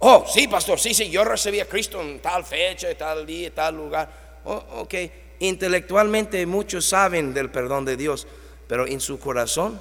Oh, 0.00 0.24
sí, 0.28 0.48
pastor, 0.48 0.78
sí, 0.78 0.94
sí, 0.94 1.08
yo 1.10 1.24
recibí 1.24 1.60
a 1.60 1.68
Cristo 1.68 2.00
en 2.02 2.20
tal 2.20 2.44
fecha, 2.44 2.88
tal 2.96 3.24
día, 3.24 3.54
tal 3.54 3.76
lugar. 3.76 4.40
Oh, 4.44 4.62
ok, 4.80 4.94
intelectualmente 5.40 6.44
muchos 6.46 6.86
saben 6.86 7.32
del 7.32 7.50
perdón 7.50 7.84
de 7.84 7.96
Dios, 7.96 8.26
pero 8.68 8.86
en 8.86 9.00
su 9.00 9.18
corazón, 9.18 9.80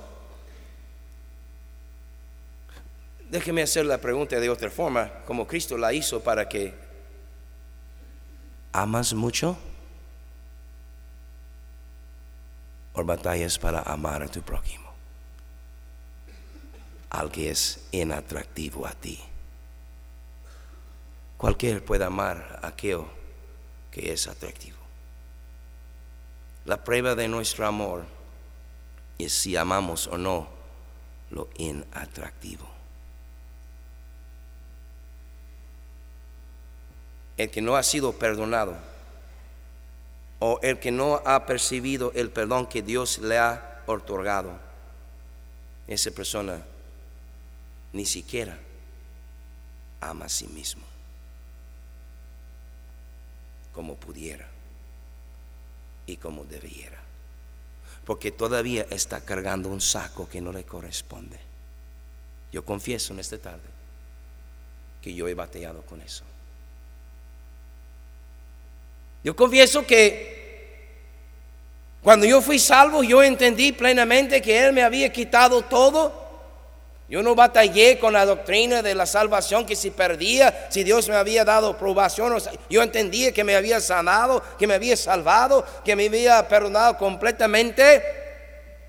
déjeme 3.29 3.63
hacer 3.63 3.85
la 3.85 3.97
pregunta 3.97 4.39
de 4.39 4.49
otra 4.49 4.69
forma, 4.69 5.11
como 5.25 5.47
Cristo 5.47 5.77
la 5.77 5.93
hizo 5.93 6.21
para 6.21 6.47
que, 6.47 6.73
¿amas 8.71 9.13
mucho? 9.13 9.57
¿O 12.93 13.03
batallas 13.03 13.59
para 13.59 13.81
amar 13.81 14.23
a 14.23 14.27
tu 14.27 14.41
prójimo? 14.41 14.89
Al 17.09 17.29
que 17.29 17.49
es 17.49 17.87
inatractivo 17.91 18.87
a 18.87 18.93
ti. 18.93 19.19
Cualquiera 21.37 21.79
puede 21.81 22.05
amar 22.05 22.59
a 22.61 22.67
aquello 22.67 23.07
que 23.91 24.13
es 24.13 24.27
atractivo. 24.27 24.77
La 26.65 26.83
prueba 26.83 27.13
de 27.13 27.27
nuestro 27.27 27.67
amor 27.67 28.05
es 29.19 29.33
si 29.33 29.55
amamos 29.55 30.07
o 30.07 30.17
no 30.17 30.47
lo 31.31 31.49
inatractivo. 31.57 32.67
El 37.37 37.51
que 37.51 37.61
no 37.61 37.75
ha 37.75 37.83
sido 37.83 38.13
perdonado 38.13 38.77
o 40.39 40.59
el 40.63 40.79
que 40.79 40.91
no 40.91 41.21
ha 41.25 41.45
percibido 41.45 42.13
el 42.15 42.29
perdón 42.29 42.67
que 42.67 42.81
Dios 42.81 43.19
le 43.19 43.37
ha 43.37 43.83
otorgado, 43.87 44.57
esa 45.87 46.11
persona 46.11 46.61
ni 47.93 48.05
siquiera 48.05 48.57
ama 50.01 50.25
a 50.25 50.29
sí 50.29 50.47
mismo 50.47 50.94
como 53.75 53.95
pudiera 53.95 54.47
y 56.07 56.15
como 56.15 56.45
debiera. 56.45 56.97
Porque 58.05 58.31
todavía 58.31 58.87
está 58.89 59.19
cargando 59.19 59.67
un 59.67 59.81
saco 59.81 60.29
que 60.29 60.39
no 60.39 60.53
le 60.53 60.63
corresponde. 60.63 61.37
Yo 62.53 62.63
confieso 62.63 63.11
en 63.11 63.19
esta 63.19 63.37
tarde 63.37 63.67
que 65.01 65.13
yo 65.13 65.27
he 65.27 65.33
bateado 65.33 65.81
con 65.81 65.99
eso. 66.01 66.23
Yo 69.23 69.35
confieso 69.35 69.85
que 69.85 70.85
cuando 72.01 72.25
yo 72.25 72.41
fui 72.41 72.59
salvo, 72.59 73.03
yo 73.03 73.21
entendí 73.23 73.71
plenamente 73.73 74.41
que 74.41 74.65
Él 74.65 74.71
me 74.71 74.83
había 74.83 75.11
quitado 75.11 75.63
todo 75.63 76.24
yo 77.07 77.21
no 77.21 77.35
batallé 77.35 77.99
con 77.99 78.13
la 78.13 78.25
doctrina 78.25 78.81
de 78.81 78.95
la 78.95 79.05
salvación 79.05 79.65
que 79.65 79.75
si 79.75 79.91
perdía, 79.91 80.67
si 80.71 80.83
Dios 80.83 81.07
me 81.07 81.15
había 81.15 81.45
dado 81.45 81.77
probación, 81.77 82.35
yo 82.67 82.81
entendía 82.81 83.31
que 83.31 83.43
me 83.43 83.55
había 83.55 83.79
sanado, 83.79 84.41
que 84.57 84.65
me 84.65 84.73
había 84.73 84.97
salvado, 84.97 85.63
que 85.83 85.95
me 85.95 86.07
había 86.07 86.47
perdonado 86.47 86.97
completamente. 86.97 88.01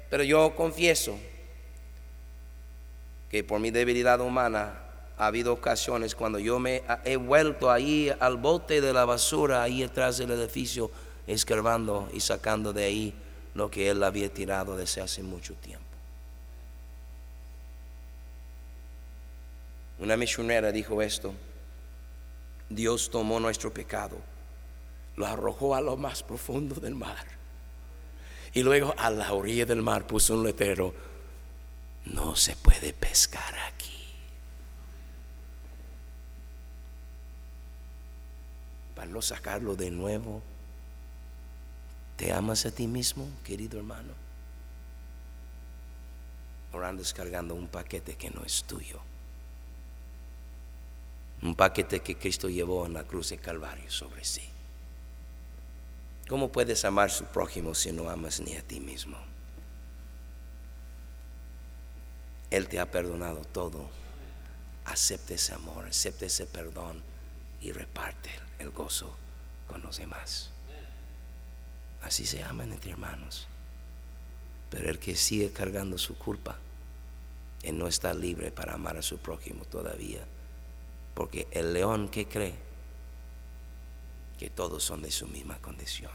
Pero 0.09 0.23
yo 0.23 0.55
confieso 0.57 1.19
que 3.31 3.45
por 3.45 3.61
mi 3.61 3.71
debilidad 3.71 4.21
humana 4.21 4.81
ha 5.19 5.27
habido 5.27 5.53
ocasiones 5.53 6.15
cuando 6.15 6.39
yo 6.39 6.59
me 6.59 6.83
he 7.05 7.17
vuelto 7.17 7.71
ahí 7.71 8.11
al 8.19 8.39
bote 8.39 8.81
de 8.81 8.95
la 8.95 9.05
basura, 9.05 9.63
ahí 9.63 9.83
detrás 9.83 10.17
del 10.17 10.31
edificio, 10.31 10.91
escarbando 11.27 12.09
y 12.15 12.21
sacando 12.21 12.73
de 12.73 12.85
ahí 12.85 13.15
lo 13.55 13.71
que 13.71 13.91
Él 13.91 14.03
había 14.03 14.33
tirado 14.33 14.75
desde 14.75 15.03
hace 15.03 15.23
mucho 15.23 15.53
tiempo. 15.55 15.86
Una 19.99 20.17
misionera 20.17 20.73
dijo 20.73 21.01
esto, 21.01 21.35
Dios 22.69 23.11
tomó 23.11 23.41
nuestro 23.41 23.73
pecado, 23.73 24.19
lo 25.17 25.27
arrojó 25.27 25.75
a 25.75 25.81
lo 25.81 25.97
más 25.97 26.23
profundo 26.23 26.75
del 26.75 26.95
mar 26.95 27.27
y 28.53 28.63
luego 28.63 28.95
a 28.99 29.11
la 29.11 29.33
orilla 29.33 29.65
del 29.65 29.83
mar 29.83 30.07
puso 30.07 30.35
un 30.35 30.45
letrero, 30.45 30.95
no 32.07 32.37
se 32.37 32.57
puede 32.57 32.93
pescar 32.93 33.55
aquí. 33.69 33.93
Para 38.95 39.11
no 39.11 39.23
sacarlo 39.23 39.77
de 39.77 39.91
nuevo, 39.91 40.43
¿te 42.17 42.33
amas 42.33 42.67
a 42.67 42.71
ti 42.71 42.87
mismo, 42.87 43.29
querido 43.45 43.79
hermano? 43.79 44.13
Orando 46.73 47.03
descargando 47.03 47.55
un 47.55 47.69
paquete 47.69 48.17
que 48.17 48.31
no 48.31 48.45
es 48.45 48.65
tuyo 48.65 49.06
un 51.43 51.55
paquete 51.55 52.01
que 52.01 52.17
Cristo 52.17 52.49
llevó 52.49 52.87
en 52.87 52.95
la 52.95 53.05
cruz 53.05 53.31
de 53.31 53.39
Calvario 53.39 53.91
sobre 53.91 54.25
sí. 54.25 54.43
¿Cómo 56.29 56.51
puedes 56.51 56.85
amar 56.85 57.07
a 57.07 57.13
su 57.13 57.25
prójimo 57.27 57.75
si 57.75 57.93
no 57.93 58.11
amas 58.11 58.41
ni 58.41 58.57
a 58.57 58.63
ti 58.63 58.81
mismo? 58.81 59.17
Él 62.51 62.69
te 62.69 62.81
ha 62.81 62.91
perdonado 62.91 63.45
todo. 63.45 63.89
Acepte 64.85 65.35
ese 65.35 65.55
amor, 65.55 65.87
acepte 65.87 66.27
ese 66.27 66.47
perdón 66.47 67.03
y 67.61 67.73
reparte 67.73 68.31
el 68.59 68.71
gozo 68.71 69.17
con 69.69 69.83
los 69.83 69.99
demás. 69.99 70.51
Así 72.03 72.25
se 72.25 72.43
aman 72.43 72.73
entre 72.73 72.93
hermanos. 72.93 73.47
Pero 74.71 74.91
el 74.91 74.99
que 74.99 75.17
sigue 75.17 75.53
cargando 75.53 75.99
su 75.99 76.17
culpa, 76.17 76.57
él 77.63 77.79
no 77.79 77.87
está 77.87 78.15
libre 78.15 78.51
para 78.51 78.75
amar 78.75 78.97
a 78.97 79.03
su 79.03 79.19
prójimo 79.19 79.65
todavía. 79.65 80.25
Porque 81.17 81.49
el 81.51 81.73
león 81.73 82.09
que 82.09 82.29
cree 82.29 82.55
que 84.39 84.51
todos 84.51 84.85
son 84.85 85.01
de 85.01 85.11
su 85.11 85.27
misma 85.27 85.59
condición. 85.59 86.13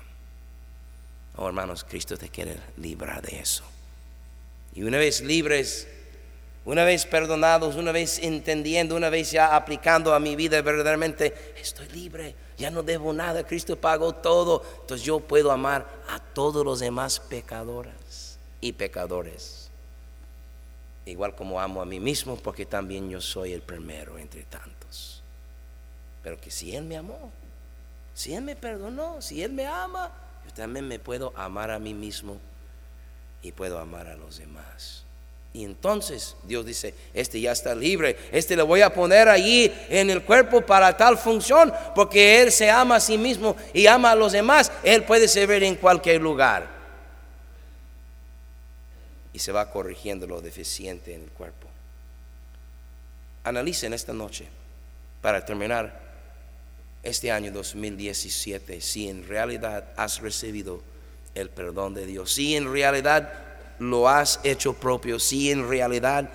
Oh 1.36 1.48
hermanos, 1.48 1.84
Cristo 1.84 2.16
te 2.18 2.30
quiere 2.30 2.56
librar 2.78 3.22
de 3.22 3.40
eso. 3.40 3.64
Y 4.76 4.84
una 4.84 5.00
vez 5.00 5.22
libres, 5.22 5.88
una 6.66 6.84
vez 6.84 7.08
perdonados, 7.08 7.76
una 7.76 7.92
vez 7.92 8.20
entendiendo, 8.20 8.96
una 8.96 9.10
vez 9.10 9.32
ya 9.32 9.56
aplicando 9.56 10.14
a 10.14 10.20
mi 10.20 10.36
vida 10.36 10.62
verdaderamente, 10.62 11.56
estoy 11.58 11.88
libre, 11.90 12.36
ya 12.58 12.70
no 12.70 12.84
debo 12.84 13.12
nada, 13.12 13.46
Cristo 13.46 13.76
pagó 13.76 14.14
todo. 14.14 14.64
Entonces 14.82 15.04
yo 15.04 15.20
puedo 15.20 15.52
amar 15.52 15.88
a 16.10 16.20
todos 16.20 16.64
los 16.64 16.80
demás 16.80 17.20
pecadores 17.20 18.38
y 18.62 18.74
pecadores 18.74 19.62
igual 21.06 21.36
como 21.36 21.60
amo 21.60 21.82
a 21.82 21.86
mí 21.86 22.00
mismo, 22.00 22.38
porque 22.38 22.66
también 22.66 23.10
yo 23.10 23.22
soy 23.22 23.54
el 23.54 23.62
primero 23.62 24.18
entre 24.18 24.44
tantos. 24.44 24.81
Pero 26.24 26.40
que 26.40 26.52
si 26.52 26.76
Él 26.76 26.84
me 26.84 26.98
amó, 26.98 27.32
si 28.14 28.34
Él 28.34 28.44
me 28.44 28.56
perdonó, 28.56 29.22
si 29.22 29.42
Él 29.44 29.52
me 29.52 29.66
ama, 29.66 30.12
yo 30.46 30.54
también 30.54 30.88
me 30.88 31.00
puedo 31.00 31.34
amar 31.36 31.72
a 31.72 31.80
mí 31.80 31.94
mismo 31.94 32.38
y 33.42 33.52
puedo 33.52 33.80
amar 33.80 34.08
a 34.08 34.16
los 34.16 34.38
demás. 34.38 35.04
Y 35.54 35.66
entonces 35.66 36.36
Dios 36.44 36.66
dice, 36.66 36.94
este 37.14 37.42
ya 37.42 37.52
está 37.52 37.76
libre, 37.76 38.18
este 38.32 38.56
le 38.56 38.62
voy 38.62 38.82
a 38.82 38.94
poner 38.94 39.28
allí 39.28 39.72
en 39.90 40.10
el 40.10 40.24
cuerpo 40.24 40.62
para 40.62 40.96
tal 40.96 41.18
función, 41.18 41.74
porque 41.94 42.42
Él 42.42 42.52
se 42.52 42.70
ama 42.70 42.96
a 42.96 43.00
sí 43.02 43.18
mismo 43.18 43.56
y 43.74 43.88
ama 43.88 44.12
a 44.12 44.16
los 44.16 44.32
demás, 44.32 44.72
Él 44.84 45.04
puede 45.04 45.28
servir 45.28 45.64
en 45.64 45.76
cualquier 45.76 46.22
lugar 46.22 46.68
y 49.34 49.40
se 49.40 49.52
va 49.52 49.70
corrigiendo 49.70 50.28
lo 50.28 50.42
deficiente 50.42 51.14
en 51.14 51.24
el 51.24 51.32
cuerpo. 51.32 51.68
Analicen 53.44 53.94
esta 53.94 54.14
noche, 54.14 54.48
para 55.22 55.44
terminar 55.46 56.11
este 57.04 57.32
año 57.32 57.52
2017, 57.52 58.82
si 58.82 59.10
en 59.10 59.28
realidad 59.28 59.86
has 59.96 60.20
recibido 60.22 60.82
el 61.34 61.50
perdón 61.50 61.94
de 61.94 62.06
Dios, 62.06 62.34
si 62.34 62.56
en 62.56 62.72
realidad 62.72 63.34
lo 63.80 64.08
has 64.08 64.40
hecho 64.44 64.74
propio, 64.74 65.20
si 65.20 65.52
en 65.52 65.68
realidad 65.68 66.30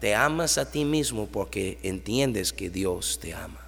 te 0.00 0.14
amas 0.14 0.58
a 0.58 0.70
ti 0.70 0.84
mismo 0.84 1.26
porque 1.26 1.78
entiendes 1.82 2.52
que 2.52 2.70
Dios 2.70 3.18
te 3.20 3.34
ama, 3.34 3.60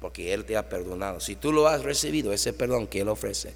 porque 0.00 0.34
Él 0.34 0.44
te 0.44 0.56
ha 0.56 0.68
perdonado. 0.68 1.20
Si 1.20 1.36
tú 1.36 1.52
lo 1.52 1.68
has 1.68 1.82
recibido, 1.82 2.32
ese 2.32 2.52
perdón 2.52 2.86
que 2.86 3.00
Él 3.00 3.08
ofrece, 3.08 3.54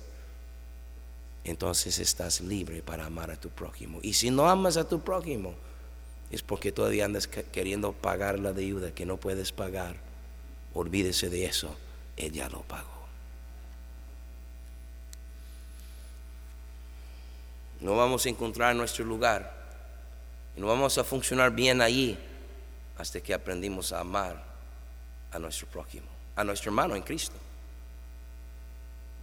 entonces 1.45 1.99
estás 1.99 2.41
libre 2.41 2.83
para 2.83 3.07
amar 3.07 3.31
a 3.31 3.37
tu 3.37 3.51
prójimo. 3.51 3.99
Y 4.03 4.15
si 4.15 4.31
no 4.31 4.49
amas 4.49 4.77
a 4.77 4.89
tu 4.89 5.01
prójimo, 5.01 5.55
es 6.31 6.43
porque 6.43 6.73
todavía 6.73 7.07
andas 7.07 7.27
queriendo 7.27 7.93
pagar 7.93 8.39
la 8.39 8.53
deuda 8.53 8.93
que 8.93 9.07
no 9.07 9.17
puedes 9.17 9.53
pagar. 9.53 10.10
Olvídese 10.75 11.29
de 11.29 11.47
eso, 11.47 11.77
Él 12.17 12.33
ya 12.33 12.49
lo 12.49 12.63
pagó. 12.63 13.01
No 17.81 17.97
vamos 17.97 18.27
a 18.27 18.29
encontrar 18.29 18.77
nuestro 18.77 19.05
lugar 19.05 19.59
y 20.57 20.61
no 20.61 20.67
vamos 20.67 20.99
a 20.99 21.05
funcionar 21.05 21.51
bien 21.51 21.81
allí 21.81 22.19
hasta 22.99 23.21
que 23.21 23.33
aprendimos 23.33 23.93
a 23.93 24.01
amar 24.01 24.45
a 25.33 25.39
nuestro 25.39 25.67
prójimo, 25.67 26.07
a 26.37 26.45
nuestro 26.45 26.71
hermano 26.71 26.95
en 26.95 27.03
Cristo. 27.03 27.37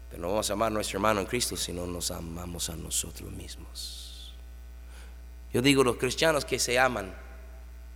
Pero 0.10 0.22
no 0.22 0.30
vamos 0.30 0.50
a 0.50 0.54
amar 0.54 0.68
a 0.68 0.74
nuestro 0.74 0.98
hermano 0.98 1.20
en 1.20 1.28
Cristo 1.28 1.56
si 1.56 1.72
no 1.72 1.86
nos 1.86 2.10
amamos 2.12 2.70
a 2.70 2.76
nosotros 2.76 3.32
mismos. 3.32 4.34
Yo 5.54 5.62
digo, 5.62 5.84
los 5.84 5.98
cristianos 5.98 6.44
que 6.44 6.60
se 6.60 6.80
aman 6.80 7.14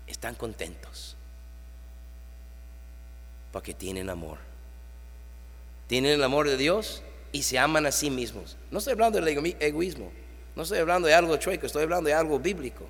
están 0.07 0.35
contentos 0.35 1.17
porque 3.51 3.73
tienen 3.73 4.09
amor. 4.09 4.37
Tienen 5.87 6.11
el 6.11 6.23
amor 6.23 6.47
de 6.47 6.57
Dios 6.57 7.03
y 7.31 7.43
se 7.43 7.59
aman 7.59 7.85
a 7.85 7.91
sí 7.91 8.09
mismos. 8.09 8.57
No 8.69 8.79
estoy 8.79 8.93
hablando 8.93 9.19
del 9.19 9.55
egoísmo, 9.59 10.11
no 10.55 10.63
estoy 10.63 10.79
hablando 10.79 11.07
de 11.07 11.13
algo 11.13 11.35
chueco, 11.37 11.65
estoy 11.65 11.83
hablando 11.83 12.07
de 12.07 12.13
algo 12.13 12.39
bíblico. 12.39 12.85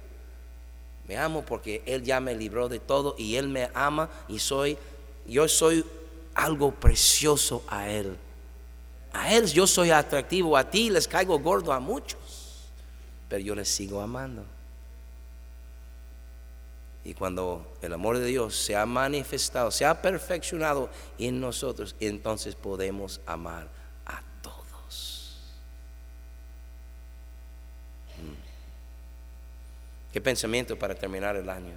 Me 1.08 1.18
amo 1.18 1.44
porque 1.44 1.82
Él 1.86 2.04
ya 2.04 2.20
me 2.20 2.36
libró 2.36 2.70
de 2.70 2.80
todo 2.80 3.16
y 3.18 3.36
Él 3.36 3.50
me 3.50 3.70
ama 3.74 4.10
y 4.28 4.40
soy, 4.40 4.78
yo 5.26 5.48
soy 5.48 5.84
algo 6.36 6.72
precioso 6.72 7.64
a 7.68 7.90
Él. 7.90 8.16
A 9.14 9.34
Él 9.34 9.52
yo 9.52 9.68
soy 9.68 9.92
atractivo, 9.92 10.56
a 10.56 10.70
ti 10.70 10.90
les 10.90 11.08
caigo 11.08 11.38
gordo 11.40 11.74
a 11.74 11.80
muchos, 11.80 12.70
pero 13.28 13.42
yo 13.44 13.56
les 13.56 13.68
sigo 13.68 14.00
amando. 14.00 14.46
Y 17.04 17.16
cuando 17.16 17.78
el 17.82 17.94
amor 17.94 18.20
de 18.20 18.26
Dios 18.26 18.56
se 18.56 18.76
ha 18.76 18.86
manifestado, 18.86 19.72
se 19.72 19.86
ha 19.86 20.02
perfeccionado 20.02 20.90
en 21.18 21.42
nosotros, 21.42 21.96
entonces 22.00 22.54
podemos 22.54 23.22
amar 23.26 23.68
a 24.06 24.22
todos. 24.42 25.40
Mm. 28.18 28.36
¿Qué 30.14 30.22
pensamiento 30.22 30.78
para 30.78 30.94
terminar 30.94 31.36
el 31.36 31.50
año? 31.50 31.74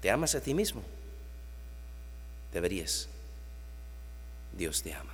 ¿Te 0.00 0.10
amas 0.10 0.34
a 0.34 0.40
ti 0.40 0.54
mismo? 0.54 0.82
Deberías. 2.52 3.08
Dios 4.52 4.82
te 4.82 4.92
ama. 4.92 5.12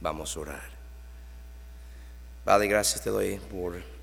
Vamos 0.00 0.36
a 0.36 0.40
orar. 0.40 0.70
Padre, 2.44 2.66
gracias 2.66 3.02
te 3.02 3.10
doy 3.10 3.36
por 3.36 3.97